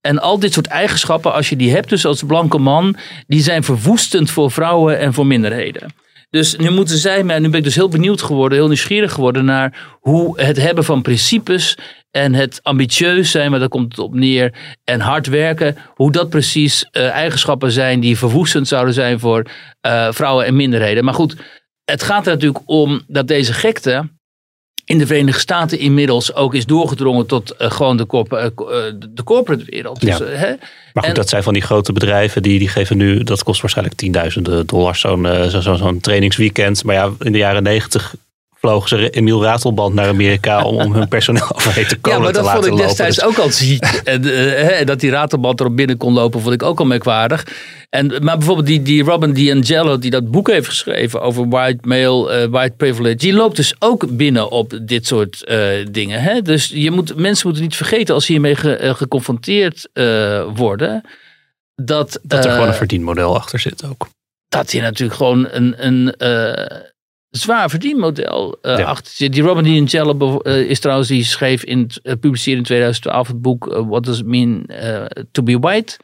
En 0.05 0.19
al 0.19 0.39
dit 0.39 0.53
soort 0.53 0.67
eigenschappen, 0.67 1.33
als 1.33 1.49
je 1.49 1.55
die 1.55 1.71
hebt, 1.71 1.89
dus 1.89 2.05
als 2.05 2.23
blanke 2.23 2.57
man, 2.57 2.95
die 3.27 3.41
zijn 3.41 3.63
verwoestend 3.63 4.31
voor 4.31 4.51
vrouwen 4.51 4.99
en 4.99 5.13
voor 5.13 5.25
minderheden. 5.25 5.93
Dus 6.29 6.55
nu 6.55 6.69
moeten 6.69 6.97
zij 6.97 7.23
mij, 7.23 7.39
nu 7.39 7.49
ben 7.49 7.57
ik 7.57 7.63
dus 7.63 7.75
heel 7.75 7.89
benieuwd 7.89 8.21
geworden, 8.21 8.57
heel 8.57 8.67
nieuwsgierig 8.67 9.13
geworden 9.13 9.45
naar 9.45 9.97
hoe 9.99 10.41
het 10.41 10.57
hebben 10.57 10.83
van 10.83 11.01
principes 11.01 11.77
en 12.11 12.33
het 12.33 12.59
ambitieus 12.63 13.31
zijn, 13.31 13.51
maar 13.51 13.59
daar 13.59 13.67
komt 13.67 13.91
het 13.91 13.99
op 13.99 14.13
neer, 14.13 14.53
en 14.83 14.99
hard 14.99 15.27
werken, 15.27 15.77
hoe 15.95 16.11
dat 16.11 16.29
precies 16.29 16.85
uh, 16.91 17.09
eigenschappen 17.09 17.71
zijn 17.71 17.99
die 17.99 18.17
verwoestend 18.17 18.67
zouden 18.67 18.93
zijn 18.93 19.19
voor 19.19 19.45
uh, 19.87 20.07
vrouwen 20.11 20.45
en 20.45 20.55
minderheden. 20.55 21.03
Maar 21.03 21.13
goed, 21.13 21.35
het 21.85 22.03
gaat 22.03 22.27
er 22.27 22.33
natuurlijk 22.33 22.63
om 22.65 23.01
dat 23.07 23.27
deze 23.27 23.53
gekte 23.53 24.09
in 24.85 24.97
de 24.97 25.07
Verenigde 25.07 25.39
Staten 25.39 25.79
inmiddels 25.79 26.33
ook 26.33 26.53
is 26.53 26.65
doorgedrongen 26.65 27.25
tot 27.25 27.55
uh, 27.59 27.71
gewoon 27.71 27.97
de, 27.97 28.05
corp 28.05 28.33
uh, 28.33 28.45
de 29.09 29.23
corporate 29.23 29.65
wereld. 29.65 30.01
Dus, 30.01 30.17
ja. 30.17 30.25
hè? 30.25 30.47
Maar 30.47 31.03
goed, 31.03 31.03
en, 31.03 31.13
dat 31.13 31.29
zijn 31.29 31.43
van 31.43 31.53
die 31.53 31.61
grote 31.61 31.93
bedrijven 31.93 32.41
die, 32.41 32.59
die 32.59 32.67
geven 32.67 32.97
nu, 32.97 33.23
dat 33.23 33.43
kost 33.43 33.61
waarschijnlijk 33.61 33.97
tienduizenden 33.97 34.65
dollars, 34.65 34.99
zo'n 34.99 35.27
zo, 35.49 35.61
zo, 35.61 35.75
zo 35.75 35.97
trainingsweekend. 35.99 36.83
Maar 36.83 36.95
ja, 36.95 37.11
in 37.19 37.31
de 37.31 37.37
jaren 37.37 37.63
negentig 37.63 38.15
vlogen 38.55 38.89
ze 38.89 39.09
Emiel 39.09 39.43
Ratelband 39.43 39.93
naar 39.93 40.07
Amerika 40.07 40.63
om, 40.63 40.77
om 40.85 40.93
hun 40.93 41.07
personeel 41.07 41.55
overheen 41.55 41.87
te 41.87 41.97
komen. 41.97 42.19
Ja, 42.19 42.23
maar 42.25 42.33
dat 42.33 42.51
vond 42.51 42.65
ik 42.65 42.75
destijds 42.75 43.15
dus. 43.15 43.25
ook 43.25 43.37
al 43.37 43.49
ziek. 43.49 43.83
en, 44.03 44.25
uh, 44.25 44.85
dat 44.85 44.99
die 44.99 45.09
Ratelband 45.09 45.59
erop 45.59 45.75
binnen 45.75 45.97
kon 45.97 46.13
lopen, 46.13 46.41
vond 46.41 46.53
ik 46.53 46.63
ook 46.63 46.79
al 46.79 46.85
merkwaardig. 46.85 47.47
En, 47.89 48.07
maar 48.07 48.37
bijvoorbeeld 48.37 48.67
die, 48.67 48.81
die 48.81 49.03
Robin 49.03 49.33
DiAngelo, 49.33 49.99
die 49.99 50.11
dat 50.11 50.31
boek 50.31 50.49
heeft 50.49 50.67
geschreven 50.67 51.21
over 51.21 51.47
white 51.49 51.87
male, 51.87 52.43
uh, 52.43 52.51
white 52.51 52.73
privilege, 52.77 53.15
die 53.15 53.33
loopt 53.33 53.55
dus 53.55 53.75
ook 53.79 54.17
binnen 54.17 54.49
op 54.49 54.79
dit 54.81 55.07
soort 55.07 55.45
uh, 55.47 55.85
dingen. 55.91 56.21
Hè? 56.21 56.41
Dus 56.41 56.67
je 56.73 56.91
moet, 56.91 57.15
mensen 57.15 57.47
moeten 57.47 57.63
niet 57.63 57.75
vergeten 57.75 58.13
als 58.13 58.25
ze 58.25 58.31
hiermee 58.31 58.55
ge, 58.55 58.93
geconfronteerd 58.95 59.89
worden, 60.55 61.03
dat, 61.75 62.19
dat 62.23 62.45
er 62.45 62.51
gewoon 62.51 62.67
een 62.67 62.73
verdienmodel 62.73 63.35
achter 63.35 63.59
zit 63.59 63.85
ook. 63.85 64.07
Dat 64.47 64.71
je 64.71 64.81
natuurlijk 64.81 65.17
gewoon 65.17 65.47
een. 65.51 65.85
een 65.85 66.15
zwaar 67.37 67.69
verdienmodel 67.69 68.57
uh, 68.61 68.77
Ja. 68.77 68.83
achter 68.83 69.11
zit. 69.11 69.33
Die 69.33 69.43
Robin 69.43 69.63
DiAngelo 69.63 70.39
uh, 70.43 70.69
is 70.69 70.79
trouwens, 70.79 71.07
die 71.07 71.23
schreef 71.23 71.63
in, 71.63 71.89
uh, 72.03 72.13
publiceerde 72.19 72.59
in 72.59 72.65
2012 72.65 73.27
het 73.27 73.41
boek 73.41 73.65
What 73.65 74.03
Does 74.03 74.19
It 74.19 74.25
Mean 74.25 74.69
to 75.31 75.43
Be 75.43 75.59
White? 75.59 75.97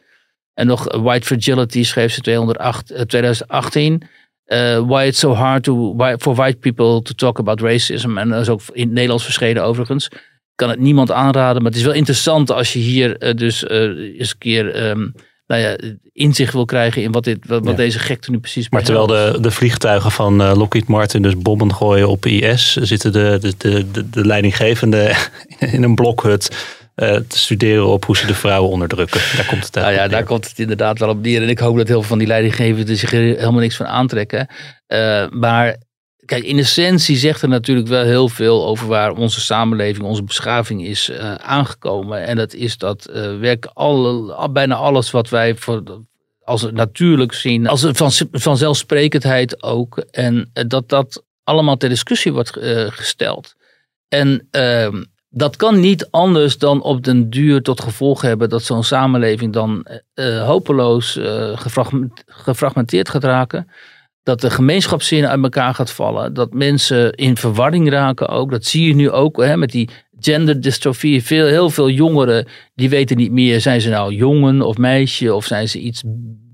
En 0.54 0.66
nog 0.66 0.96
White 0.96 1.26
Fragility 1.26 1.82
schreef 1.84 2.12
ze 2.12 2.20
208, 2.20 2.86
2018. 3.06 4.02
Uh, 4.46 4.78
why 4.78 5.06
it's 5.06 5.18
so 5.18 5.32
hard 5.34 5.62
to, 5.62 5.94
why, 5.96 6.14
for 6.18 6.34
white 6.34 6.58
people 6.58 7.02
to 7.02 7.14
talk 7.14 7.38
about 7.38 7.60
racism. 7.60 8.18
En 8.18 8.28
dat 8.28 8.40
is 8.40 8.48
ook 8.48 8.60
in 8.72 8.82
het 8.82 8.92
Nederlands 8.92 9.24
verschenen 9.24 9.64
overigens. 9.64 10.08
Ik 10.08 10.18
kan 10.54 10.68
het 10.68 10.78
niemand 10.80 11.10
aanraden, 11.10 11.62
maar 11.62 11.70
het 11.70 11.80
is 11.80 11.86
wel 11.86 11.94
interessant 11.94 12.50
als 12.50 12.72
je 12.72 12.78
hier 12.78 13.36
dus 13.36 13.68
eens 13.68 14.30
een 14.30 14.38
keer 14.38 14.86
um, 14.88 15.14
nou 15.46 15.62
ja, 15.62 15.76
inzicht 16.12 16.52
wil 16.52 16.64
krijgen 16.64 17.02
in 17.02 17.12
wat, 17.12 17.24
dit, 17.24 17.38
wat, 17.46 17.64
Ja. 17.64 17.72
deze 17.72 17.98
gekte 17.98 18.30
nu 18.30 18.38
precies 18.38 18.68
Maar 18.68 18.82
terwijl 18.82 19.06
de, 19.06 19.38
de 19.40 19.50
vliegtuigen 19.50 20.10
van 20.10 20.42
eh, 20.42 20.52
Lockheed 20.56 20.88
Martin 20.88 21.22
dus 21.22 21.38
bommen 21.38 21.74
gooien 21.74 22.08
op 22.08 22.26
IS, 22.26 22.76
zitten 22.76 23.12
de, 23.12 23.38
de, 23.40 23.54
de, 23.58 23.90
de, 23.90 24.10
de 24.10 24.26
leidinggevenden 24.26 25.16
in 25.72 25.82
een 25.82 25.94
blokhut 25.94 26.50
eh, 26.94 27.14
te 27.14 27.38
studeren 27.38 27.86
op 27.86 28.04
hoe 28.04 28.16
ze 28.16 28.26
de 28.26 28.34
vrouwen 28.34 28.70
onderdrukken. 28.70 29.20
Daar 29.36 29.46
komt 29.46 29.64
het 29.64 29.74
Nou 29.74 29.86
eigenlijk 29.86 30.14
ja, 30.14 30.18
daar 30.18 30.28
komt 30.28 30.48
het 30.48 30.58
inderdaad 30.58 30.98
wel 30.98 31.08
op 31.08 31.22
neer. 31.22 31.42
En 31.42 31.48
ik 31.48 31.58
hoop 31.58 31.76
dat 31.76 31.88
heel 31.88 31.98
veel 31.98 32.08
van 32.08 32.18
die 32.18 32.26
leidinggevenden 32.26 32.96
zich 32.96 33.12
er 33.12 33.20
helemaal 33.20 33.60
niks 33.60 33.76
van 33.76 33.86
aantrekken. 33.86 34.46
Uh, 34.88 35.28
maar 35.28 35.76
kijk, 36.24 36.44
in 36.44 36.58
essentie 36.58 37.16
zegt 37.16 37.42
er 37.42 37.48
natuurlijk 37.48 37.88
wel 37.88 38.04
heel 38.04 38.28
veel 38.28 38.66
over 38.66 38.86
waar 38.86 39.12
onze 39.12 39.40
samenleving, 39.40 40.06
onze 40.06 40.22
beschaving 40.22 40.84
is 40.84 41.08
uh, 41.08 41.34
aangekomen. 41.34 42.26
En 42.26 42.36
dat 42.36 42.54
is 42.54 42.78
dat 42.78 43.08
uh, 43.10 43.38
werk 43.38 43.70
alle, 43.72 44.48
bijna 44.50 44.74
alles 44.74 45.10
wat 45.10 45.28
wij 45.28 45.56
voor, 45.56 45.82
als 46.44 46.70
natuurlijk 46.70 47.32
zien, 47.32 47.66
als 47.66 47.86
van, 47.92 48.10
vanzelfsprekendheid 48.32 49.62
ook. 49.62 49.98
En 50.10 50.50
uh, 50.54 50.64
dat 50.66 50.88
dat 50.88 51.24
allemaal 51.44 51.76
ter 51.76 51.88
discussie 51.88 52.32
wordt 52.32 52.50
gesteld. 52.88 53.54
En 54.08 54.48
uh, 54.50 54.88
dat 55.28 55.56
kan 55.56 55.80
niet 55.80 56.08
anders 56.10 56.58
dan 56.58 56.82
op 56.82 57.04
den 57.04 57.30
duur 57.30 57.62
tot 57.62 57.80
gevolg 57.80 58.22
hebben 58.22 58.48
dat 58.48 58.62
zo'n 58.62 58.84
samenleving 58.84 59.52
dan 59.52 59.86
hopeloos 60.44 61.18
gefragmenteerd 62.26 63.08
gaat 63.08 63.24
raken. 63.24 63.68
Dat 64.22 64.40
de 64.40 64.50
gemeenschapszin 64.50 65.26
uit 65.26 65.42
elkaar 65.42 65.74
gaat 65.74 65.90
vallen. 65.90 66.34
Dat 66.34 66.52
mensen 66.52 67.12
in 67.12 67.36
verwarring 67.36 67.90
raken 67.90 68.28
ook. 68.28 68.50
Dat 68.50 68.64
zie 68.64 68.86
je 68.86 68.94
nu 68.94 69.10
ook 69.10 69.36
hè, 69.36 69.56
met 69.56 69.70
die 69.70 69.88
genderdystrofie. 70.18 71.24
Veel, 71.24 71.46
heel 71.46 71.70
veel 71.70 71.90
jongeren 71.90 72.46
die 72.74 72.88
weten 72.88 73.16
niet 73.16 73.32
meer. 73.32 73.60
Zijn 73.60 73.80
ze 73.80 73.88
nou 73.88 74.14
jongen 74.14 74.62
of 74.62 74.76
meisje? 74.76 75.34
Of 75.34 75.44
zijn 75.44 75.68
ze 75.68 75.78
iets 75.78 76.02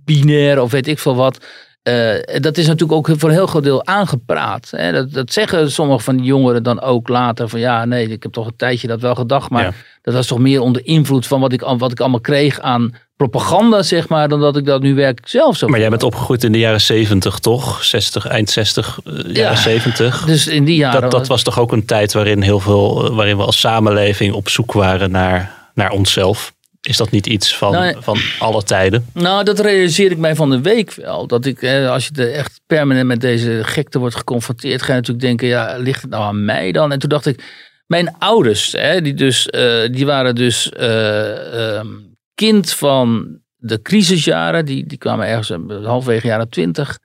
binair 0.05 0.63
of 0.63 0.71
weet 0.71 0.89
ik 0.89 0.99
veel 0.99 1.15
wat. 1.15 1.47
Uh, 1.89 2.41
dat 2.41 2.57
is 2.57 2.67
natuurlijk 2.67 2.93
ook 2.93 3.19
voor 3.19 3.29
een 3.29 3.35
heel 3.35 3.47
groot 3.47 3.63
deel 3.63 3.87
aangepraat. 3.87 4.69
Hè? 4.71 4.93
Dat, 4.93 5.13
dat, 5.13 5.33
zeggen 5.33 5.71
sommige 5.71 6.05
van 6.05 6.17
die 6.17 6.27
jongeren 6.27 6.63
dan 6.63 6.81
ook 6.81 7.09
later. 7.09 7.49
Van 7.49 7.61
ja, 7.61 7.85
nee, 7.85 8.09
ik 8.09 8.23
heb 8.23 8.33
toch 8.33 8.47
een 8.47 8.57
tijdje 8.57 8.87
dat 8.87 9.01
wel 9.01 9.15
gedacht. 9.15 9.51
Maar 9.51 9.63
ja. 9.63 9.73
dat 10.03 10.15
was 10.15 10.27
toch 10.27 10.39
meer 10.39 10.61
onder 10.61 10.87
invloed 10.87 11.27
van 11.27 11.41
wat 11.41 11.53
ik, 11.53 11.61
wat 11.61 11.93
ik 11.93 12.01
allemaal 12.01 12.21
kreeg 12.21 12.61
aan 12.61 12.95
propaganda, 13.17 13.83
zeg 13.83 14.09
maar. 14.09 14.29
Dan 14.29 14.41
dat 14.41 14.57
ik 14.57 14.65
dat 14.65 14.83
nu 14.83 14.95
werkelijk 14.95 15.29
zelf 15.29 15.57
zo. 15.57 15.69
Maar 15.69 15.81
jij 15.81 15.89
bent 15.89 16.03
opgegroeid 16.03 16.45
in 16.45 16.53
de 16.53 16.59
jaren 16.59 16.81
70, 16.81 17.39
toch? 17.39 17.85
60, 17.85 18.27
eind 18.27 18.51
60, 18.51 19.01
uh, 19.05 19.15
jaren 19.15 19.33
ja, 19.35 19.55
70. 19.55 20.25
Dus 20.25 20.47
in 20.47 20.65
die 20.65 20.77
jaren. 20.77 21.01
Dat, 21.01 21.11
dat 21.11 21.27
was 21.27 21.43
toch 21.43 21.59
ook 21.59 21.73
een 21.73 21.85
tijd 21.85 22.13
waarin, 22.13 22.43
heel 22.43 22.61
veel, 22.61 23.15
waarin 23.15 23.37
we 23.37 23.43
als 23.43 23.61
samenleving 23.61 24.35
op 24.35 24.49
zoek 24.49 24.73
waren 24.73 25.11
naar, 25.11 25.71
naar 25.75 25.91
onszelf. 25.91 26.53
Is 26.89 26.97
dat 26.97 27.11
niet 27.11 27.27
iets 27.27 27.57
van, 27.57 27.73
nou, 27.73 27.97
van 27.99 28.19
alle 28.39 28.63
tijden? 28.63 29.07
Nou, 29.13 29.45
dat 29.45 29.61
realiseer 29.61 30.11
ik 30.11 30.19
mij 30.19 30.35
van 30.35 30.51
de 30.51 30.61
week 30.61 30.95
wel. 30.95 31.27
Dat 31.27 31.45
ik, 31.45 31.65
als 31.65 32.07
je 32.07 32.23
er 32.23 32.33
echt 32.33 32.61
permanent 32.67 33.07
met 33.07 33.21
deze 33.21 33.61
gekte 33.63 33.99
wordt 33.99 34.15
geconfronteerd, 34.15 34.83
ga 34.83 34.89
je 34.89 34.99
natuurlijk 34.99 35.27
denken, 35.27 35.49
ja, 35.49 35.77
ligt 35.77 36.03
het 36.03 36.11
nou 36.11 36.23
aan 36.23 36.45
mij 36.45 36.73
dan? 36.73 36.93
En 36.93 36.99
toen 36.99 37.09
dacht 37.09 37.27
ik, 37.27 37.43
mijn 37.87 38.19
ouders, 38.19 38.73
hè, 38.73 39.03
die, 39.03 39.15
dus, 39.15 39.49
uh, 39.51 39.89
die 39.93 40.07
waren 40.07 40.35
dus 40.35 40.73
uh, 40.81 41.77
um, 41.77 42.17
kind 42.35 42.73
van 42.73 43.39
de 43.57 43.83
crisisjaren. 43.83 44.65
Die, 44.65 44.87
die 44.87 44.99
kwamen 44.99 45.27
ergens 45.27 45.49
halverwege 45.85 46.27
jaren 46.27 46.49
twintig. 46.49 46.99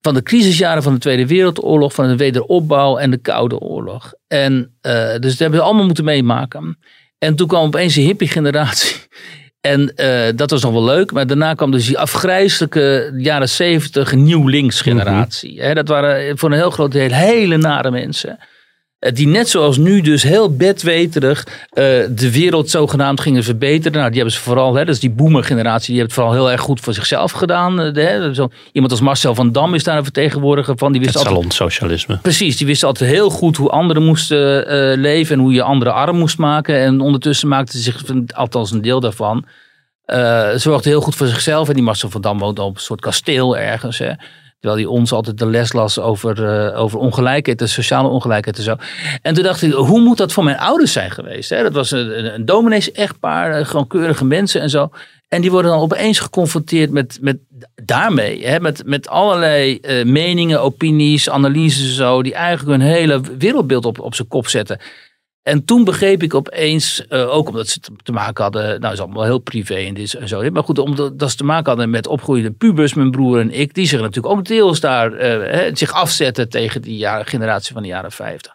Van 0.00 0.14
de 0.14 0.22
crisisjaren 0.22 0.82
van 0.82 0.92
de 0.92 0.98
Tweede 0.98 1.26
Wereldoorlog, 1.26 1.94
van 1.94 2.08
de 2.08 2.16
wederopbouw 2.16 2.98
en 2.98 3.10
de 3.10 3.18
Koude 3.18 3.58
Oorlog. 3.58 4.12
En 4.26 4.76
uh, 4.82 5.10
dus 5.18 5.30
dat 5.30 5.38
hebben 5.38 5.58
we 5.58 5.64
allemaal 5.64 5.86
moeten 5.86 6.04
meemaken. 6.04 6.78
En 7.24 7.34
toen 7.34 7.48
kwam 7.48 7.64
opeens 7.66 7.96
een 7.96 8.04
hippie 8.04 8.28
generatie. 8.28 8.96
En 9.60 9.92
uh, 9.96 10.26
dat 10.36 10.50
was 10.50 10.62
nog 10.62 10.72
wel 10.72 10.84
leuk. 10.84 11.12
Maar 11.12 11.26
daarna 11.26 11.54
kwam 11.54 11.70
dus 11.70 11.86
die 11.86 11.98
afgrijzelijke 11.98 13.14
jaren 13.16 13.48
zeventig 13.48 14.14
nieuw 14.14 14.48
links 14.48 14.80
generatie. 14.80 15.52
Mm 15.52 15.64
-hmm. 15.64 15.74
dat 15.74 15.88
waren 15.88 16.38
voor 16.38 16.50
een 16.50 16.56
heel 16.56 16.70
groot 16.70 16.92
deel 16.92 17.10
hele 17.10 17.56
nare 17.56 17.90
mensen. 17.90 18.38
Die 19.12 19.26
net 19.26 19.48
zoals 19.48 19.76
nu 19.76 20.00
dus 20.00 20.22
heel 20.22 20.56
bedweterig 20.56 21.46
uh, 21.46 21.84
de 22.10 22.30
wereld 22.32 22.70
zogenaamd 22.70 23.20
gingen 23.20 23.42
verbeteren. 23.42 23.92
Nou, 23.92 24.06
die 24.06 24.16
hebben 24.16 24.34
ze 24.34 24.40
vooral, 24.40 24.74
hè, 24.74 24.84
dat 24.84 24.94
is 24.94 25.00
die 25.00 25.10
boomer-generatie, 25.10 25.86
die 25.86 25.96
heeft 25.96 26.06
het 26.06 26.20
vooral 26.20 26.32
heel 26.32 26.50
erg 26.50 26.60
goed 26.60 26.80
voor 26.80 26.94
zichzelf 26.94 27.32
gedaan. 27.32 27.78
Hè. 27.78 28.34
Zo, 28.34 28.48
iemand 28.72 28.92
als 28.92 29.00
Marcel 29.00 29.34
van 29.34 29.52
Dam 29.52 29.74
is 29.74 29.84
daar 29.84 29.96
een 29.96 30.04
vertegenwoordiger 30.04 30.78
van. 30.78 30.92
Die 30.92 31.00
wist 31.00 31.14
het 31.14 31.26
altijd, 31.26 31.52
salonsocialisme. 31.52 32.18
Precies, 32.22 32.56
die 32.56 32.66
wist 32.66 32.84
altijd 32.84 33.10
heel 33.10 33.30
goed 33.30 33.56
hoe 33.56 33.70
anderen 33.70 34.02
moesten 34.02 34.72
uh, 34.72 34.98
leven 35.00 35.36
en 35.36 35.40
hoe 35.40 35.52
je 35.52 35.62
anderen 35.62 35.94
arm 35.94 36.16
moest 36.16 36.38
maken. 36.38 36.78
En 36.78 37.00
ondertussen 37.00 37.48
maakte 37.48 37.78
zich, 37.78 38.02
althans 38.34 38.70
een 38.70 38.82
deel 38.82 39.00
daarvan, 39.00 39.44
uh, 40.06 40.48
zorgde 40.54 40.88
heel 40.88 41.00
goed 41.00 41.14
voor 41.14 41.26
zichzelf. 41.26 41.68
En 41.68 41.74
die 41.74 41.82
Marcel 41.82 42.10
van 42.10 42.20
Dam 42.20 42.38
woonde 42.38 42.62
op 42.62 42.74
een 42.74 42.80
soort 42.80 43.00
kasteel 43.00 43.56
ergens. 43.56 43.98
Hè. 43.98 44.12
Terwijl 44.64 44.84
hij 44.84 44.98
ons 44.98 45.12
altijd 45.12 45.38
de 45.38 45.46
les 45.46 45.72
las 45.72 45.98
over, 45.98 46.68
uh, 46.72 46.80
over 46.80 46.98
ongelijkheid, 46.98 47.58
de 47.58 47.66
sociale 47.66 48.08
ongelijkheid 48.08 48.56
en 48.56 48.62
zo. 48.62 48.76
En 49.22 49.34
toen 49.34 49.42
dacht 49.42 49.62
ik, 49.62 49.72
hoe 49.72 50.00
moet 50.00 50.16
dat 50.16 50.32
voor 50.32 50.44
mijn 50.44 50.58
ouders 50.58 50.92
zijn 50.92 51.10
geweest? 51.10 51.50
Hè? 51.50 51.62
Dat 51.62 51.72
was 51.72 51.90
een, 51.90 52.34
een 52.34 52.44
dominees-echtpaar, 52.44 53.66
gewoon 53.66 53.86
keurige 53.86 54.24
mensen 54.24 54.60
en 54.60 54.70
zo. 54.70 54.90
En 55.28 55.40
die 55.40 55.50
worden 55.50 55.70
dan 55.70 55.80
opeens 55.80 56.18
geconfronteerd 56.18 56.90
met, 56.90 57.18
met 57.20 57.36
daarmee. 57.74 58.46
Hè? 58.46 58.60
Met, 58.60 58.82
met 58.86 59.08
allerlei 59.08 59.78
uh, 59.82 60.04
meningen, 60.04 60.62
opinies, 60.62 61.30
analyses 61.30 61.88
en 61.88 61.94
zo. 61.94 62.22
Die 62.22 62.34
eigenlijk 62.34 62.78
hun 62.78 62.88
hele 62.88 63.20
wereldbeeld 63.38 63.84
op, 63.84 64.00
op 64.00 64.14
zijn 64.14 64.28
kop 64.28 64.48
zetten. 64.48 64.78
En 65.44 65.64
toen 65.64 65.84
begreep 65.84 66.22
ik 66.22 66.34
opeens, 66.34 67.04
uh, 67.08 67.34
ook 67.34 67.48
omdat 67.48 67.68
ze 67.68 67.80
te 68.02 68.12
maken 68.12 68.42
hadden, 68.42 68.80
nou 68.80 68.92
is 68.92 69.00
allemaal 69.00 69.24
heel 69.24 69.38
privé 69.38 69.74
en 69.74 69.94
dit 69.94 70.14
en 70.14 70.28
zo. 70.28 70.50
Maar 70.50 70.62
goed, 70.62 70.78
omdat 70.78 71.18
dat 71.18 71.30
ze 71.30 71.36
te 71.36 71.44
maken 71.44 71.66
hadden 71.66 71.90
met 71.90 72.06
opgroeiende 72.06 72.50
pubers, 72.50 72.94
mijn 72.94 73.10
broer 73.10 73.40
en 73.40 73.50
ik, 73.50 73.74
die 73.74 73.86
zich 73.86 74.00
natuurlijk 74.00 74.34
ook 74.34 74.44
deels 74.44 74.80
daar 74.80 75.12
uh, 75.12 75.74
zich 75.74 75.92
afzetten 75.92 76.48
tegen 76.48 76.82
die 76.82 76.96
jaren, 76.96 77.26
generatie 77.26 77.72
van 77.72 77.82
de 77.82 77.88
jaren 77.88 78.12
50. 78.12 78.54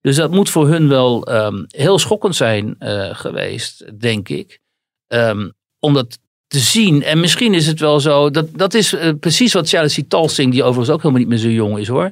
Dus 0.00 0.16
dat 0.16 0.30
moet 0.30 0.50
voor 0.50 0.68
hun 0.68 0.88
wel 0.88 1.32
um, 1.34 1.64
heel 1.68 1.98
schokkend 1.98 2.36
zijn 2.36 2.76
uh, 2.78 3.14
geweest, 3.14 4.00
denk 4.00 4.28
ik. 4.28 4.60
Um, 5.08 5.52
om 5.78 5.94
dat 5.94 6.18
te 6.46 6.58
zien. 6.58 7.02
En 7.02 7.20
misschien 7.20 7.54
is 7.54 7.66
het 7.66 7.80
wel 7.80 8.00
zo, 8.00 8.30
dat, 8.30 8.46
dat 8.52 8.74
is 8.74 8.96
precies 9.20 9.52
wat 9.52 9.68
Chelsea 9.68 10.04
Talsing, 10.08 10.52
die 10.52 10.62
overigens 10.62 10.90
ook 10.90 11.02
helemaal 11.02 11.20
niet 11.20 11.30
meer 11.30 11.38
zo 11.38 11.48
jong 11.48 11.78
is 11.78 11.88
hoor. 11.88 12.10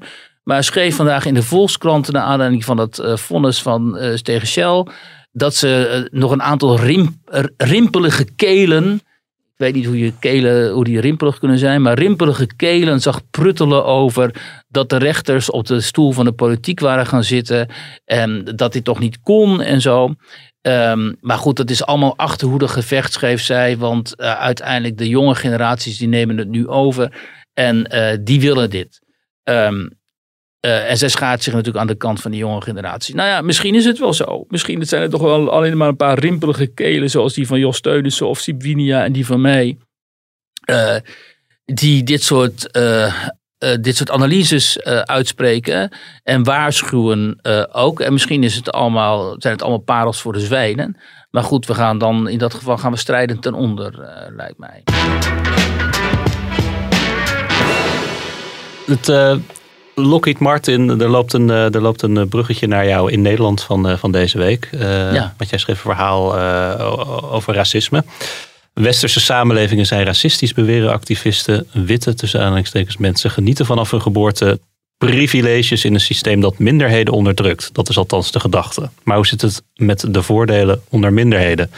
Maar 0.48 0.64
schreef 0.64 0.96
vandaag 0.96 1.24
in 1.24 1.34
de 1.34 1.42
Volkskrant 1.42 2.12
naar 2.12 2.22
aanleiding 2.22 2.64
van 2.64 2.76
dat 2.76 2.98
uh, 2.98 3.16
vonnis 3.16 3.62
van 3.62 3.98
uh, 3.98 4.14
tegen 4.14 4.46
Shell. 4.46 4.86
Dat 5.32 5.54
ze 5.54 6.06
uh, 6.12 6.20
nog 6.20 6.30
een 6.30 6.42
aantal 6.42 6.80
rim, 6.80 7.22
rimpelige 7.56 8.24
kelen. 8.36 8.94
Ik 8.94 9.56
weet 9.56 9.74
niet 9.74 9.86
hoe, 9.86 9.98
je 9.98 10.12
kelen, 10.18 10.70
hoe 10.70 10.84
die 10.84 11.00
rimpelig 11.00 11.38
kunnen 11.38 11.58
zijn. 11.58 11.82
Maar 11.82 11.98
rimpelige 11.98 12.46
kelen 12.56 13.00
zag 13.00 13.30
pruttelen 13.30 13.84
over 13.84 14.34
dat 14.68 14.90
de 14.90 14.96
rechters 14.96 15.50
op 15.50 15.66
de 15.66 15.80
stoel 15.80 16.12
van 16.12 16.24
de 16.24 16.32
politiek 16.32 16.80
waren 16.80 17.06
gaan 17.06 17.24
zitten. 17.24 17.68
En 18.04 18.44
dat 18.44 18.72
dit 18.72 18.84
toch 18.84 18.98
niet 18.98 19.20
kon 19.20 19.60
en 19.60 19.80
zo. 19.80 20.14
Um, 20.62 21.16
maar 21.20 21.38
goed, 21.38 21.56
dat 21.56 21.70
is 21.70 21.84
allemaal 21.84 22.16
achterhoede 22.16 22.68
gevecht, 22.68 23.12
schreef 23.12 23.42
zij. 23.42 23.76
Want 23.76 24.20
uiteindelijk 24.20 24.98
de 24.98 25.08
jonge 25.08 25.34
generaties 25.34 25.98
die 25.98 26.08
nemen 26.08 26.38
het 26.38 26.48
nu 26.48 26.68
over. 26.68 27.12
En 27.54 27.90
die 28.24 28.40
willen 28.40 28.70
dit. 28.70 29.00
Um, 29.44 29.90
uh, 30.66 30.90
en 30.90 30.96
zij 30.96 31.08
schaart 31.08 31.42
zich 31.42 31.52
natuurlijk 31.52 31.80
aan 31.80 31.86
de 31.86 31.94
kant 31.94 32.20
van 32.20 32.30
die 32.30 32.40
jonge 32.40 32.62
generatie. 32.62 33.14
Nou 33.14 33.28
ja, 33.28 33.40
misschien 33.40 33.74
is 33.74 33.84
het 33.84 33.98
wel 33.98 34.12
zo. 34.12 34.44
Misschien 34.48 34.86
zijn 34.86 35.02
het 35.02 35.10
toch 35.10 35.20
wel 35.20 35.50
alleen 35.50 35.76
maar 35.76 35.88
een 35.88 35.96
paar 35.96 36.18
rimpelige 36.18 36.66
kelen. 36.66 37.10
Zoals 37.10 37.34
die 37.34 37.46
van 37.46 37.58
Jos 37.58 37.80
Teunissen 37.80 38.28
of 38.28 38.38
Sibinia 38.38 39.04
en 39.04 39.12
die 39.12 39.26
van 39.26 39.40
mij. 39.40 39.78
Uh, 40.70 40.96
die 41.64 42.02
dit 42.02 42.22
soort, 42.22 42.76
uh, 42.76 43.14
dit 43.80 43.96
soort 43.96 44.10
analyses 44.10 44.82
uitspreken. 45.04 45.90
En 46.22 46.44
waarschuwen 46.44 47.38
ook. 47.72 48.00
En 48.00 48.12
misschien 48.12 48.42
is 48.42 48.54
het 48.54 48.72
allemaal, 48.72 49.34
zijn 49.38 49.52
het 49.52 49.62
allemaal 49.62 49.80
parels 49.80 50.20
voor 50.20 50.32
de 50.32 50.40
zwijnen. 50.40 50.96
Maar 51.30 51.42
goed, 51.42 51.66
we 51.66 51.74
gaan 51.74 51.98
dan 51.98 52.28
in 52.28 52.38
dat 52.38 52.54
geval 52.54 52.78
gaan 52.78 52.92
we 52.92 52.98
strijden 52.98 53.40
ten 53.40 53.54
onder, 53.54 53.94
lijkt 54.36 54.58
mij. 54.58 54.82
Het... 58.86 59.08
Lockheed 59.98 60.38
Martin, 60.38 61.00
er 61.00 61.08
loopt, 61.08 61.32
een, 61.32 61.50
er 61.50 61.80
loopt 61.80 62.02
een 62.02 62.28
bruggetje 62.28 62.66
naar 62.66 62.86
jou 62.86 63.12
in 63.12 63.22
Nederland 63.22 63.62
van, 63.62 63.98
van 63.98 64.12
deze 64.12 64.38
week. 64.38 64.68
Uh, 64.74 64.80
ja. 65.14 65.34
Want 65.36 65.50
jij 65.50 65.58
schreef 65.58 65.76
een 65.76 65.90
verhaal 65.90 66.38
uh, 66.38 67.32
over 67.34 67.54
racisme. 67.54 68.04
Westerse 68.72 69.20
samenlevingen 69.20 69.86
zijn 69.86 70.04
racistisch, 70.04 70.52
beweren 70.52 70.92
activisten. 70.92 71.68
Witte, 71.72 72.14
tussen 72.14 72.40
aanhalingstekens, 72.40 72.96
mensen 72.96 73.30
genieten 73.30 73.66
vanaf 73.66 73.90
hun 73.90 74.02
geboorte 74.02 74.60
privileges 74.98 75.84
in 75.84 75.94
een 75.94 76.00
systeem 76.00 76.40
dat 76.40 76.58
minderheden 76.58 77.14
onderdrukt. 77.14 77.70
Dat 77.72 77.88
is 77.88 77.98
althans 77.98 78.30
de 78.30 78.40
gedachte. 78.40 78.90
Maar 79.02 79.16
hoe 79.16 79.26
zit 79.26 79.40
het 79.40 79.62
met 79.74 80.04
de 80.14 80.22
voordelen 80.22 80.82
onder 80.88 81.12
minderheden? 81.12 81.70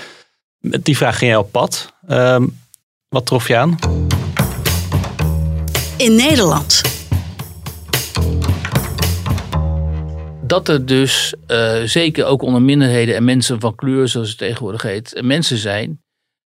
Met 0.58 0.84
die 0.84 0.96
vraag 0.96 1.18
ging 1.18 1.30
jij 1.30 1.40
op 1.40 1.52
pad. 1.52 1.92
Ehm, 2.08 2.46
wat 3.08 3.26
trof 3.26 3.48
je 3.48 3.56
aan? 3.56 3.78
In 5.96 6.14
Nederland. 6.14 6.88
Dat 10.49 10.68
er 10.68 10.86
dus 10.86 11.34
uh, 11.49 11.82
zeker 11.82 12.24
ook 12.24 12.42
onder 12.42 12.62
minderheden 12.62 13.14
en 13.14 13.24
mensen 13.24 13.61
van 13.61 13.74
kleur, 13.74 14.09
zoals 14.09 14.28
het 14.28 14.38
tegenwoordig 14.38 14.82
heet, 14.82 15.20
mensen 15.24 15.57
zijn 15.57 16.03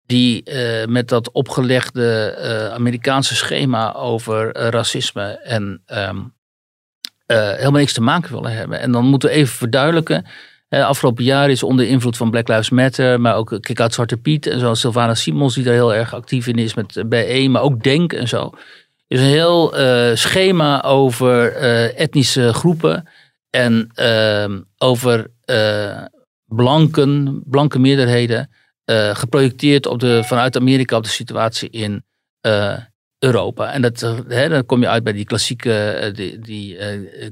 die 0.07 0.42
uh, 0.44 0.84
met 0.84 1.09
dat 1.09 1.30
opgelegde 1.30 2.36
uh, 2.38 2.74
Amerikaanse 2.74 3.34
schema 3.34 3.94
over 3.94 4.57
racisme 4.57 5.22
en 5.42 5.82
um, 5.86 6.34
helemaal 7.26 7.80
niks 7.80 7.92
te 7.92 8.01
maken 8.01 8.32
willen 8.32 8.53
hebben. 8.53 8.80
En 8.80 8.92
dan 8.92 9.05
moeten 9.05 9.28
we 9.28 9.34
even 9.34 9.57
verduidelijken. 9.57 10.26
afgelopen 10.68 11.24
jaar 11.24 11.51
is 11.51 11.62
onder 11.62 11.86
invloed 11.86 12.16
van 12.16 12.30
Black 12.30 12.49
Lives 12.49 12.70
Matter, 12.70 13.20
maar 13.20 13.36
ook 13.36 13.59
Kick 13.61 13.80
Out 13.80 13.94
Zwarte 13.94 14.16
Piet 14.16 14.47
en 14.47 14.61
zoals 14.61 14.80
Sylvana 14.80 15.14
Simons, 15.14 15.55
die 15.55 15.64
daar 15.64 15.74
heel 15.74 15.94
erg 15.94 16.14
actief 16.14 16.47
in 16.47 16.59
is 16.59 16.74
met 16.74 17.03
BE, 17.09 17.47
maar 17.49 17.62
ook 17.62 17.82
Denk 17.82 18.12
en 18.12 18.28
zo. 18.28 18.51
is 19.09 19.20
een 19.20 19.26
heel 19.26 19.74
schema 20.16 20.82
over 20.82 21.57
etnische 21.94 22.53
groepen 22.53 23.09
en 23.57 23.90
uh, 24.00 24.61
over 24.78 25.26
uh, 25.50 26.04
blanken, 26.44 27.42
blanke 27.44 27.78
meerderheden, 27.78 28.50
uh, 28.90 29.14
geprojecteerd 29.14 29.86
op 29.86 30.00
de, 30.00 30.22
vanuit 30.24 30.57
Amerika 30.57 30.96
op 30.96 31.02
de 31.02 31.09
situatie 31.09 31.70
in 31.70 32.04
uh, 32.46 32.76
Europa. 33.18 33.72
En 33.72 33.82
dat, 33.82 34.00
hè, 34.28 34.48
dan 34.48 34.66
kom 34.66 34.80
je 34.80 34.88
uit 34.88 35.04
bij 35.04 35.12
die 35.12 35.24
klassieke, 35.24 36.11
die, 36.14 36.38
die 36.38 36.78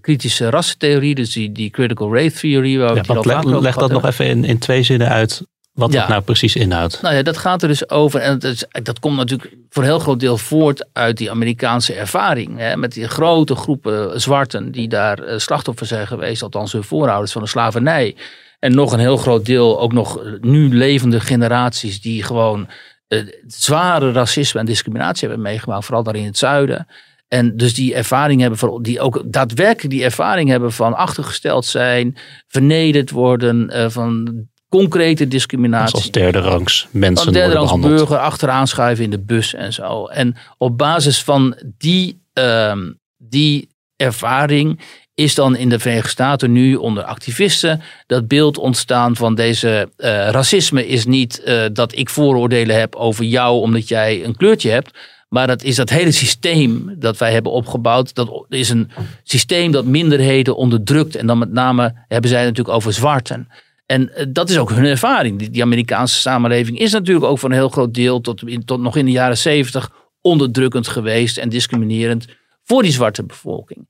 kritische 0.01 0.51
rassentheorie, 0.51 1.14
dus 1.14 1.33
die, 1.33 1.53
die 1.53 1.70
critical 1.70 2.14
race 2.14 2.39
theory. 2.39 2.79
Waar 2.79 2.95
ja, 2.95 3.03
we 3.03 3.27
leg, 3.27 3.45
leg 3.45 3.77
dat 3.77 3.91
nog 3.91 4.05
even 4.05 4.27
in, 4.27 4.45
in 4.45 4.59
twee 4.59 4.83
zinnen 4.83 5.09
uit 5.09 5.43
wat 5.75 5.93
ja. 5.93 6.01
dat 6.01 6.09
nou 6.09 6.22
precies 6.22 6.57
inhoudt. 6.57 7.03
Nou 7.03 7.14
ja, 7.14 7.22
dat 7.22 7.37
gaat 7.37 7.62
er 7.62 7.68
dus 7.68 7.91
over. 7.91 8.20
En 8.20 8.39
dat, 8.39 8.53
is, 8.53 8.64
dat 8.83 8.99
komt 8.99 9.16
natuurlijk 9.16 9.55
voor 9.70 9.83
een 9.83 9.89
heel 9.89 9.99
groot 9.99 10.20
deel 10.20 10.39
voort 10.39 10.87
uit 10.93 11.16
die 11.16 11.31
Amerikaanse 11.31 11.95
ervaring. 11.95 12.59
Hè, 12.59 12.77
met 12.77 12.93
die 12.93 13.09
grote 13.09 13.55
groepen 13.55 14.20
zwarten 14.20 14.72
die 14.72 14.89
daar 14.89 15.25
uh, 15.25 15.39
slachtoffer 15.39 15.87
zijn 15.87 16.07
geweest. 16.07 16.43
Althans 16.43 16.72
hun 16.72 16.85
voorouders 16.85 17.33
van 17.33 17.43
de 17.43 17.49
slavernij. 17.49 18.16
En 18.59 18.75
nog 18.75 18.93
een 18.93 18.99
heel 18.99 19.16
groot 19.16 19.47
deel, 19.47 19.81
ook 19.81 19.93
nog 19.93 20.20
nu 20.41 20.75
levende 20.75 21.20
generaties 21.20 22.01
die 22.01 22.22
gewoon 22.22 22.68
uh, 23.09 23.27
zware 23.47 24.12
racisme 24.12 24.61
en 24.61 24.66
discriminatie 24.66 25.29
hebben 25.29 25.47
meegemaakt. 25.47 25.85
Vooral 25.85 26.03
daar 26.03 26.16
in 26.16 26.25
het 26.25 26.39
zuiden. 26.39 26.87
En 27.29 27.57
dus 27.57 27.75
die 27.75 27.95
ervaring 27.95 28.41
hebben, 28.41 28.83
die 28.83 29.01
ook 29.01 29.22
daadwerkelijk 29.27 29.95
die 29.95 30.05
ervaring 30.05 30.49
hebben 30.49 30.72
van 30.72 30.95
achtergesteld 30.95 31.66
zijn, 31.66 32.16
vernederd 32.49 33.11
worden, 33.11 33.91
van 33.93 34.47
concrete 34.79 35.29
discriminatie. 35.29 35.95
Als 35.95 36.11
derde 36.11 36.39
rangs 36.39 36.87
mensen 36.91 37.27
Als 37.27 37.35
derde 37.35 37.55
rangs 37.55 37.81
burger 37.81 38.18
achteraan 38.18 38.66
schuiven 38.66 39.05
in 39.05 39.11
de 39.11 39.18
bus 39.18 39.55
en 39.55 39.72
zo. 39.72 40.07
En 40.07 40.37
op 40.59 40.79
basis 40.79 41.22
van 41.22 41.57
die, 41.79 42.20
uh, 42.39 42.77
die 43.18 43.68
ervaring 43.97 44.81
is 45.14 45.35
dan 45.35 45.57
in 45.57 45.68
de 45.68 45.79
Verenigde 45.79 46.09
Staten 46.09 46.53
nu 46.53 46.75
onder 46.75 47.05
activisten 47.05 47.83
dat 48.07 48.29
beeld 48.29 48.59
ontstaan 48.59 49.16
van 49.16 49.35
deze 49.35 49.89
uh, 49.97 50.07
racisme 50.29 50.87
is 50.87 51.05
niet 51.05 51.43
uh, 51.45 51.64
dat 51.72 51.97
ik 51.97 52.11
vooroordelen 52.11 52.79
heb 52.79 52.95
over 52.95 53.25
jou 53.25 53.61
omdat 53.61 53.89
jij 53.89 54.25
een 54.25 54.37
kleurtje 54.37 54.70
hebt. 54.70 54.99
Maar 55.29 55.47
dat 55.47 55.62
is 55.62 55.77
dat 55.77 55.91
hele 55.91 56.12
systeem 56.12 56.95
dat 56.99 57.16
wij 57.16 57.33
hebben 57.33 57.53
opgebouwd. 57.53 58.14
Dat 58.14 58.45
is 58.49 58.68
een 58.68 58.91
systeem 59.22 59.72
dat 59.72 59.85
minderheden 59.85 60.57
onderdrukt. 60.57 61.16
En 61.16 61.27
dan 61.27 61.39
met 61.39 61.53
name 61.53 62.05
hebben 62.09 62.31
zij 62.31 62.39
het 62.39 62.49
natuurlijk 62.49 62.77
over 62.77 62.93
zwarten. 62.93 63.49
En 63.87 64.14
eh, 64.14 64.26
dat 64.28 64.51
is 64.51 64.59
ook 64.59 64.70
hun 64.70 64.85
ervaring. 64.85 65.49
Die, 65.49 65.62
Amerikaanse 65.62 66.20
samenleving 66.20 66.78
is 66.78 66.93
natuurlijk 66.93 67.26
ook 67.26 67.39
voor 67.39 67.49
een 67.49 67.55
heel 67.55 67.68
groot 67.68 67.95
deel 67.95 68.20
tot, 68.20 68.43
tot 68.64 68.80
nog 68.80 68.97
in 68.97 69.05
de 69.05 69.11
jaren 69.11 69.39
zeventig 69.39 69.91
onderdrukkend 70.20 70.89
geweest 70.89 71.37
en 71.37 71.49
discriminerend 71.49 72.26
voor 72.62 72.82
die 72.82 72.93
zwarte 72.93 73.24
bevolking. 73.24 73.87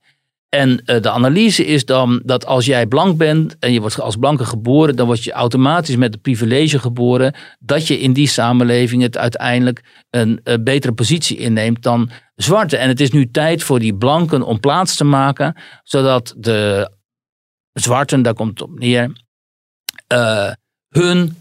En 0.49 0.69
uh, 0.85 1.01
de 1.01 1.09
analyse 1.09 1.65
is 1.65 1.85
dan 1.85 2.21
dat 2.25 2.45
als 2.45 2.65
jij 2.65 2.87
blank 2.87 3.17
bent 3.17 3.55
en 3.59 3.73
je 3.73 3.79
wordt 3.79 3.99
als 3.99 4.15
blanke 4.15 4.45
geboren, 4.45 4.95
dan 4.95 5.05
word 5.05 5.23
je 5.23 5.31
automatisch 5.31 5.95
met 5.95 6.13
het 6.13 6.21
privilege 6.21 6.79
geboren 6.79 7.35
dat 7.59 7.87
je 7.87 7.99
in 7.99 8.13
die 8.13 8.27
samenleving 8.27 9.01
het 9.01 9.17
uiteindelijk 9.17 9.83
een, 10.09 10.39
een 10.43 10.63
betere 10.63 10.93
positie 10.93 11.37
inneemt 11.37 11.83
dan 11.83 12.09
zwarte. 12.35 12.77
En 12.77 12.87
het 12.87 12.99
is 12.99 13.11
nu 13.11 13.31
tijd 13.31 13.63
voor 13.63 13.79
die 13.79 13.95
blanken 13.95 14.41
om 14.41 14.59
plaats 14.59 14.95
te 14.95 15.03
maken, 15.03 15.55
zodat 15.83 16.33
de 16.37 16.89
zwarten, 17.73 18.21
daar 18.21 18.33
komt 18.33 18.59
het 18.59 18.69
op 18.69 18.79
neer, 18.79 19.11
uh, 20.13 20.51
hun 20.89 21.37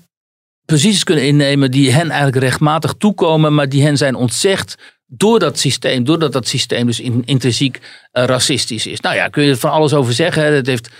posities 0.64 1.04
kunnen 1.04 1.26
innemen 1.26 1.70
die 1.70 1.92
hen 1.92 2.10
eigenlijk 2.10 2.44
rechtmatig 2.44 2.94
toekomen, 2.98 3.54
maar 3.54 3.68
die 3.68 3.82
hen 3.82 3.96
zijn 3.96 4.14
ontzegd 4.14 4.76
door 5.06 5.38
dat 5.38 5.58
systeem, 5.58 6.04
doordat 6.04 6.32
dat 6.32 6.48
systeem 6.48 6.86
dus 6.86 7.00
intrinsiek 7.24 7.76
uh, 7.76 8.24
racistisch 8.24 8.86
is. 8.86 9.00
Nou 9.00 9.14
ja, 9.14 9.28
kun 9.28 9.42
je 9.42 9.50
er 9.50 9.56
van 9.56 9.70
alles 9.70 9.94
over 9.94 10.12
zeggen. 10.12 10.54
Het 10.54 10.66
heeft 10.66 10.90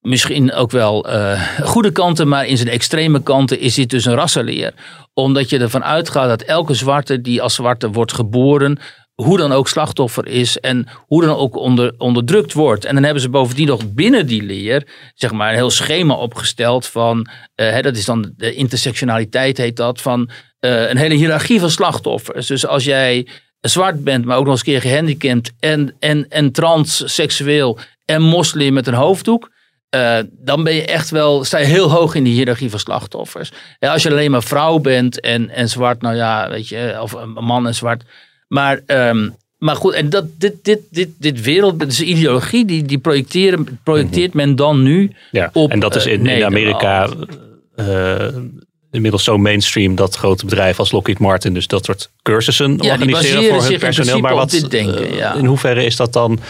misschien 0.00 0.52
ook 0.52 0.70
wel 0.70 1.10
uh, 1.10 1.58
goede 1.60 1.92
kanten, 1.92 2.28
maar 2.28 2.46
in 2.46 2.56
zijn 2.56 2.68
extreme 2.68 3.22
kanten 3.22 3.60
is 3.60 3.74
dit 3.74 3.90
dus 3.90 4.04
een 4.04 4.14
rassenleer. 4.14 4.74
Omdat 5.14 5.50
je 5.50 5.58
ervan 5.58 5.84
uitgaat 5.84 6.28
dat 6.28 6.42
elke 6.42 6.74
zwarte 6.74 7.20
die 7.20 7.42
als 7.42 7.54
zwarte 7.54 7.90
wordt 7.90 8.12
geboren, 8.12 8.78
hoe 9.24 9.38
dan 9.38 9.52
ook 9.52 9.68
slachtoffer 9.68 10.26
is 10.26 10.58
en 10.58 10.86
hoe 11.06 11.24
dan 11.24 11.36
ook 11.36 11.56
onder, 11.56 11.94
onderdrukt 11.98 12.52
wordt. 12.52 12.84
En 12.84 12.94
dan 12.94 13.04
hebben 13.04 13.22
ze 13.22 13.28
bovendien 13.28 13.66
nog 13.66 13.92
binnen 13.92 14.26
die 14.26 14.42
leer, 14.42 14.86
zeg 15.14 15.32
maar, 15.32 15.48
een 15.48 15.54
heel 15.54 15.70
schema 15.70 16.14
opgesteld 16.14 16.86
van, 16.86 17.18
uh, 17.18 17.70
hè, 17.70 17.82
dat 17.82 17.96
is 17.96 18.04
dan 18.04 18.32
de 18.36 18.54
intersectionaliteit 18.54 19.56
heet 19.56 19.76
dat, 19.76 20.00
van 20.00 20.30
uh, 20.60 20.88
een 20.88 20.96
hele 20.96 21.14
hiërarchie 21.14 21.60
van 21.60 21.70
slachtoffers. 21.70 22.46
Dus 22.46 22.66
als 22.66 22.84
jij 22.84 23.26
zwart 23.60 24.04
bent, 24.04 24.24
maar 24.24 24.36
ook 24.36 24.44
nog 24.44 24.52
eens 24.52 24.66
een 24.66 24.72
keer 24.72 24.90
gehandicapt 24.90 25.52
en, 25.58 25.96
en, 25.98 26.28
en 26.28 26.52
transseksueel 26.52 27.78
en 28.04 28.22
moslim 28.22 28.72
met 28.72 28.86
een 28.86 28.94
hoofddoek, 28.94 29.50
uh, 29.96 30.18
dan 30.30 30.64
ben 30.64 30.74
je 30.74 30.84
echt 30.84 31.10
wel, 31.10 31.44
sta 31.44 31.58
je 31.58 31.64
heel 31.64 31.90
hoog 31.90 32.14
in 32.14 32.24
de 32.24 32.30
hiërarchie 32.30 32.70
van 32.70 32.78
slachtoffers. 32.78 33.50
Ja, 33.78 33.92
als 33.92 34.02
je 34.02 34.10
alleen 34.10 34.30
maar 34.30 34.42
vrouw 34.42 34.78
bent 34.78 35.20
en, 35.20 35.50
en 35.50 35.68
zwart, 35.68 36.02
nou 36.02 36.16
ja, 36.16 36.48
weet 36.50 36.68
je, 36.68 36.98
of 37.00 37.12
een 37.12 37.30
man 37.30 37.66
en 37.66 37.74
zwart, 37.74 38.04
maar, 38.52 38.80
um, 38.86 39.36
maar 39.58 39.76
goed, 39.76 39.92
en 39.92 40.10
dat, 40.10 40.24
dit, 40.38 40.54
dit, 40.62 40.80
dit, 40.90 41.08
dit 41.18 41.40
wereld, 41.40 41.78
deze 41.78 42.04
ideologie, 42.04 42.64
die, 42.64 42.82
die 42.84 42.98
projecteren, 42.98 43.80
projecteert 43.84 44.34
men 44.34 44.56
dan 44.56 44.82
nu 44.82 45.12
ja, 45.30 45.50
op 45.52 45.70
En 45.70 45.80
dat 45.80 45.96
is 45.96 46.06
in, 46.06 46.26
in 46.26 46.44
Amerika 46.44 47.08
uh, 47.76 48.26
inmiddels 48.90 49.24
zo 49.24 49.38
mainstream 49.38 49.94
dat 49.94 50.16
grote 50.16 50.44
bedrijven 50.44 50.78
als 50.78 50.90
Lockheed 50.90 51.18
Martin 51.18 51.54
dus 51.54 51.66
dat 51.66 51.84
soort 51.84 52.10
cursussen 52.22 52.78
ja, 52.80 52.92
organiseren 52.92 53.44
voor 53.44 53.70
hun 53.70 53.78
personeel. 53.78 54.18
Maar 54.18 54.34
wat, 54.34 54.50
dit 54.50 54.70
denken, 54.70 55.14
ja. 55.14 55.34
in 55.34 55.44
hoeverre 55.44 55.84
is 55.84 55.96
dat 55.96 56.12
dan 56.12 56.40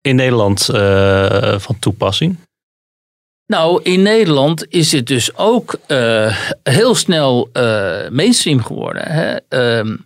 in 0.00 0.16
Nederland 0.16 0.68
uh, 0.74 1.58
van 1.58 1.78
toepassing? 1.78 2.36
Nou, 3.46 3.82
in 3.82 4.02
Nederland 4.02 4.66
is 4.68 4.92
het 4.92 5.06
dus 5.06 5.36
ook 5.36 5.78
uh, 5.88 6.36
heel 6.62 6.94
snel 6.94 7.50
mainstream 8.10 8.62
geworden. 8.62 9.02
Hè? 9.08 9.36
Uh, 9.84 9.96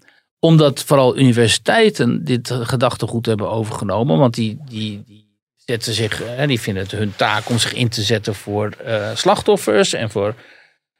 omdat 0.47 0.85
vooral 0.85 1.19
universiteiten 1.19 2.25
dit 2.25 2.51
gedachtegoed 2.63 3.27
hebben 3.27 3.51
overgenomen. 3.51 4.19
Want 4.19 4.35
die, 4.35 4.59
die, 4.69 5.03
die 5.07 5.27
zetten 5.57 5.93
zich, 5.93 6.23
die 6.47 6.61
vinden 6.61 6.83
het 6.83 6.93
hun 6.93 7.13
taak 7.17 7.49
om 7.49 7.59
zich 7.59 7.75
in 7.75 7.89
te 7.89 8.03
zetten 8.03 8.35
voor 8.35 8.73
uh, 8.87 9.11
slachtoffers 9.15 9.93
en 9.93 10.11
voor 10.11 10.35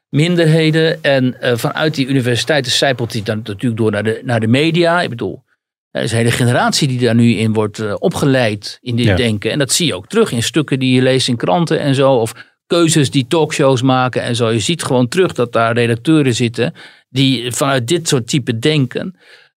minderheden. 0.09 1.03
En 1.03 1.37
uh, 1.41 1.51
vanuit 1.55 1.95
die 1.95 2.07
universiteiten 2.07 2.71
zijpelt 2.71 3.11
die 3.11 3.23
dan 3.23 3.37
natuurlijk 3.37 3.77
door 3.77 3.91
naar 3.91 4.03
de, 4.03 4.21
naar 4.23 4.39
de 4.39 4.47
media. 4.47 5.01
Ik 5.01 5.09
bedoel, 5.09 5.43
er 5.91 6.03
is 6.03 6.11
een 6.11 6.17
hele 6.17 6.31
generatie 6.31 6.87
die 6.87 6.99
daar 6.99 7.15
nu 7.15 7.35
in 7.35 7.53
wordt 7.53 7.79
uh, 7.79 7.93
opgeleid 7.97 8.77
in 8.81 8.95
dit 8.95 9.05
ja. 9.05 9.15
denken. 9.15 9.51
En 9.51 9.59
dat 9.59 9.71
zie 9.71 9.87
je 9.87 9.95
ook 9.95 10.07
terug 10.07 10.31
in 10.31 10.43
stukken 10.43 10.79
die 10.79 10.95
je 10.95 11.01
leest 11.01 11.27
in 11.27 11.37
kranten 11.37 11.79
en 11.79 11.95
zo. 11.95 12.13
Of 12.13 12.33
keuzes 12.67 13.11
die 13.11 13.27
talkshows 13.27 13.81
maken 13.81 14.21
en 14.21 14.35
zo. 14.35 14.49
Je 14.49 14.59
ziet 14.59 14.83
gewoon 14.83 15.07
terug 15.07 15.33
dat 15.33 15.51
daar 15.51 15.73
redacteuren 15.73 16.35
zitten 16.35 16.73
die 17.09 17.51
vanuit 17.51 17.87
dit 17.87 18.07
soort 18.07 18.27
type 18.27 18.59
denken 18.59 19.15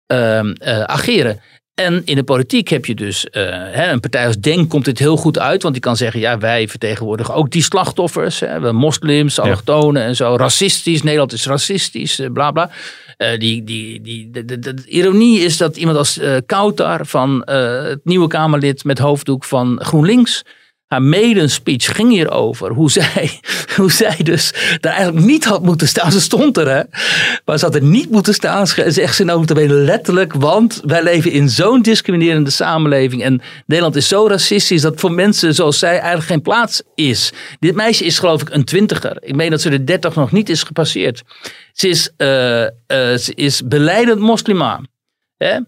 uh, 0.07 0.43
uh, 0.43 0.83
ageren. 0.83 1.41
En 1.73 2.01
in 2.05 2.15
de 2.15 2.23
politiek 2.23 2.67
heb 2.67 2.85
je 2.85 2.95
dus 2.95 3.25
uh, 3.25 3.31
hè, 3.51 3.91
een 3.91 3.99
partij 3.99 4.25
als 4.25 4.37
Denk 4.37 4.69
komt 4.69 4.85
dit 4.85 4.99
heel 4.99 5.17
goed 5.17 5.39
uit. 5.39 5.61
Want 5.61 5.73
die 5.73 5.83
kan 5.83 5.95
zeggen, 5.95 6.19
ja, 6.19 6.37
wij 6.37 6.67
vertegenwoordigen 6.67 7.33
ook 7.33 7.51
die 7.51 7.63
slachtoffers. 7.63 8.39
Hè, 8.39 8.73
moslims, 8.73 9.39
allochtonen 9.39 10.01
ja. 10.01 10.07
en 10.07 10.15
zo. 10.15 10.35
Racistisch, 10.35 11.03
Nederland 11.03 11.33
is 11.33 11.45
racistisch, 11.45 12.21
bla 12.33 12.51
bla. 12.51 12.69
Uh, 13.17 13.37
die, 13.37 13.63
die, 13.63 14.01
die, 14.01 14.29
de, 14.31 14.45
de, 14.45 14.59
de, 14.59 14.73
ironie 14.85 15.39
is 15.39 15.57
dat 15.57 15.77
iemand 15.77 15.97
als 15.97 16.17
uh, 16.17 16.35
Kautar 16.45 17.05
van 17.05 17.41
het 17.45 17.99
nieuwe 18.03 18.27
Kamerlid 18.27 18.83
met 18.83 18.99
hoofddoek 18.99 19.43
van 19.45 19.79
GroenLinks 19.81 20.43
haar 20.89 21.01
maiden 21.01 21.49
speech 21.49 21.95
ging 21.95 22.09
hierover. 22.09 22.71
Hoe 22.71 22.91
zij, 22.91 23.39
hoe 23.77 23.91
zij 23.91 24.17
dus 24.23 24.53
daar 24.79 24.93
eigenlijk 24.93 25.25
niet 25.25 25.45
had 25.45 25.63
moeten 25.63 25.87
staan. 25.87 26.11
Ze 26.11 26.21
stond 26.21 26.57
er, 26.57 26.67
hè. 26.67 26.81
Maar 27.45 27.57
ze 27.57 27.65
had 27.65 27.75
er 27.75 27.83
niet 27.83 28.09
moeten 28.09 28.33
staan, 28.33 28.67
zegt 28.67 29.15
ze 29.15 29.23
nou 29.23 29.67
letterlijk. 29.67 30.33
Want 30.33 30.81
wij 30.85 31.03
leven 31.03 31.31
in 31.31 31.49
zo'n 31.49 31.81
discriminerende 31.81 32.49
samenleving. 32.49 33.23
En 33.23 33.41
Nederland 33.65 33.95
is 33.95 34.07
zo 34.07 34.27
racistisch 34.27 34.81
dat 34.81 34.99
voor 34.99 35.11
mensen 35.11 35.55
zoals 35.55 35.79
zij 35.79 35.91
eigenlijk 35.91 36.25
geen 36.25 36.41
plaats 36.41 36.81
is. 36.95 37.33
Dit 37.59 37.75
meisje 37.75 38.05
is 38.05 38.19
geloof 38.19 38.41
ik 38.41 38.49
een 38.49 38.65
twintiger. 38.65 39.17
Ik 39.19 39.35
meen 39.35 39.49
dat 39.49 39.61
ze 39.61 39.69
de 39.69 39.83
dertig 39.83 40.15
nog 40.15 40.31
niet 40.31 40.49
is 40.49 40.63
gepasseerd. 40.63 41.21
Ze 41.73 41.87
is, 41.87 42.09
uh, 42.17 42.61
uh, 42.61 42.67
ze 43.17 43.31
is 43.35 43.67
beleidend 43.67 44.19
moslima. 44.19 44.81
Hè? 45.37 45.59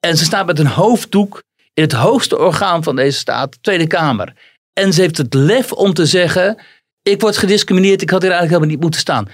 En 0.00 0.16
ze 0.16 0.24
staat 0.24 0.46
met 0.46 0.58
een 0.58 0.66
hoofddoek 0.66 1.42
in 1.74 1.82
het 1.82 1.92
hoogste 1.92 2.38
orgaan 2.38 2.82
van 2.82 2.96
deze 2.96 3.18
staat, 3.18 3.52
de 3.52 3.58
Tweede 3.60 3.86
Kamer. 3.86 4.32
En 4.78 4.92
ze 4.92 5.00
heeft 5.00 5.16
het 5.16 5.34
lef 5.34 5.72
om 5.72 5.94
te 5.94 6.06
zeggen: 6.06 6.58
Ik 7.02 7.20
word 7.20 7.36
gediscrimineerd, 7.36 8.02
ik 8.02 8.10
had 8.10 8.22
hier 8.22 8.30
eigenlijk 8.30 8.50
helemaal 8.50 8.74
niet 8.74 8.80
moeten 8.80 9.00
staan. 9.00 9.28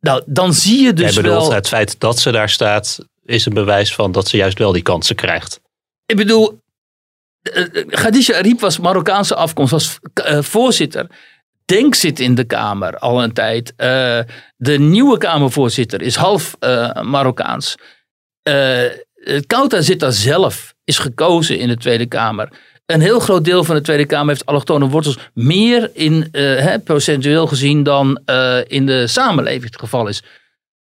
Nou, 0.00 0.22
dan 0.26 0.54
zie 0.54 0.82
je 0.82 0.92
dus. 0.92 1.14
Bedoelt, 1.14 1.46
wel... 1.46 1.52
het 1.52 1.68
feit 1.68 2.00
dat 2.00 2.18
ze 2.18 2.30
daar 2.30 2.48
staat, 2.48 2.98
is 3.24 3.46
een 3.46 3.54
bewijs 3.54 3.94
van 3.94 4.12
dat 4.12 4.28
ze 4.28 4.36
juist 4.36 4.58
wel 4.58 4.72
die 4.72 4.82
kansen 4.82 5.16
krijgt. 5.16 5.60
Ik 6.06 6.16
bedoel, 6.16 6.60
uh, 7.54 7.86
Khadija 7.86 8.36
Ariep 8.36 8.60
was 8.60 8.78
Marokkaanse 8.78 9.34
afkomst, 9.34 9.72
was 9.72 9.98
uh, 10.26 10.42
voorzitter. 10.42 11.06
Denk 11.64 11.94
zit 11.94 12.20
in 12.20 12.34
de 12.34 12.44
Kamer 12.44 12.98
al 12.98 13.22
een 13.22 13.32
tijd. 13.32 13.72
Uh, 13.76 13.76
de 14.56 14.78
nieuwe 14.78 15.18
Kamervoorzitter 15.18 16.02
is 16.02 16.16
half 16.16 16.56
Marokkaans. 17.02 17.74
Kouta 19.46 19.80
zit 19.80 20.00
daar 20.00 20.12
zelf, 20.12 20.74
is 20.84 20.98
gekozen 20.98 21.58
in 21.58 21.68
de 21.68 21.76
Tweede 21.76 22.06
Kamer 22.06 22.48
een 22.92 23.00
heel 23.00 23.20
groot 23.20 23.44
deel 23.44 23.64
van 23.64 23.74
de 23.74 23.82
Tweede 23.82 24.06
Kamer 24.06 24.28
heeft 24.28 24.46
allochtone 24.46 24.88
wortels. 24.88 25.18
Meer 25.34 25.90
in, 25.92 26.28
uh, 26.32 26.74
procentueel 26.84 27.46
gezien 27.46 27.82
dan 27.82 28.20
uh, 28.26 28.58
in 28.66 28.86
de 28.86 29.06
samenleving 29.06 29.64
het 29.64 29.78
geval 29.78 30.08
is. 30.08 30.22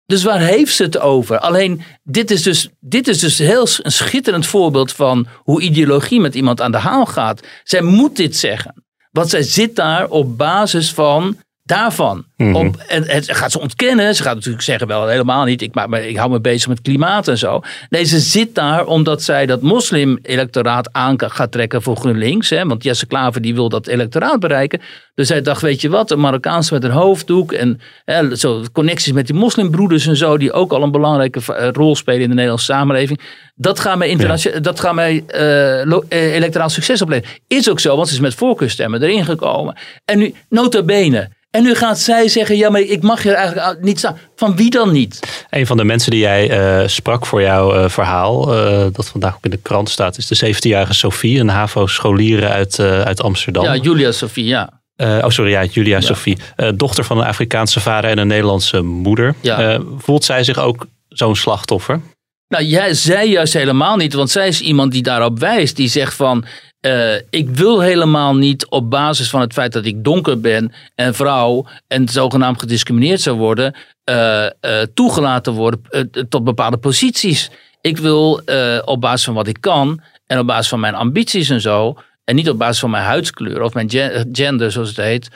Dus 0.06 0.22
waar 0.22 0.40
heeft 0.40 0.74
ze 0.74 0.82
het 0.82 0.98
over? 0.98 1.38
Alleen, 1.38 1.82
dit 2.02 2.30
is 2.30 2.42
dus, 2.42 2.68
dit 2.80 3.08
is 3.08 3.18
dus 3.18 3.38
heel 3.38 3.66
een 3.82 3.92
schitterend 3.92 4.46
voorbeeld 4.46 4.92
van 4.92 5.26
hoe 5.36 5.60
ideologie 5.60 6.20
met 6.20 6.34
iemand 6.34 6.60
aan 6.60 6.72
de 6.72 6.78
haal 6.78 7.06
gaat. 7.06 7.40
Zij 7.64 7.82
moet 7.82 8.16
dit 8.16 8.36
zeggen. 8.36 8.84
Want 9.10 9.30
zij 9.30 9.42
zit 9.42 9.76
daar 9.76 10.08
op 10.08 10.36
basis 10.36 10.92
van 10.92 11.36
daarvan. 11.66 12.24
Mm 12.36 12.46
-hmm. 12.46 12.66
Op, 12.66 12.76
en 12.76 13.04
het 13.06 13.32
gaat 13.32 13.52
ze 13.52 13.60
ontkennen. 13.60 14.14
Ze 14.14 14.22
gaat 14.22 14.34
natuurlijk 14.34 14.62
zeggen, 14.62 14.86
wel 14.86 15.06
helemaal 15.06 15.44
niet. 15.44 15.62
Ik, 15.62 15.74
maak 15.74 15.88
me, 15.88 16.08
ik 16.08 16.16
hou 16.16 16.30
me 16.30 16.40
bezig 16.40 16.68
met 16.68 16.80
klimaat 16.80 17.28
en 17.28 17.38
zo. 17.38 17.60
Nee, 17.88 18.04
ze 18.04 18.18
zit 18.18 18.54
daar 18.54 18.86
omdat 18.86 19.22
zij 19.22 19.46
dat 19.46 19.62
moslim-electoraat 19.62 20.92
aan 20.92 21.14
gaat 21.16 21.52
trekken 21.52 21.82
voor 21.82 21.96
GroenLinks. 21.96 22.50
Hè? 22.50 22.64
Want 22.64 22.82
Jesse 22.82 23.06
Klaver 23.06 23.40
die 23.40 23.54
wil 23.54 23.68
dat 23.68 23.86
electoraat 23.86 24.40
bereiken. 24.40 24.80
Dus 25.14 25.26
zij 25.26 25.42
dacht, 25.42 25.62
weet 25.62 25.80
je 25.80 25.88
wat, 25.88 26.10
een 26.10 26.20
Marokkaanse 26.20 26.74
met 26.74 26.84
een 26.84 26.90
hoofddoek. 26.90 27.52
En 27.52 27.80
hè, 28.04 28.36
zo, 28.36 28.64
connecties 28.72 29.12
met 29.12 29.26
die 29.26 29.36
moslimbroeders 29.36 30.06
en 30.06 30.16
zo. 30.16 30.38
Die 30.38 30.52
ook 30.52 30.72
al 30.72 30.82
een 30.82 30.90
belangrijke 30.90 31.70
rol 31.72 31.96
spelen 31.96 32.20
in 32.20 32.28
de 32.28 32.34
Nederlandse 32.34 32.72
samenleving. 32.72 33.20
Dat 33.54 33.80
gaat 33.80 33.98
mij, 33.98 34.08
internationaal, 34.08 34.58
ja. 34.58 34.64
dat 34.64 34.80
gaat 34.80 34.94
mij 34.94 35.24
uh, 35.34 36.34
electoraal 36.34 36.68
succes 36.68 37.02
opleveren. 37.02 37.36
Is 37.46 37.70
ook 37.70 37.80
zo, 37.80 37.96
want 37.96 38.08
ze 38.08 38.14
is 38.14 38.20
met 38.20 38.34
voorkeurstemmen 38.34 39.02
erin 39.02 39.24
gekomen. 39.24 39.76
En 40.04 40.18
nu, 40.18 40.34
nota 40.48 40.82
bene... 40.82 41.34
En 41.56 41.62
nu 41.62 41.74
gaat 41.74 41.98
zij 41.98 42.28
zeggen, 42.28 42.56
ja, 42.56 42.70
maar 42.70 42.80
ik 42.80 43.02
mag 43.02 43.22
hier 43.22 43.32
eigenlijk 43.32 43.82
niet 43.82 43.98
staan. 43.98 44.18
Van 44.34 44.56
wie 44.56 44.70
dan 44.70 44.92
niet? 44.92 45.44
Een 45.50 45.66
van 45.66 45.76
de 45.76 45.84
mensen 45.84 46.10
die 46.10 46.20
jij 46.20 46.80
uh, 46.82 46.88
sprak 46.88 47.26
voor 47.26 47.42
jouw 47.42 47.74
uh, 47.74 47.88
verhaal, 47.88 48.54
uh, 48.54 48.86
dat 48.92 49.08
vandaag 49.08 49.34
ook 49.34 49.44
in 49.44 49.50
de 49.50 49.58
krant 49.62 49.90
staat, 49.90 50.18
is 50.18 50.26
de 50.26 50.54
17-jarige 50.54 50.94
Sophie, 50.94 51.40
een 51.40 51.48
HAVO-scholiere 51.48 52.48
uit, 52.48 52.80
uit 52.80 53.22
Amsterdam. 53.22 53.64
Ja, 53.64 53.76
Julia 53.76 54.12
Sophie, 54.12 54.44
ja. 54.44 54.80
oh, 54.96 55.28
sorry, 55.28 55.50
ja, 55.50 55.64
Julia 55.64 55.96
ja. 55.96 56.02
Sophie. 56.02 56.38
dochter 56.74 57.04
van 57.04 57.18
een 57.18 57.26
Afrikaanse 57.26 57.80
vader 57.80 58.10
en 58.10 58.18
een 58.18 58.26
Nederlandse 58.26 58.82
moeder. 58.82 59.34
Ja. 59.40 59.80
voelt 59.98 60.24
zij 60.24 60.44
zich 60.44 60.58
ook 60.58 60.86
zo'n 61.08 61.36
slachtoffer? 61.36 62.00
Nou, 62.48 62.64
jij, 62.64 62.94
zij 62.94 63.28
juist 63.28 63.52
helemaal 63.52 63.96
niet, 63.96 64.12
want 64.12 64.30
zij 64.30 64.48
is 64.48 64.60
iemand 64.60 64.92
die 64.92 65.02
daarop 65.02 65.38
wijst. 65.38 65.76
Die 65.76 65.88
zegt 65.88 66.14
van, 66.14 66.44
uh, 66.86 67.14
ik 67.30 67.48
wil 67.50 67.80
helemaal 67.80 68.34
niet 68.34 68.66
op 68.66 68.90
basis 68.90 69.30
van 69.30 69.40
het 69.40 69.52
feit 69.52 69.72
dat 69.72 69.84
ik 69.84 70.04
donker 70.04 70.40
ben 70.40 70.72
en 70.94 71.14
vrouw 71.14 71.66
en 71.86 72.08
zogenaamd 72.08 72.60
gediscrimineerd 72.60 73.20
zou 73.20 73.36
worden, 73.36 73.74
uh, 74.10 74.42
uh, 74.44 74.82
toegelaten 74.94 75.52
worden 75.52 76.10
tot 76.28 76.44
bepaalde 76.44 76.76
posities. 76.76 77.50
Ik 77.80 77.98
wil 77.98 78.40
op 78.84 79.00
basis 79.00 79.24
van 79.24 79.34
wat 79.34 79.46
ik 79.46 79.60
kan 79.60 80.00
en 80.26 80.38
op 80.38 80.46
basis 80.46 80.68
van 80.68 80.80
mijn 80.80 80.94
ambities 80.94 81.48
en 81.48 81.60
zo, 81.60 81.96
en 82.24 82.34
niet 82.34 82.50
op 82.50 82.58
basis 82.58 82.78
van 82.78 82.90
mijn 82.90 83.04
huidskleur 83.04 83.62
of 83.62 83.74
mijn 83.74 83.90
gender, 84.32 84.72
zoals 84.72 84.88
het 84.88 84.96
heet, 84.96 85.30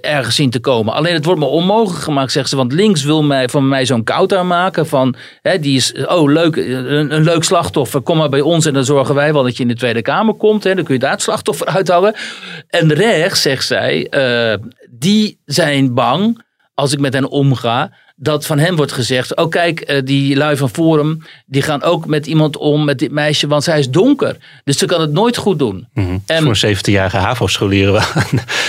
ergens 0.00 0.34
zien 0.34 0.50
te 0.50 0.60
komen. 0.60 0.94
Alleen 0.94 1.14
het 1.14 1.24
wordt 1.24 1.40
me 1.40 1.46
onmogelijk 1.46 2.04
gemaakt, 2.04 2.32
zegt 2.32 2.48
ze. 2.48 2.56
Want 2.56 2.72
links 2.72 3.04
wil 3.04 3.22
mij, 3.22 3.48
van 3.48 3.68
mij 3.68 3.86
zo'n 3.86 4.04
kouter 4.04 4.46
maken. 4.46 4.86
Van, 4.86 5.14
hè, 5.42 5.58
die 5.58 5.76
is, 5.76 5.94
oh 6.06 6.32
leuk, 6.32 6.56
een, 6.56 7.14
een, 7.14 7.24
leuk 7.24 7.44
slachtoffer. 7.44 8.00
Kom 8.00 8.16
maar 8.16 8.28
bij 8.28 8.40
ons 8.40 8.66
en 8.66 8.74
dan 8.74 8.84
zorgen 8.84 9.14
wij 9.14 9.32
wel 9.32 9.42
dat 9.42 9.56
je 9.56 9.62
in 9.62 9.68
de 9.68 9.74
Tweede 9.74 10.02
Kamer 10.02 10.34
komt. 10.34 10.64
Hè, 10.64 10.74
dan 10.74 10.84
kun 10.84 10.94
je 10.94 11.00
daar 11.00 11.10
het 11.10 11.22
slachtoffer 11.22 11.66
uithouden. 11.66 12.14
En 12.68 12.92
rechts, 12.92 13.42
zegt 13.42 13.66
zij, 13.66 14.06
uh, 14.10 14.68
die 14.90 15.40
zijn 15.44 15.94
bang 15.94 16.44
als 16.76 16.92
ik 16.92 16.98
met 16.98 17.12
hen 17.12 17.28
omga 17.28 17.92
dat 18.16 18.46
van 18.46 18.58
hem 18.58 18.76
wordt 18.76 18.92
gezegd: 18.92 19.36
Oh, 19.36 19.48
kijk, 19.48 20.06
die 20.06 20.36
lui 20.36 20.56
van 20.56 20.70
Forum. 20.70 21.22
die 21.46 21.62
gaan 21.62 21.82
ook 21.82 22.06
met 22.06 22.26
iemand 22.26 22.56
om, 22.56 22.84
met 22.84 22.98
dit 22.98 23.10
meisje, 23.10 23.46
want 23.46 23.64
zij 23.64 23.78
is 23.78 23.90
donker. 23.90 24.36
Dus 24.64 24.78
ze 24.78 24.86
kan 24.86 25.00
het 25.00 25.12
nooit 25.12 25.36
goed 25.36 25.58
doen. 25.58 25.88
Mm-hmm. 25.94 26.22
en, 26.26 26.42
Voor 26.42 26.68
een 26.68 26.76
17-jarige 26.76 27.16
HAVO-scholieren 27.16 28.02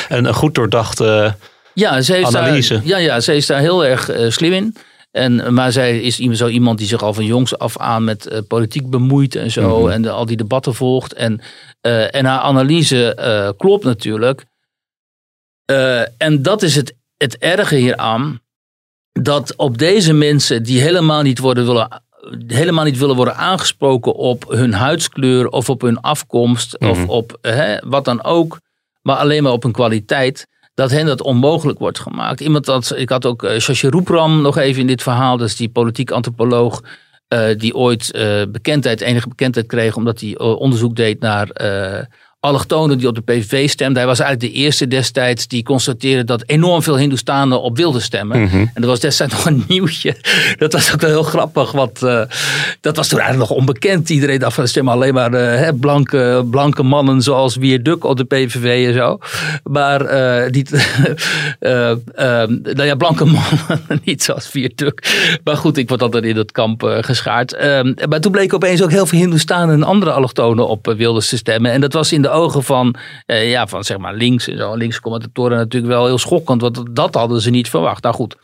een, 0.10 0.26
een 0.26 0.34
goed 0.34 0.56
doordachte 0.56 1.36
ja, 1.74 2.02
ze 2.02 2.14
heeft 2.14 2.36
analyse. 2.36 2.74
Daar, 2.74 2.86
ja, 2.86 2.98
ja, 2.98 3.20
ze 3.20 3.36
is 3.36 3.46
daar 3.46 3.60
heel 3.60 3.86
erg 3.86 4.12
uh, 4.12 4.30
slim 4.30 4.54
in. 4.54 4.76
En, 5.12 5.54
maar 5.54 5.72
zij 5.72 6.00
is 6.00 6.16
zo 6.16 6.48
iemand 6.48 6.78
die 6.78 6.88
zich 6.88 7.04
al 7.04 7.14
van 7.14 7.26
jongs 7.26 7.58
af 7.58 7.78
aan 7.78 8.04
met 8.04 8.32
uh, 8.32 8.38
politiek 8.48 8.90
bemoeit 8.90 9.36
en 9.36 9.52
zo. 9.52 9.78
Mm-hmm. 9.78 9.90
En 9.90 10.02
de, 10.02 10.10
al 10.10 10.26
die 10.26 10.38
debatten 10.38 10.76
volgt. 10.76 11.14
En, 11.14 11.42
uh, 11.82 12.16
en 12.16 12.26
haar 12.26 12.40
analyse 12.40 13.54
klopt 13.58 13.84
natuurlijk. 13.84 14.46
en 16.18 16.42
dat 16.42 16.62
is 16.62 16.76
het, 16.76 16.96
het 17.18 17.38
erge 17.38 17.76
hieraan 17.76 18.40
dat 19.12 19.56
op 19.56 19.78
deze 19.78 20.14
mensen 20.14 20.64
die 20.64 20.82
helemaal 20.82 21.22
niet, 21.22 21.40
worden 21.40 21.66
willen, 21.66 22.02
helemaal 22.48 22.84
niet 22.84 22.98
willen 22.98 23.16
worden 23.16 23.36
aangesproken 23.36 24.14
op 24.16 24.46
hun 24.48 24.74
huidskleur 24.74 25.48
of 25.48 25.70
op 25.70 25.82
hun 25.82 26.02
afkomst 26.02 26.80
of 26.80 27.08
op 27.08 27.38
hè, 27.42 27.78
wat 27.86 28.06
dan 28.06 28.24
ook, 28.24 28.60
maar 29.02 29.16
alleen 29.16 29.44
maar 29.44 29.52
op 29.52 29.64
hun 29.64 29.72
kwaliteit, 29.72 30.48
dat 30.74 30.92
hen 30.92 31.06
dat 31.06 31.22
onmogelijk 31.22 31.80
wordt 31.80 32.00
gemaakt. 32.00 32.42
Iemand 32.42 32.66
dat, 32.66 32.94
ik 32.96 33.10
had 33.10 33.26
ook 33.26 33.44
uh, 33.44 33.60
Shashi 33.60 33.88
Roepram 33.88 34.42
nog 34.42 34.58
even 34.58 34.82
in 34.82 34.88
dit 34.88 35.04
verhaal, 35.04 35.38
dat 35.38 35.48
is 35.48 35.56
die 35.56 35.70
politiek 35.70 36.12
antropoloog. 36.12 36.82
Uh, 37.34 37.58
die 37.58 37.76
ooit 37.76 38.16
uh, 38.16 38.42
bekendheid, 38.50 39.02
enige 39.02 39.28
bekendheid 39.28 39.66
kreeg 39.66 39.96
omdat 39.96 40.20
hij 40.20 40.38
onderzoek 40.38 40.96
deed 40.96 41.20
naar 41.20 41.48
allochtonen 42.48 42.98
die 42.98 43.08
op 43.08 43.16
de 43.16 43.22
PVV 43.22 43.70
stemden. 43.70 43.98
Hij 43.98 44.06
was 44.06 44.20
eigenlijk 44.20 44.54
de 44.54 44.60
eerste 44.60 44.88
destijds 44.88 45.48
die 45.48 45.64
constateerde 45.64 46.24
dat 46.24 46.44
enorm 46.46 46.84
veel 46.84 46.98
Hindoestanen 46.98 47.62
op 47.62 47.78
wilden 47.78 48.02
stemmen. 48.02 48.42
Mhm. 48.42 48.56
En 48.58 48.72
dat 48.74 48.86
was 48.86 49.00
destijds 49.00 49.34
nog 49.36 49.46
een 49.46 49.64
nieuwtje. 49.68 50.16
Dat 50.58 50.74
was 50.74 50.94
ook 50.94 51.02
wel 51.02 51.10
heel 51.10 51.24
grappig, 51.24 51.72
want 51.72 52.04
uh, 52.04 52.22
dat 52.82 52.96
was 52.96 53.08
toen 53.08 53.20
eigenlijk 53.20 53.50
nog 53.50 53.60
onbekend. 53.60 54.10
Iedereen 54.10 54.40
dacht 54.40 54.54
van 54.54 54.68
stemmen 54.68 54.94
alleen 54.94 55.14
maar 55.14 55.34
uh, 55.34 55.70
blanke, 55.80 56.46
blanke 56.50 56.84
mannen 56.84 57.22
zoals 57.22 57.56
Wierduk 57.56 58.04
op 58.04 58.18
de 58.18 58.24
PVV 58.24 58.88
en 58.88 58.94
zo. 58.94 59.20
Maar 59.64 60.02
uh, 60.02 60.50
niet, 60.50 60.72
nou 61.60 62.84
ja, 62.84 62.96
blanke 62.96 63.26
mannen, 63.36 64.02
niet 64.04 64.24
zoals 64.24 64.52
Wierduk. 64.52 65.16
Maar 65.44 65.58
goed, 65.58 65.78
ik 65.78 65.90
word 65.90 66.02
altijd 66.02 66.24
in 66.24 66.36
dat 66.36 66.52
kamp 66.52 66.98
geschaard. 67.02 67.54
Ehm, 67.54 67.94
maar 68.10 68.20
toen 68.20 68.32
bleek 68.32 68.54
opeens 68.54 68.84
ook 68.84 68.92
heel 68.92 69.06
veel 69.06 69.20
Hindoestanen 69.20 69.76
en 69.76 69.84
andere 69.84 70.12
allochtonen 70.12 70.68
op 70.68 70.94
wilden 70.98 71.24
stemmen. 71.24 71.72
En 71.72 71.82
dat 71.82 71.94
was 71.94 72.12
in 72.12 72.22
de 72.22 72.30
ogen 72.38 72.64
van, 72.64 72.96
uh, 73.26 73.50
ja, 73.50 73.68
van 73.68 73.84
zeg 73.84 73.98
maar 73.98 74.16
links 74.16 74.48
en 74.48 74.58
zo, 74.58 74.76
linkse 74.76 75.02
commentatoren 75.02 75.58
natuurlijk 75.58 75.94
wel 75.94 76.06
heel 76.06 76.18
schokkend, 76.18 76.62
want 76.62 76.96
dat 76.96 77.14
hadden 77.14 77.42
ze 77.42 77.50
niet 77.50 77.70
verwacht. 77.70 78.04
Nou 78.04 78.16
goed, 78.16 78.36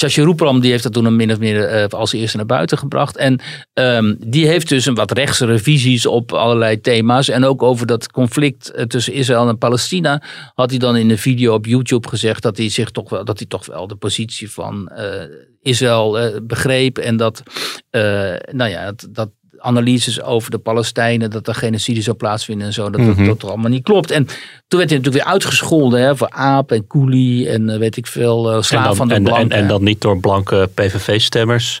Shashi 0.00 0.22
Roepram 0.22 0.60
die 0.60 0.70
heeft 0.70 0.82
dat 0.82 0.92
toen 0.92 1.04
een 1.04 1.16
min 1.16 1.32
of 1.32 1.38
meer 1.38 1.82
uh, 1.82 1.86
als 1.86 2.12
eerste 2.12 2.36
naar 2.36 2.46
buiten 2.46 2.78
gebracht. 2.78 3.16
En 3.16 3.40
um, 3.74 4.16
die 4.26 4.46
heeft 4.46 4.68
dus 4.68 4.86
een 4.86 4.94
wat 4.94 5.10
rechtsere 5.10 5.58
visies 5.58 6.06
op 6.06 6.32
allerlei 6.32 6.80
thema's. 6.80 7.28
En 7.28 7.44
ook 7.44 7.62
over 7.62 7.86
dat 7.86 8.10
conflict 8.10 8.72
uh, 8.74 8.82
tussen 8.82 9.12
Israël 9.12 9.48
en 9.48 9.58
Palestina 9.58 10.22
had 10.54 10.70
hij 10.70 10.78
dan 10.78 10.96
in 10.96 11.10
een 11.10 11.18
video 11.18 11.54
op 11.54 11.66
YouTube 11.66 12.08
gezegd 12.08 12.42
dat 12.42 12.56
hij 12.56 12.68
zich 12.68 12.90
toch 12.90 13.10
wel, 13.10 13.24
dat 13.24 13.38
hij 13.38 13.46
toch 13.46 13.66
wel 13.66 13.86
de 13.86 13.96
positie 13.96 14.50
van 14.50 14.90
Israël 15.62 16.40
begreep. 16.42 16.98
En 16.98 17.16
dat, 17.16 17.42
nou 18.50 18.70
ja, 18.70 18.92
dat 19.10 19.30
analyses 19.58 20.22
over 20.22 20.50
de 20.50 20.58
Palestijnen, 20.58 21.30
dat 21.30 21.48
er 21.48 21.54
genocide 21.54 22.02
zou 22.02 22.16
plaatsvinden 22.16 22.66
en 22.66 22.72
zo, 22.72 22.90
dat 22.90 23.00
mm-hmm. 23.00 23.26
dat, 23.26 23.40
dat 23.40 23.50
allemaal 23.50 23.70
niet 23.70 23.82
klopt. 23.82 24.10
En 24.10 24.26
toen 24.68 24.78
werd 24.78 24.90
hij 24.90 24.98
natuurlijk 24.98 25.24
weer 25.24 25.32
uitgescholden 25.32 26.00
hè, 26.00 26.16
voor 26.16 26.30
aap 26.30 26.72
en 26.72 26.86
koelie 26.86 27.48
en 27.48 27.68
uh, 27.68 27.76
weet 27.76 27.96
ik 27.96 28.06
veel, 28.06 28.54
uh, 28.56 28.62
slaaf 28.62 28.96
van 28.96 29.08
de 29.08 29.14
en, 29.14 29.22
blanken. 29.22 29.50
En, 29.50 29.62
en 29.62 29.68
dan 29.68 29.82
niet 29.82 30.00
door 30.00 30.20
blanke 30.20 30.70
PVV-stemmers, 30.74 31.80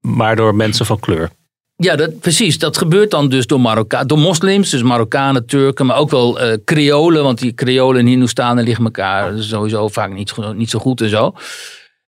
maar 0.00 0.36
door 0.36 0.54
mensen 0.54 0.86
van 0.86 1.00
kleur. 1.00 1.30
Ja, 1.76 1.96
dat, 1.96 2.20
precies. 2.20 2.58
Dat 2.58 2.76
gebeurt 2.76 3.10
dan 3.10 3.28
dus 3.28 3.46
door, 3.46 3.60
Marokka 3.60 4.04
door 4.04 4.18
moslims, 4.18 4.70
dus 4.70 4.82
Marokkanen, 4.82 5.46
Turken, 5.46 5.86
maar 5.86 5.96
ook 5.96 6.10
wel 6.10 6.42
uh, 6.42 6.56
Creolen. 6.64 7.22
Want 7.22 7.38
die 7.38 7.54
Creolen 7.54 8.00
en 8.00 8.06
Hindoestanen 8.06 8.64
liggen 8.64 8.84
elkaar 8.84 9.32
sowieso 9.38 9.88
vaak 9.88 10.12
niet, 10.12 10.34
niet 10.54 10.70
zo 10.70 10.78
goed 10.78 11.00
en 11.00 11.08
zo. 11.08 11.34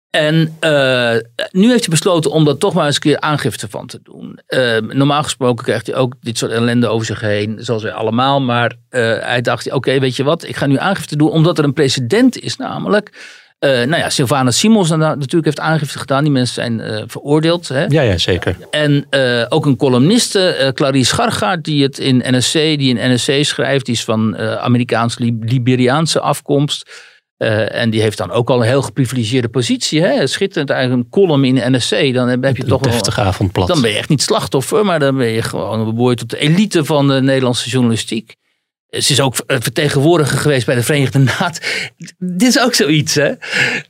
En 0.10 0.58
uh, 0.62 1.16
nu 1.52 1.70
heeft 1.70 1.86
hij 1.86 1.90
besloten 1.90 2.32
om 2.32 2.46
daar 2.46 2.58
toch 2.58 2.74
maar 2.74 2.86
eens 2.86 2.96
een 2.96 3.02
keer 3.02 3.20
aangifte 3.20 3.68
van 3.70 3.88
te 3.88 4.00
doen. 4.04 4.40
Uh, 4.48 4.78
normaal 4.78 5.24
gesproken 5.24 5.66
krijgt 5.66 5.88
hij 5.88 5.96
ook 5.96 6.14
dit 6.22 6.38
soort 6.38 6.52
ellende 6.52 6.88
over 6.88 7.06
zich 7.06 7.22
heen, 7.22 7.58
zoals 7.60 7.84
wij 7.84 7.94
allemaal. 7.94 8.42
Maar 8.42 8.76
hij 8.90 9.42
dacht, 9.42 9.72
oké, 9.72 10.00
weet 10.00 10.16
je 10.16 10.24
wat, 10.24 10.44
ik 10.48 10.56
ga 10.56 10.66
nu 10.66 10.78
aangifte 10.78 11.18
doen 11.18 11.30
omdat 11.30 11.58
er 11.58 11.64
een 11.64 11.74
precedent 11.74 12.40
is 12.40 12.56
namelijk. 12.56 13.12
Uh, 13.60 13.72
nou 13.72 13.96
ja, 13.96 14.10
Sylvana 14.10 14.52
Simons 14.52 14.90
natuurlijk 14.90 15.46
heeft 15.46 15.60
aangifte 15.60 16.00
gedaan. 16.00 16.24
Die 16.24 16.32
mensen 16.32 16.54
zijn 16.54 16.80
uh, 16.80 17.04
veroordeeld. 17.06 17.68
Hè? 17.68 17.86
Ja, 17.86 18.02
ja, 18.02 18.18
zeker. 18.18 18.58
En 18.72 19.08
uh, 19.12 19.46
ook 19.50 19.66
een 19.66 19.76
columniste, 19.76 20.72
Clarice 20.76 21.06
Schargaard, 21.10 21.64
die 21.64 21.84
het 21.84 22.00
in 22.00 22.24
NSC, 22.26 22.54
die 22.54 22.98
in 22.98 23.14
NSC 23.14 23.32
schrijft. 23.42 23.86
Die 23.86 23.96
is 23.96 24.04
van 24.04 24.38
Amerikaans-Liberiaanse 24.38 26.20
afkomst. 26.20 26.92
En 27.38 27.90
die 27.90 28.02
heeft 28.02 28.18
dan 28.18 28.32
ook 28.32 28.50
al 28.50 28.60
een 28.62 28.68
heel 28.68 28.82
geprivilegeerde 28.82 29.50
positie. 29.50 30.02
Hè? 30.02 30.28
Schitterend 30.28 30.70
eigenlijk 30.70 31.04
een 31.04 31.10
column 31.10 31.44
in 31.44 31.76
NSC. 31.76 32.14
Dan 32.14 32.28
heb 32.28 32.58
je 32.58 32.64
een 32.64 32.70
toch 32.70 32.82
deftige. 32.82 33.22
Dan 33.68 33.82
ben 33.82 33.92
je 33.92 33.98
echt 33.98 34.10
niet 34.10 34.22
slachtoffer, 34.22 34.86
maar 34.86 35.00
dan 35.00 35.18
ben 35.18 35.28
je 35.28 35.42
gewoon 35.42 35.96
behoord 35.96 36.18
tot 36.18 36.30
de 36.30 36.38
elite 36.38 36.86
van 36.86 37.08
de 37.08 37.22
Nederlandse 37.22 37.70
journalistiek. 37.70 38.36
Ze 38.90 39.12
is 39.12 39.22
ook 39.22 39.36
vertegenwoordiger 39.48 40.38
geweest 40.38 40.66
bij 40.66 40.76
de 40.76 40.84
Verenigde 40.84 41.20
Naties. 41.20 41.92
Dit 42.18 42.48
is 42.48 42.60
ook 42.60 42.74
zoiets, 42.74 43.16
hè? 43.16 43.32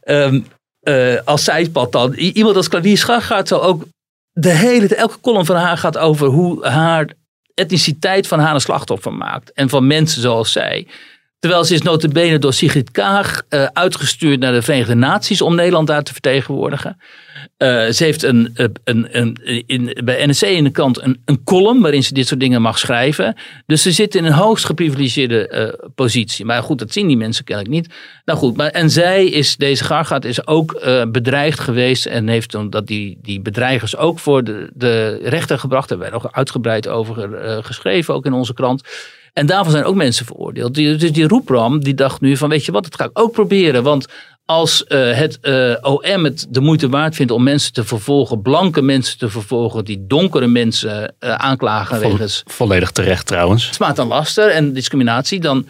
Um, 0.06 0.46
uh, 0.82 1.20
als 1.26 1.44
zijpad 1.44 1.92
dan. 1.92 2.14
Iemand 2.14 2.56
als 2.56 2.70
Claudia 2.70 2.96
Schach 2.96 3.26
gaat 3.26 3.48
zo 3.48 3.58
ook. 3.58 3.86
De 4.32 4.50
hele, 4.50 4.96
elke 4.96 5.20
column 5.20 5.46
van 5.46 5.56
haar 5.56 5.78
gaat 5.78 5.98
over 5.98 6.28
hoe 6.28 6.66
haar 6.66 7.14
etniciteit 7.54 8.28
van 8.28 8.40
haar 8.40 8.54
een 8.54 8.62
slachtoffer 8.62 9.14
maakt. 9.14 9.52
En 9.52 9.70
van 9.70 9.88
mensen 9.88 10.22
zoals 10.22 10.52
zij. 10.52 10.88
Terwijl 11.40 11.64
ze 11.64 11.74
is 11.74 11.82
notabene 11.82 12.40
door 12.40 12.54
Sigrid 12.54 12.92
Kaag 12.92 13.42
uh, 13.50 13.64
uitgestuurd 13.74 14.40
naar 14.40 14.54
de 14.54 14.62
Verenigde 14.62 14.96
Naties 14.96 15.42
om 15.42 15.56
Nederland 15.56 15.88
daar 15.88 16.04
te 16.04 16.12
vertegenwoordigen. 16.12 16.98
Uh, 17.58 17.88
ze 17.90 18.04
heeft 18.04 18.24
een, 18.24 18.52
een, 18.84 19.08
een, 19.12 19.38
in, 19.66 19.98
bij 20.04 20.26
NSC 20.26 20.42
in 20.42 20.64
de 20.64 20.70
kant 20.70 21.02
een, 21.02 21.22
een 21.26 21.44
column 21.44 21.82
waarin 21.82 22.04
ze 22.04 22.14
dit 22.14 22.28
soort 22.28 22.40
dingen 22.40 22.62
mag 22.62 22.80
schrijven. 22.80 23.36
Dus 23.66 23.82
ze 23.82 23.92
zit 23.92 24.16
in 24.16 24.26
een 24.26 24.32
hoogst 24.32 24.66
geprivilegeerde 24.66 25.90
positie. 25.96 26.46
Maar 26.46 26.64
goed, 26.64 26.80
dat 26.80 26.94
zien 26.94 27.08
die 27.08 27.18
mensen 27.18 27.44
kennelijk 27.44 27.74
niet. 27.74 27.94
Nou 28.26 28.40
goed, 28.40 28.58
maar, 28.58 28.70
en 28.70 28.90
zij 28.90 29.26
is, 29.26 29.56
deze 29.56 29.84
Gargaard 29.84 30.26
is 30.26 30.48
ook 30.48 30.82
bedreigd 31.12 31.60
geweest 31.60 32.06
en 32.06 32.28
heeft 32.28 32.50
toen 32.50 32.70
dat 32.70 32.88
die, 32.88 33.18
die 33.22 33.42
bedreigers 33.42 33.98
ook 33.98 34.20
voor 34.20 34.44
de, 34.44 34.70
de 34.74 35.20
rechter 35.24 35.60
gebracht. 35.60 35.90
Daar 35.90 36.00
hebben 36.00 36.22
nog 36.22 36.32
uitgebreid 36.32 36.88
over 36.88 37.30
geschreven, 37.64 38.14
ook 38.14 38.26
in 38.26 38.34
onze 38.34 38.54
krant. 38.54 38.82
En 39.38 39.46
daarvan 39.46 39.72
zijn 39.72 39.84
ook 39.84 39.96
mensen 39.96 40.26
veroordeeld. 40.26 40.74
Dus 40.74 41.12
die 41.12 41.28
roepram 41.28 41.84
die 41.84 41.94
dacht 41.94 42.22
nu 42.22 42.38
van 42.38 42.50
weet 42.50 42.66
je 42.66 42.72
wat, 42.72 42.84
dat 42.84 42.96
ga 42.96 43.04
ik 43.04 43.20
ook 43.20 43.32
proberen. 43.32 43.84
Want 43.84 44.06
als 44.46 44.86
uh, 44.88 45.14
het 45.14 45.38
uh, 45.42 45.76
OM 45.82 46.24
het 46.24 46.48
de 46.50 46.60
moeite 46.60 46.90
waard 46.90 47.16
vindt 47.16 47.32
om 47.32 47.44
mensen 47.44 47.74
te 47.74 47.84
vervolgen, 47.84 48.42
blanke 48.42 48.82
mensen 48.82 49.18
te 49.18 49.30
vervolgen, 49.30 49.86
die 49.86 50.06
donkere 50.08 50.48
mensen 50.48 51.16
uh, 51.20 51.36
aanklagen 51.36 52.02
Vo 52.02 52.10
wegens. 52.10 52.44
Volledig 52.46 52.92
terecht 52.92 53.26
trouwens. 53.26 53.74
Smaad 53.74 54.00
aan 54.00 54.08
laster 54.08 54.50
en 54.50 54.74
discriminatie, 54.74 55.40
dan, 55.40 55.68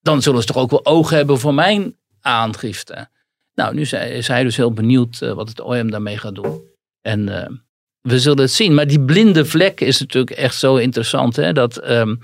dan 0.00 0.22
zullen 0.22 0.40
ze 0.40 0.46
toch 0.46 0.56
ook 0.56 0.70
wel 0.70 0.86
oog 0.86 1.10
hebben 1.10 1.38
voor 1.38 1.54
mijn 1.54 1.96
aangifte. 2.20 3.08
Nou, 3.54 3.74
nu 3.74 3.80
is 3.82 4.28
hij 4.28 4.42
dus 4.42 4.56
heel 4.56 4.72
benieuwd 4.72 5.18
wat 5.18 5.48
het 5.48 5.60
OM 5.60 5.90
daarmee 5.90 6.18
gaat 6.18 6.34
doen. 6.34 6.60
En 7.02 7.24
we 8.00 8.18
zullen 8.18 8.40
het 8.40 8.52
zien. 8.52 8.74
Maar 8.74 8.86
die 8.86 9.00
blinde 9.00 9.44
vlek 9.44 9.80
is 9.80 10.00
natuurlijk 10.00 10.36
echt 10.36 10.58
zo 10.58 10.76
interessant. 10.76 11.36
Hè? 11.36 11.52
Dat 11.52 11.90
um, 11.90 12.20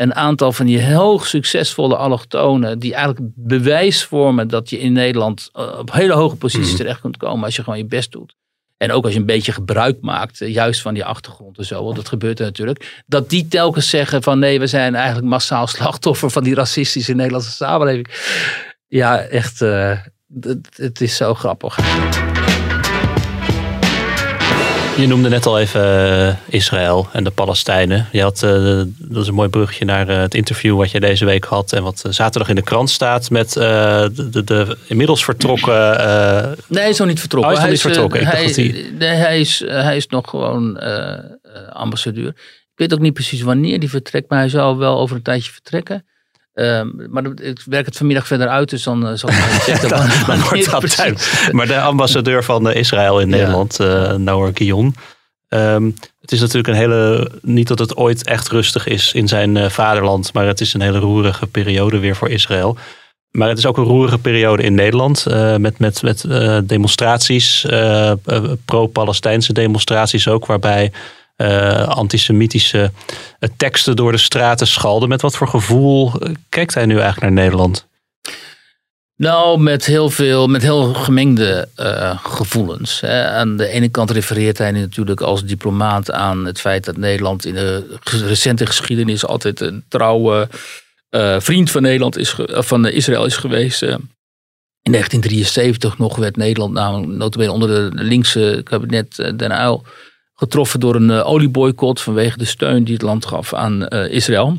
een 0.00 0.14
aantal 0.14 0.52
van 0.52 0.66
die 0.66 0.94
hoog 0.94 1.26
succesvolle 1.26 1.96
allochtonen, 1.96 2.78
die 2.78 2.94
eigenlijk 2.94 3.26
bewijs 3.34 4.04
vormen 4.04 4.48
dat 4.48 4.70
je 4.70 4.78
in 4.78 4.92
Nederland 4.92 5.48
eh, 5.52 5.78
op 5.78 5.92
hele 5.92 6.12
hoge 6.12 6.36
posities 6.36 6.70
mm. 6.70 6.76
terecht 6.76 7.00
kunt 7.00 7.16
komen 7.16 7.44
als 7.44 7.56
je 7.56 7.62
gewoon 7.62 7.78
je 7.78 7.84
best 7.84 8.12
doet. 8.12 8.34
En 8.76 8.92
ook 8.92 9.04
als 9.04 9.12
je 9.12 9.18
een 9.18 9.26
beetje 9.26 9.52
gebruik 9.52 10.00
maakt, 10.00 10.40
eh, 10.40 10.52
juist 10.52 10.80
van 10.80 10.94
die 10.94 11.04
achtergrond 11.04 11.58
en 11.58 11.64
zo, 11.64 11.84
want 11.84 11.96
dat 11.96 12.08
gebeurt 12.08 12.38
er 12.38 12.44
natuurlijk. 12.44 13.02
Dat 13.06 13.30
die 13.30 13.48
telkens 13.48 13.88
zeggen 13.88 14.22
van 14.22 14.38
nee, 14.38 14.58
we 14.58 14.66
zijn 14.66 14.94
eigenlijk 14.94 15.26
massaal 15.26 15.66
slachtoffer 15.76 16.30
van 16.30 16.44
die 16.44 16.54
racistische 16.54 17.14
Nederlandse 17.14 17.50
samenleving. 17.50 18.08
Ja, 18.88 19.20
echt, 19.20 19.60
uh, 19.60 19.98
het, 20.40 20.68
het 20.76 21.00
is 21.00 21.16
zo 21.16 21.34
grappig. 21.34 21.78
Je 24.96 25.06
noemde 25.06 25.28
net 25.28 25.46
al 25.46 25.58
even 25.58 25.80
uh, 25.80 26.34
Israël 26.48 27.08
en 27.12 27.24
de 27.24 27.30
Palestijnen. 27.30 28.08
Je 28.12 28.22
had, 28.22 28.42
uh, 28.42 28.82
dat 28.98 29.22
is 29.22 29.28
een 29.28 29.34
mooi 29.34 29.48
brugje 29.48 29.84
naar 29.84 30.10
uh, 30.10 30.16
het 30.16 30.34
interview 30.34 30.76
wat 30.76 30.90
je 30.90 31.00
deze 31.00 31.24
week 31.24 31.44
had. 31.44 31.72
En 31.72 31.82
wat 31.82 32.04
zaterdag 32.08 32.48
in 32.48 32.54
de 32.54 32.62
krant 32.62 32.90
staat 32.90 33.30
met 33.30 33.52
de, 33.52 34.28
de, 34.30 34.44
de, 34.44 34.76
inmiddels 34.86 35.24
vertrokken... 35.24 35.76
nee, 36.66 36.80
hij 36.80 36.88
is 36.88 36.98
nog 36.98 37.08
niet 37.08 37.20
vertrokken. 37.20 37.52
Oh, 37.52 37.58
hij 37.58 37.72
is 37.72 37.82
nog 37.82 37.92
niet 37.92 37.94
vertrokken. 37.94 38.26
Hij, 38.26 38.44
hij, 38.44 38.90
nee, 38.98 39.08
hij, 39.08 39.40
is, 39.40 39.64
hij 39.66 39.96
is 39.96 40.06
nog 40.06 40.28
gewoon 40.28 40.78
ambassadeur. 41.72 42.28
Ik 42.28 42.88
weet 42.88 42.92
ook 42.92 43.00
niet 43.00 43.14
precies 43.14 43.42
wanneer 43.42 43.78
hij 43.78 43.88
vertrekt. 43.88 44.30
Maar 44.30 44.38
hij 44.38 44.48
zou 44.48 44.76
wel 44.76 44.98
over 44.98 45.16
een 45.16 45.22
tijdje 45.22 45.52
vertrekken. 45.52 46.04
Um, 46.54 47.06
maar 47.10 47.24
ik 47.24 47.62
werk 47.64 47.86
het 47.86 47.96
vanmiddag 47.96 48.26
verder 48.26 48.48
uit, 48.48 48.70
dus 48.70 48.82
dan 48.82 49.08
uh, 49.08 49.12
zal 49.14 49.28
ik 49.28 49.80
dan, 49.88 50.08
dan 50.26 50.40
wordt 50.40 50.70
dat 50.70 50.96
tijd. 50.96 51.48
Maar 51.52 51.66
de 51.66 51.80
ambassadeur 51.80 52.44
van 52.44 52.68
uh, 52.68 52.74
Israël 52.74 53.20
in 53.20 53.28
ja. 53.28 53.36
Nederland, 53.36 53.80
uh, 53.80 54.12
Noor 54.12 54.50
Guillon. 54.54 54.94
Um, 55.48 55.94
het 56.20 56.32
is 56.32 56.40
natuurlijk 56.40 56.68
een 56.68 56.80
hele, 56.80 57.30
niet 57.42 57.68
dat 57.68 57.78
het 57.78 57.96
ooit 57.96 58.26
echt 58.26 58.48
rustig 58.48 58.86
is 58.86 59.12
in 59.12 59.28
zijn 59.28 59.70
vaderland, 59.70 60.32
maar 60.32 60.46
het 60.46 60.60
is 60.60 60.74
een 60.74 60.80
hele 60.80 60.98
roerige 60.98 61.46
periode 61.46 61.98
weer 61.98 62.16
voor 62.16 62.28
Israël. 62.28 62.76
Maar 63.30 63.48
het 63.48 63.58
is 63.58 63.66
ook 63.66 63.76
een 63.76 63.84
roerige 63.84 64.18
periode 64.18 64.62
in 64.62 64.74
Nederland 64.74 65.26
met, 65.58 65.78
met, 65.78 66.02
met 66.02 66.24
demonstraties, 66.68 67.66
pro-Palestijnse 68.64 69.52
demonstraties 69.52 70.28
ook, 70.28 70.46
waarbij 70.46 70.92
uh, 71.40 71.88
antisemitische 71.88 72.92
uh, 73.40 73.50
teksten 73.56 73.96
door 73.96 74.12
de 74.12 74.18
straten 74.18 74.66
schalden. 74.66 75.08
Met 75.08 75.22
wat 75.22 75.36
voor 75.36 75.48
gevoel 75.48 76.12
kijkt 76.48 76.74
hij 76.74 76.86
nu 76.86 76.94
eigenlijk 76.94 77.20
naar 77.22 77.44
Nederland? 77.44 77.88
Nou, 79.16 79.60
met 79.60 79.86
heel 79.86 80.10
veel, 80.10 80.46
met 80.46 80.62
heel 80.62 80.94
gemengde 80.94 81.68
gevoelens. 82.22 83.00
Hè. 83.00 83.28
Aan 83.28 83.56
de 83.56 83.66
ene 83.66 83.88
kant 83.88 84.10
refereert 84.10 84.58
hij 84.58 84.70
natuurlijk 84.70 85.20
als 85.20 85.44
diplomaat 85.44 86.10
aan 86.10 86.44
het 86.44 86.60
feit 86.60 86.84
dat 86.84 86.96
Nederland 86.96 87.44
in 87.44 87.54
de 87.54 87.98
recente 88.04 88.66
geschiedenis 88.66 89.26
altijd 89.26 89.60
een 89.60 89.84
trouwe 89.88 90.48
vriend 91.38 91.70
van 91.70 91.82
Nederland 91.82 92.16
is, 92.16 92.34
van 92.46 92.86
Israël 92.86 93.24
is 93.24 93.36
geweest. 93.36 93.82
in 93.82 94.08
1973 94.82 95.98
nog 95.98 96.16
werd 96.16 96.36
Nederland 96.36 96.72
namelijk 96.72 97.12
notabene 97.12 97.52
onder 97.52 97.68
de 97.68 98.02
linkse 98.04 98.60
kabinet 98.64 99.16
Den 99.16 99.52
Uyl 99.60 99.84
getroffen 100.40 100.80
door 100.80 100.94
een 100.94 101.10
uh, 101.10 101.26
olieboycott 101.26 102.00
vanwege 102.00 102.38
de 102.38 102.44
steun 102.44 102.84
die 102.84 102.94
het 102.94 103.02
land 103.02 103.26
gaf 103.26 103.54
aan 103.54 103.86
uh, 103.88 104.10
Israël. 104.10 104.58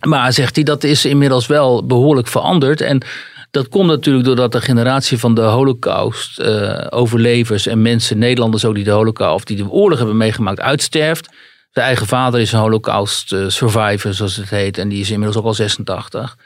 Maar 0.00 0.32
zegt 0.32 0.54
hij, 0.54 0.64
dat 0.64 0.84
is 0.84 1.04
inmiddels 1.04 1.46
wel 1.46 1.86
behoorlijk 1.86 2.28
veranderd. 2.28 2.80
En 2.80 3.02
dat 3.50 3.68
komt 3.68 3.86
natuurlijk 3.86 4.24
doordat 4.24 4.52
de 4.52 4.60
generatie 4.60 5.18
van 5.18 5.34
de 5.34 5.40
holocaust 5.40 6.40
uh, 6.40 6.86
overlevers 6.90 7.66
en 7.66 7.82
mensen, 7.82 8.18
Nederlanders 8.18 8.64
ook 8.64 8.74
die 8.74 8.84
de 8.84 8.90
holocaust, 8.90 9.46
die 9.46 9.56
de 9.56 9.70
oorlog 9.70 9.98
hebben 9.98 10.16
meegemaakt, 10.16 10.60
uitsterft. 10.60 11.28
Zijn 11.70 11.86
eigen 11.86 12.06
vader 12.06 12.40
is 12.40 12.52
een 12.52 12.58
holocaust 12.58 13.34
survivor, 13.46 14.14
zoals 14.14 14.36
het 14.36 14.50
heet. 14.50 14.78
En 14.78 14.88
die 14.88 15.00
is 15.00 15.10
inmiddels 15.10 15.38
ook 15.38 15.44
al 15.44 15.54
86. 15.54 16.36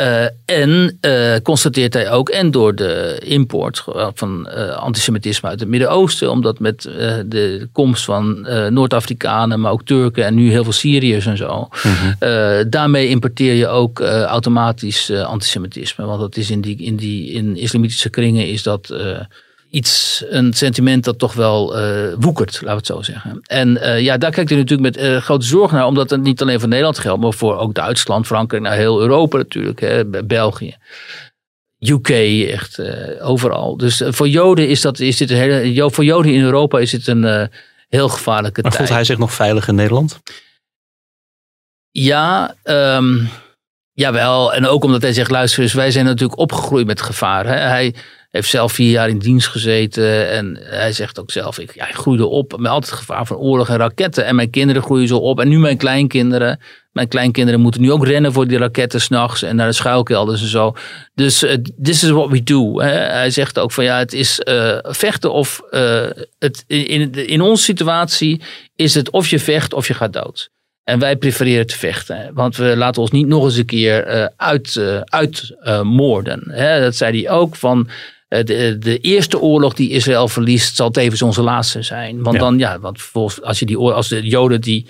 Uh, 0.00 0.24
en 0.44 0.98
uh, 1.00 1.36
constateert 1.42 1.94
hij 1.94 2.10
ook, 2.10 2.28
en 2.28 2.50
door 2.50 2.74
de 2.74 3.20
import 3.24 3.84
van 4.14 4.48
uh, 4.56 4.70
antisemitisme 4.70 5.48
uit 5.48 5.60
het 5.60 5.68
Midden-Oosten, 5.68 6.30
omdat 6.30 6.58
met 6.58 6.82
de 7.26 7.68
komst 7.72 8.04
van 8.04 8.40
Noord-Afrikanen, 8.70 9.60
maar 9.60 9.72
ook 9.72 9.84
Turken 9.84 10.24
en 10.24 10.34
nu 10.34 10.50
heel 10.50 10.62
veel 10.62 10.72
Syriërs 10.72 11.26
en 11.26 11.36
zo, 11.36 11.68
-hmm. 11.70 12.16
daarmee 12.70 13.08
importeer 13.08 13.54
je 13.54 13.68
ook 13.68 14.00
automatisch 14.00 15.10
antisemitisme. 15.10 16.04
Want 16.04 16.20
dat 16.20 16.36
is 16.36 16.50
in, 16.50 16.60
die, 16.60 16.76
in, 16.76 16.96
die, 16.96 17.30
in 17.30 17.56
islamitische 17.56 18.10
kringen 18.10 18.48
is 18.48 18.62
dat 18.62 18.94
iets, 19.72 20.24
een 20.28 20.52
sentiment 20.52 21.04
dat 21.04 21.18
toch 21.18 21.34
wel 21.34 21.78
uh, 21.78 22.14
woekert, 22.18 22.52
laten 22.52 22.66
we 22.66 22.76
het 22.76 22.86
zo 22.86 23.02
zeggen. 23.02 23.40
En 23.42 23.76
uh, 23.76 24.00
ja, 24.00 24.18
daar 24.18 24.30
kijkt 24.30 24.50
u 24.50 24.56
natuurlijk 24.56 24.96
met 24.96 25.04
uh, 25.04 25.16
grote 25.16 25.46
zorg 25.46 25.72
naar, 25.72 25.86
omdat 25.86 26.10
het 26.10 26.22
niet 26.22 26.42
alleen 26.42 26.60
voor 26.60 26.68
Nederland 26.68 26.98
geldt, 26.98 27.22
maar 27.22 27.32
voor 27.32 27.56
ook 27.56 27.74
Duitsland, 27.74 28.26
Frankrijk, 28.26 28.62
naar 28.62 28.76
heel 28.76 29.00
Europa 29.00 29.36
natuurlijk, 29.36 29.80
hè, 29.80 30.04
België. 30.24 30.76
UK, 31.78 32.08
echt 32.48 32.80
overal. 33.20 33.76
Dus 33.76 34.02
voor 34.06 34.28
Joden 34.28 34.68
is, 34.68 34.80
dat, 34.80 35.00
is 35.00 35.16
dit 35.16 35.30
een 35.30 35.36
hele. 35.36 35.90
Voor 35.90 36.04
Joden 36.04 36.32
in 36.32 36.42
Europa 36.42 36.78
is 36.78 36.90
dit 36.90 37.06
een 37.06 37.50
heel 37.88 38.08
gevaarlijke 38.08 38.62
maar 38.62 38.70
tijd. 38.70 38.82
voelt 38.82 38.96
hij 38.96 39.06
zich 39.06 39.18
nog 39.18 39.32
veilig 39.32 39.68
in 39.68 39.74
Nederland? 39.74 40.20
Ja, 41.90 42.54
um, 42.64 43.28
jawel. 43.92 44.54
En 44.54 44.66
ook 44.66 44.84
omdat 44.84 45.02
hij 45.02 45.12
zegt: 45.12 45.30
luister 45.30 45.62
eens, 45.62 45.72
wij 45.72 45.90
zijn 45.90 46.04
natuurlijk 46.04 46.38
opgegroeid 46.38 46.86
met 46.86 47.00
gevaar. 47.00 47.46
Hè? 47.46 47.54
Hij 47.54 47.94
Heeft 48.32 48.48
zelf 48.48 48.72
vier 48.72 48.90
jaar 48.90 49.08
in 49.08 49.18
dienst 49.18 49.48
gezeten. 49.48 50.30
En 50.30 50.58
hij 50.62 50.92
zegt 50.92 51.20
ook 51.20 51.30
zelf, 51.30 51.58
ik, 51.58 51.74
ja, 51.74 51.84
groeide 51.84 52.26
op 52.26 52.56
met 52.58 52.70
altijd 52.70 52.92
gevaar 52.92 53.26
van 53.26 53.36
oorlog 53.36 53.68
en 53.68 53.76
raketten. 53.76 54.24
En 54.24 54.34
mijn 54.34 54.50
kinderen 54.50 54.82
groeien 54.82 55.08
zo 55.08 55.16
op. 55.16 55.40
En 55.40 55.48
nu 55.48 55.58
mijn 55.58 55.76
kleinkinderen. 55.76 56.60
Mijn 56.92 57.08
kleinkinderen 57.08 57.60
moeten 57.60 57.80
nu 57.80 57.92
ook 57.92 58.06
rennen 58.06 58.32
voor 58.32 58.46
die 58.46 58.58
raketten 58.58 59.00
s'nachts 59.00 59.42
en 59.42 59.56
naar 59.56 59.66
de 59.66 59.72
schuilkelders 59.74 60.40
en 60.40 60.48
zo. 60.48 60.76
Dus 61.14 61.42
uh, 61.42 61.56
this 61.82 62.02
is 62.02 62.10
what 62.10 62.30
we 62.30 62.42
do. 62.42 62.80
Hij 62.80 63.30
zegt 63.30 63.58
ook 63.58 63.72
van 63.72 63.84
ja, 63.84 63.98
het 63.98 64.12
is 64.12 64.40
uh, 64.44 64.78
vechten 64.82 65.32
of 65.32 65.62
uh, 65.70 66.06
het, 66.38 66.64
in, 66.66 67.12
in 67.12 67.40
onze 67.40 67.62
situatie 67.62 68.40
is 68.76 68.94
het 68.94 69.10
of 69.10 69.28
je 69.28 69.38
vecht 69.38 69.74
of 69.74 69.88
je 69.88 69.94
gaat 69.94 70.12
dood. 70.12 70.50
En 70.84 70.98
wij 70.98 71.16
prefereren 71.16 71.66
te 71.66 71.78
vechten. 71.78 72.30
Want 72.34 72.56
we 72.56 72.76
laten 72.76 73.02
ons 73.02 73.10
niet 73.10 73.26
nog 73.26 73.44
eens 73.44 73.56
een 73.56 73.66
keer 73.66 74.30
uit, 74.36 74.80
uitmoorden. 75.04 76.44
Uh, 76.46 76.78
dat 76.78 76.96
zei 76.96 77.22
hij 77.22 77.30
ook 77.30 77.56
van. 77.56 77.88
De, 78.32 78.76
de, 78.78 78.98
eerste 78.98 79.38
oorlog 79.38 79.74
die 79.74 79.90
Israël 79.90 80.28
verliest, 80.28 80.76
zal 80.76 80.90
tevens 80.90 81.22
onze 81.22 81.42
laatste 81.42 81.82
zijn. 81.82 82.22
Want 82.22 82.36
ja. 82.36 82.42
dan, 82.42 82.58
ja, 82.58 82.78
want 82.78 83.00
als, 83.42 83.58
je 83.58 83.66
die, 83.66 83.76
als 83.76 84.08
de 84.08 84.22
Joden 84.22 84.60
die 84.60 84.86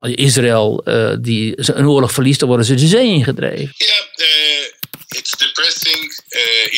Israël 0.00 0.84
die 1.20 1.52
een 1.56 1.86
oorlog 1.86 2.12
verliest, 2.12 2.38
dan 2.38 2.48
worden 2.48 2.66
ze 2.66 2.74
de 2.74 2.86
zee 2.86 3.06
ingedreven. 3.06 3.72
Ja, 3.76 3.86
yeah, 3.86 4.52
it's 5.16 5.36
depressing 5.36 6.10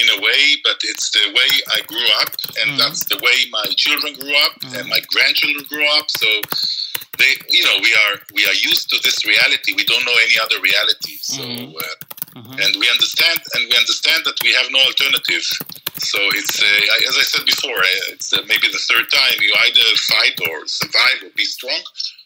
in 0.01 0.09
a 0.16 0.18
way, 0.20 0.59
but 0.62 0.82
it's 0.82 1.11
the 1.11 1.30
way 1.32 1.51
I 1.76 1.82
grew 1.87 2.09
up, 2.20 2.32
and 2.61 2.70
mm. 2.70 2.78
that's 2.78 3.05
the 3.05 3.18
way 3.20 3.47
my 3.51 3.66
children 3.74 4.14
grew 4.14 4.35
up, 4.47 4.55
mm. 4.61 4.78
and 4.78 4.89
my 4.89 5.01
grandchildren 5.07 5.64
grew 5.68 5.87
up. 5.99 6.11
So 6.11 6.26
they, 7.18 7.32
you 7.49 7.64
know, 7.64 7.78
we 7.80 7.93
are 8.03 8.14
we 8.35 8.43
are 8.47 8.59
used 8.70 8.91
to 8.91 8.97
this 9.03 9.24
reality. 9.24 9.72
We 9.76 9.85
don't 9.85 10.05
know 10.05 10.18
any 10.26 10.39
other 10.39 10.61
reality. 10.61 11.16
So, 11.20 11.43
mm-hmm. 11.43 11.72
Uh, 12.35 12.41
mm-hmm. 12.41 12.61
and 12.62 12.72
we 12.82 12.87
understand, 12.91 13.39
and 13.55 13.62
we 13.70 13.74
understand 13.76 14.24
that 14.24 14.35
we 14.43 14.53
have 14.59 14.66
no 14.70 14.80
alternative. 14.91 15.45
So 15.99 16.18
it's, 16.35 16.61
uh, 16.61 17.09
as 17.09 17.16
I 17.22 17.22
said 17.22 17.47
before, 17.47 17.78
uh, 17.78 18.12
it's 18.12 18.32
uh, 18.32 18.43
maybe 18.49 18.66
the 18.66 18.82
third 18.91 19.07
time 19.11 19.37
you 19.41 19.55
either 19.66 19.87
fight 20.12 20.37
or 20.49 20.66
survive 20.66 21.18
or 21.24 21.30
be 21.37 21.45
strong, 21.45 21.82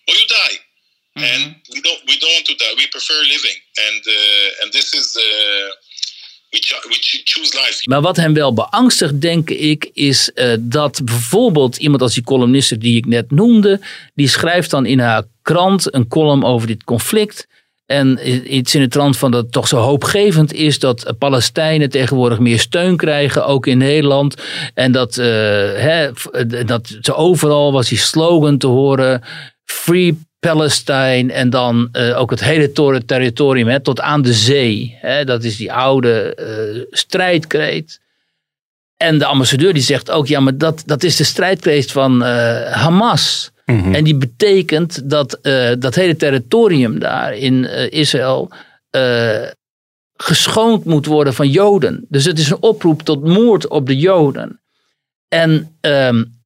or 0.09 0.15
you 0.15 0.27
die. 0.27 0.57
Mm-hmm. 0.59 1.25
And 1.29 1.43
we 1.75 1.81
don't 1.83 2.01
we 2.07 2.19
don't 2.19 2.35
want 2.37 2.47
to 2.47 2.57
die. 2.57 2.73
We 2.77 2.87
prefer 2.89 3.21
living, 3.37 3.59
and 3.87 4.03
uh, 4.07 4.63
and 4.63 4.73
this 4.73 4.95
is. 4.95 5.17
Uh, 5.17 5.71
we 6.51 6.99
choose 7.25 7.55
life. 7.55 7.83
Maar 7.85 8.01
wat 8.01 8.17
hem 8.17 8.35
wel 8.35 8.55
beangstigt, 8.55 9.21
denk 9.21 9.51
ik, 9.51 9.91
is 9.93 10.31
uh, 10.35 10.55
dat 10.61 11.05
bijvoorbeeld 11.05 11.77
iemand 11.77 12.03
als 12.03 12.15
die 12.15 12.23
columniste 12.23 12.79
die 12.79 12.97
ik 12.97 13.07
net 13.07 13.31
noemde, 13.31 13.81
die 14.15 14.29
schrijft 14.29 14.71
dan 14.71 14.87
in 14.87 14.99
haar 14.99 15.23
krant 15.43 15.95
een 15.95 16.09
column 16.09 16.45
over 16.45 16.67
dit 16.67 16.85
conflict. 16.85 17.47
En 17.89 18.19
iets 18.57 18.75
in 18.75 18.81
de 18.81 18.89
trant 18.89 19.17
van 19.17 19.31
dat 19.31 19.43
het 19.43 19.53
toch 19.53 19.69
zo 19.69 19.77
hoopgevend 19.77 20.53
is 20.53 20.79
dat 20.79 21.15
Palestijnen 21.19 21.91
tegenwoordig 21.91 22.39
meer 22.39 22.59
steun 22.59 22.97
krijgen, 22.97 23.47
ook 23.47 23.67
in 23.67 23.79
Nederland. 23.79 24.35
En 24.75 24.93
dat, 24.93 25.17
uh, 25.17 25.25
hè, 25.75 26.11
dat 26.67 27.13
overal 27.13 27.73
was 27.73 27.89
die 27.89 27.99
slogan 27.99 28.59
te 28.59 28.67
horen: 28.67 29.23
Free 29.65 30.19
Palestine 30.39 31.33
en 31.33 31.51
dan 31.51 31.89
uh, 31.93 32.21
ook 32.21 32.31
het 32.31 32.45
hele 32.45 32.73
territorium 33.07 33.83
tot 33.83 34.01
aan 34.01 34.23
de 34.23 34.33
zee. 34.33 34.99
Dat 35.25 35.45
is 35.45 35.57
die 35.57 35.73
oude 35.73 36.37
uh, 36.77 36.85
strijdkreet. 36.91 38.01
En 38.97 39.19
de 39.19 39.27
ambassadeur 39.27 39.73
die 39.73 39.83
zegt 39.83 40.11
ook, 40.11 40.27
ja, 40.27 40.41
maar 40.41 40.59
dat, 40.59 40.83
dat 40.87 41.03
is 41.03 41.17
de 41.17 41.25
strijdkreet 41.25 41.93
van 41.93 42.23
Hamas. 42.71 43.51
-hmm. 43.73 43.95
En 43.95 44.05
die 44.05 44.17
betekent 44.17 45.11
dat 45.11 45.39
dat 45.79 45.95
hele 45.95 46.17
territorium 46.17 46.99
daar 46.99 47.37
in 47.37 47.65
Israël 47.91 48.51
geschoond 50.17 50.85
moet 50.85 51.07
worden 51.07 51.35
van 51.35 51.49
Joden. 51.49 52.07
Dus 52.09 52.25
het 52.25 52.39
is 52.39 52.51
een 52.51 52.63
oproep 52.63 53.03
tot 53.03 53.25
moord 53.25 53.69
op 53.69 53.87
de 53.87 53.97
Joden. 53.97 54.61
En 55.29 55.77
um, 55.81 56.37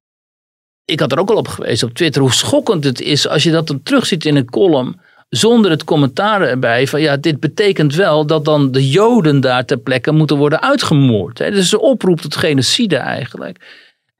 ik 0.85 0.99
had 0.99 1.11
er 1.11 1.19
ook 1.19 1.29
al 1.29 1.37
op 1.37 1.47
gewezen 1.47 1.87
op 1.87 1.93
Twitter, 1.93 2.21
hoe 2.21 2.33
schokkend 2.33 2.83
het 2.83 3.01
is 3.01 3.27
als 3.27 3.43
je 3.43 3.51
dat 3.51 3.67
dan 3.67 3.83
terugziet 3.83 4.25
in 4.25 4.35
een 4.35 4.49
column. 4.49 4.99
Zonder 5.29 5.71
het 5.71 5.83
commentaar 5.83 6.41
erbij 6.41 6.87
van 6.87 7.01
ja, 7.01 7.17
dit 7.17 7.39
betekent 7.39 7.95
wel 7.95 8.25
dat 8.25 8.45
dan 8.45 8.71
de 8.71 8.89
Joden 8.89 9.41
daar 9.41 9.65
ter 9.65 9.77
plekke 9.77 10.11
moeten 10.11 10.37
worden 10.37 10.61
uitgemoord. 10.61 11.37
Hè. 11.37 11.51
Dus 11.51 11.71
een 11.71 11.79
oproep 11.79 12.21
tot 12.21 12.35
genocide 12.35 12.97
eigenlijk. 12.97 13.57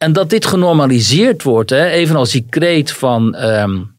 En 0.03 0.13
dat 0.13 0.29
dit 0.29 0.45
genormaliseerd 0.45 1.43
wordt, 1.43 1.69
hè, 1.69 1.87
evenals 1.87 2.31
die 2.31 2.45
kreet 2.49 2.91
van 2.91 3.35
um, 3.45 3.97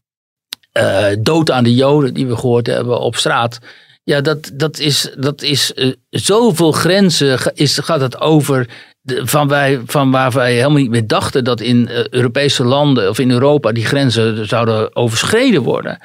uh, 0.77 1.05
dood 1.19 1.51
aan 1.51 1.63
de 1.63 1.75
Joden 1.75 2.13
die 2.13 2.27
we 2.27 2.35
gehoord 2.35 2.67
hebben 2.67 2.99
op 2.99 3.15
straat. 3.15 3.59
Ja, 4.03 4.21
dat, 4.21 4.51
dat 4.53 4.79
is, 4.79 5.13
dat 5.17 5.41
is 5.41 5.71
uh, 5.75 5.93
zoveel 6.09 6.71
grenzen 6.71 7.39
is, 7.53 7.77
gaat 7.77 8.01
het 8.01 8.21
over 8.21 8.67
van, 9.03 9.47
wij, 9.47 9.81
van 9.85 10.11
waar 10.11 10.31
wij 10.31 10.53
helemaal 10.53 10.81
niet 10.81 10.89
meer 10.89 11.07
dachten 11.07 11.43
dat 11.43 11.61
in 11.61 11.89
uh, 11.91 12.07
Europese 12.07 12.63
landen 12.63 13.09
of 13.09 13.19
in 13.19 13.31
Europa 13.31 13.71
die 13.71 13.85
grenzen 13.85 14.47
zouden 14.47 14.95
overschreden 14.95 15.61
worden. 15.61 15.97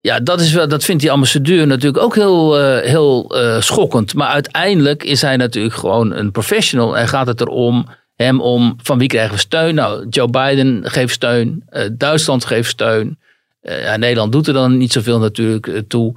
Ja, 0.00 0.20
dat, 0.20 0.40
is 0.40 0.52
wel, 0.52 0.68
dat 0.68 0.84
vindt 0.84 1.02
die 1.02 1.10
ambassadeur 1.10 1.66
natuurlijk 1.66 2.04
ook 2.04 2.14
heel, 2.14 2.58
heel 2.80 3.32
schokkend. 3.60 4.14
Maar 4.14 4.28
uiteindelijk 4.28 5.04
is 5.04 5.22
hij 5.22 5.36
natuurlijk 5.36 5.74
gewoon 5.74 6.12
een 6.12 6.30
professional 6.30 6.96
en 6.96 7.08
gaat 7.08 7.26
het 7.26 7.40
erom 7.40 7.86
hem 8.24 8.40
om 8.40 8.76
van 8.82 8.98
wie 8.98 9.08
krijgen 9.08 9.34
we 9.34 9.40
steun? 9.40 9.74
Nou, 9.74 10.06
Joe 10.08 10.28
Biden 10.28 10.82
geeft 10.84 11.14
steun, 11.14 11.64
Duitsland 11.92 12.44
geeft 12.44 12.70
steun. 12.70 13.18
Ja, 13.62 13.96
Nederland 13.96 14.32
doet 14.32 14.46
er 14.46 14.52
dan 14.52 14.76
niet 14.76 14.92
zoveel 14.92 15.18
natuurlijk 15.18 15.66
uh, 15.66 15.78
toe. 15.88 16.14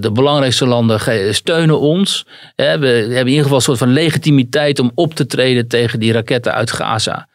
De 0.00 0.10
belangrijkste 0.12 0.66
landen 0.66 1.34
steunen 1.34 1.80
ons. 1.80 2.26
we 2.56 2.62
hebben 2.62 3.10
in 3.10 3.26
ieder 3.26 3.42
geval 3.42 3.56
een 3.56 3.62
soort 3.62 3.78
van 3.78 3.92
legitimiteit 3.92 4.78
om 4.78 4.90
op 4.94 5.14
te 5.14 5.26
treden 5.26 5.68
tegen 5.68 6.00
die 6.00 6.12
raketten 6.12 6.54
uit 6.54 6.72
Gaza. 6.72 7.28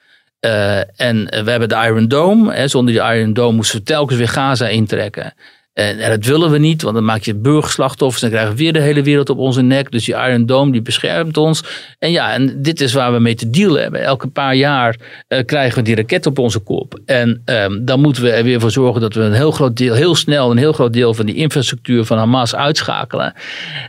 en 0.96 1.26
we 1.26 1.52
hebben 1.52 1.70
de 1.70 1.76
Iron 1.76 2.08
Dome. 2.08 2.68
Zonder 2.68 2.94
die 2.94 3.16
Iron 3.16 3.34
Dome 3.34 3.56
moesten 3.56 3.80
we 3.80 3.86
telkens 3.86 4.18
weer 4.18 4.28
Gaza 4.28 4.68
intrekken. 4.68 5.34
En, 5.74 6.10
dat 6.10 6.26
willen 6.26 6.52
we 6.52 6.58
niet, 6.58 6.82
want 6.82 6.96
dan 6.96 7.06
maak 7.06 7.22
je 7.22 7.36
burgerslachtoffers. 7.36 8.22
Dan 8.22 8.30
krijgen 8.30 8.52
we 8.52 8.58
weer 8.58 8.74
de 8.74 8.80
hele 8.80 9.04
wereld 9.04 9.30
op 9.30 9.38
onze 9.38 9.62
nek. 9.62 9.92
Dus 9.92 10.06
die 10.06 10.16
Iron 10.16 10.46
Dome 10.46 10.72
die 10.72 10.82
beschermt 10.82 11.38
ons. 11.38 11.64
En 12.00 12.12
ja, 12.12 12.34
en 12.34 12.62
dit 12.62 12.82
is 12.82 12.94
waar 12.94 13.14
we 13.14 13.20
mee 13.20 13.36
te 13.36 13.50
dealen 13.50 13.82
hebben. 13.82 14.04
Elke 14.04 14.28
paar 14.28 14.56
jaar 14.56 14.96
uh, 15.28 15.40
krijgen 15.46 15.78
we 15.78 15.84
die 15.84 15.96
raket 15.96 16.26
op 16.26 16.40
onze 16.40 16.60
kop. 16.60 17.00
En 17.06 17.42
um, 17.46 17.86
dan 17.86 18.02
moeten 18.02 18.24
we 18.24 18.32
er 18.32 18.44
weer 18.44 18.60
voor 18.60 18.72
zorgen 18.72 19.02
dat 19.02 19.14
we 19.14 19.22
een 19.22 19.34
heel 19.34 19.52
groot 19.52 19.78
deel, 19.78 19.94
heel 19.94 20.16
snel 20.16 20.52
een 20.52 20.58
heel 20.58 20.74
groot 20.74 20.94
deel 20.94 21.14
van 21.14 21.26
die 21.26 21.36
infrastructuur 21.36 22.06
van 22.06 22.18
Hamas 22.18 22.56
uitschakelen. 22.56 23.34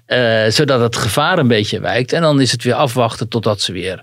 Uh, 0.07 0.47
zodat 0.49 0.81
het 0.81 0.97
gevaar 0.97 1.39
een 1.39 1.49
beetje 1.49 1.81
wijkt. 1.81 2.13
En 2.13 2.23
dan 2.23 2.41
is 2.41 2.53
het 2.53 2.63
weer 2.63 2.75
afwachten 2.75 3.29
totdat 3.29 3.61
ze 3.61 3.73
weer 3.73 4.03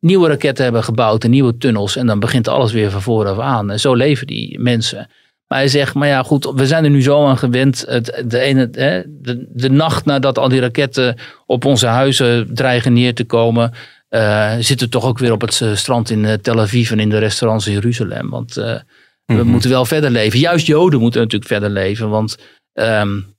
nieuwe 0.00 0.28
raketten 0.28 0.64
hebben 0.64 0.84
gebouwd 0.84 1.24
en 1.24 1.30
nieuwe 1.30 1.56
tunnels. 1.56 1.96
En 1.96 2.06
dan 2.06 2.20
begint 2.20 2.48
alles 2.48 2.72
weer 2.72 2.90
van 2.90 3.02
vooraf 3.02 3.38
aan. 3.38 3.70
En 3.70 3.80
zo 3.80 3.94
leven 3.94 4.26
die 4.26 4.58
mensen. 4.58 5.10
Maar 5.48 5.58
hij 5.58 5.68
zegt, 5.68 5.94
maar 5.94 6.08
ja 6.08 6.22
goed, 6.22 6.52
we 6.54 6.66
zijn 6.66 6.84
er 6.84 6.90
nu 6.90 7.02
zo 7.02 7.26
aan 7.26 7.38
gewend. 7.38 7.84
Het, 7.86 8.22
de, 8.26 8.38
ene, 8.38 8.68
hè, 8.72 9.02
de, 9.06 9.46
de 9.48 9.70
nacht 9.70 10.04
nadat 10.04 10.38
al 10.38 10.48
die 10.48 10.60
raketten 10.60 11.16
op 11.46 11.64
onze 11.64 11.86
huizen 11.86 12.54
dreigen 12.54 12.92
neer 12.92 13.14
te 13.14 13.24
komen... 13.24 13.72
Uh, 14.10 14.54
zitten 14.58 14.90
toch 14.90 15.04
ook 15.04 15.18
weer 15.18 15.32
op 15.32 15.40
het 15.40 15.60
eh, 15.60 15.74
strand 15.74 16.10
in 16.10 16.24
uh, 16.24 16.32
Tel 16.32 16.60
Aviv 16.60 16.90
en 16.90 17.00
in 17.00 17.08
de 17.08 17.18
restaurants 17.18 17.66
in 17.66 17.72
Jeruzalem. 17.72 18.30
Want 18.30 18.56
uh, 18.56 18.64
mm 18.64 18.80
-hmm. 19.26 19.36
we 19.36 19.42
moeten 19.42 19.70
wel 19.70 19.84
verder 19.84 20.10
leven. 20.10 20.38
Juist 20.38 20.66
Joden 20.66 21.00
moeten 21.00 21.20
natuurlijk 21.20 21.50
verder 21.50 21.70
leven. 21.70 22.08
Want 22.08 22.38
um, 22.72 23.36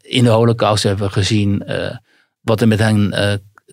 in 0.00 0.24
de 0.24 0.30
holocaust 0.30 0.82
hebben 0.82 1.06
we 1.06 1.12
gezien 1.12 1.64
wat 2.40 2.60
er 2.60 2.68
met 2.68 2.78
hen 2.78 3.14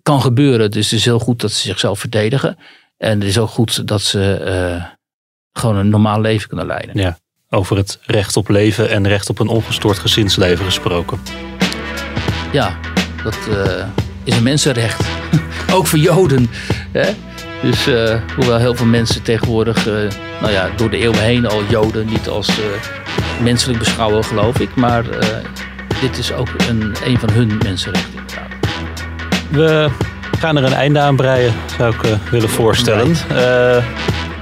kan 0.02 0.22
gebeuren. 0.22 0.72
Dus 0.72 0.90
het 0.90 1.00
is 1.00 1.06
heel 1.06 1.20
goed 1.20 1.42
dat 1.42 1.52
ze 1.52 1.68
zichzelf 1.68 2.00
verdedigen. 2.00 2.58
En 2.98 3.20
het 3.20 3.30
is 3.30 3.38
ook 3.38 3.50
goed 3.50 3.88
dat 3.88 4.02
ze 4.02 4.82
gewoon 5.54 5.76
een 5.76 5.90
normaal 5.90 6.22
leven 6.22 6.48
kunnen 6.48 6.68
leiden. 6.68 6.98
Ja 6.98 7.18
over 7.56 7.78
het 7.78 8.00
recht 8.06 8.38
op 8.38 8.50
leven 8.50 8.90
en 8.90 9.08
recht 9.08 9.30
op 9.30 9.40
een 9.40 9.48
ongestoord 9.48 10.00
gezinsleven 10.00 10.66
gesproken. 10.66 11.20
Ja, 12.52 12.78
dat 13.24 13.38
uh, 13.50 13.86
is 14.24 14.36
een 14.36 14.44
mensenrecht. 14.44 15.04
Ook 15.74 15.88
voor 15.88 16.00
Joden. 16.00 16.50
Hè? 16.92 17.12
Dus 17.62 17.88
uh, 17.88 18.16
hoewel 18.36 18.58
heel 18.58 18.76
veel 18.76 18.86
mensen 18.86 19.24
tegenwoordig, 19.24 19.88
uh, 19.88 19.94
nou 20.42 20.52
ja, 20.52 20.70
door 20.76 20.90
de 20.90 20.98
eeuwen 20.98 21.24
heen 21.24 21.46
al 21.46 21.64
Joden 21.70 22.06
niet 22.06 22.28
als 22.28 22.50
menselijk 23.42 23.80
beschouwen, 23.80 24.24
geloof 24.24 24.60
ik. 24.60 24.76
Maar 24.76 25.04
dit 26.02 26.18
is 26.18 26.34
ook 26.34 26.50
een, 26.68 26.96
een 27.06 27.20
van 27.20 27.32
hun 27.32 27.58
mensenrechten. 27.64 28.20
We 29.52 29.90
gaan 30.40 30.58
er 30.58 30.64
een 30.64 30.74
einde 30.74 31.00
aan 31.00 31.16
breien, 31.16 31.54
zou 31.78 31.96
ik 31.96 32.18
willen 32.32 32.50
voorstellen. 32.50 33.16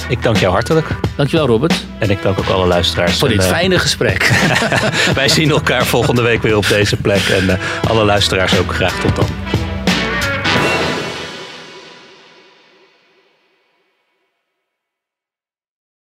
Ik 0.10 0.24
dank 0.24 0.38
jou 0.38 0.54
hartelijk. 0.54 0.88
Dankjewel 1.16 1.48
Robert. 1.48 1.86
En 2.00 2.10
ik 2.10 2.22
dank 2.22 2.40
ook 2.40 2.48
alle 2.48 2.68
luisteraars. 2.68 3.20
Voor 3.20 3.30
dit 3.30 3.38
en, 3.38 3.44
uh, 3.44 3.52
fijne 3.52 3.80
gesprek. 3.80 4.32
wij 5.16 5.30
zien 5.30 5.50
elkaar 5.50 5.86
volgende 5.86 6.22
week 6.22 6.42
weer 6.42 6.58
op 6.58 6.68
deze 6.68 6.96
plek. 6.96 7.22
En 7.28 7.44
uh, 7.44 7.54
alle 7.90 8.04
luisteraars 8.04 8.58
ook 8.60 8.74
graag 8.74 9.00
tot 9.00 9.16
dan. 9.16 9.43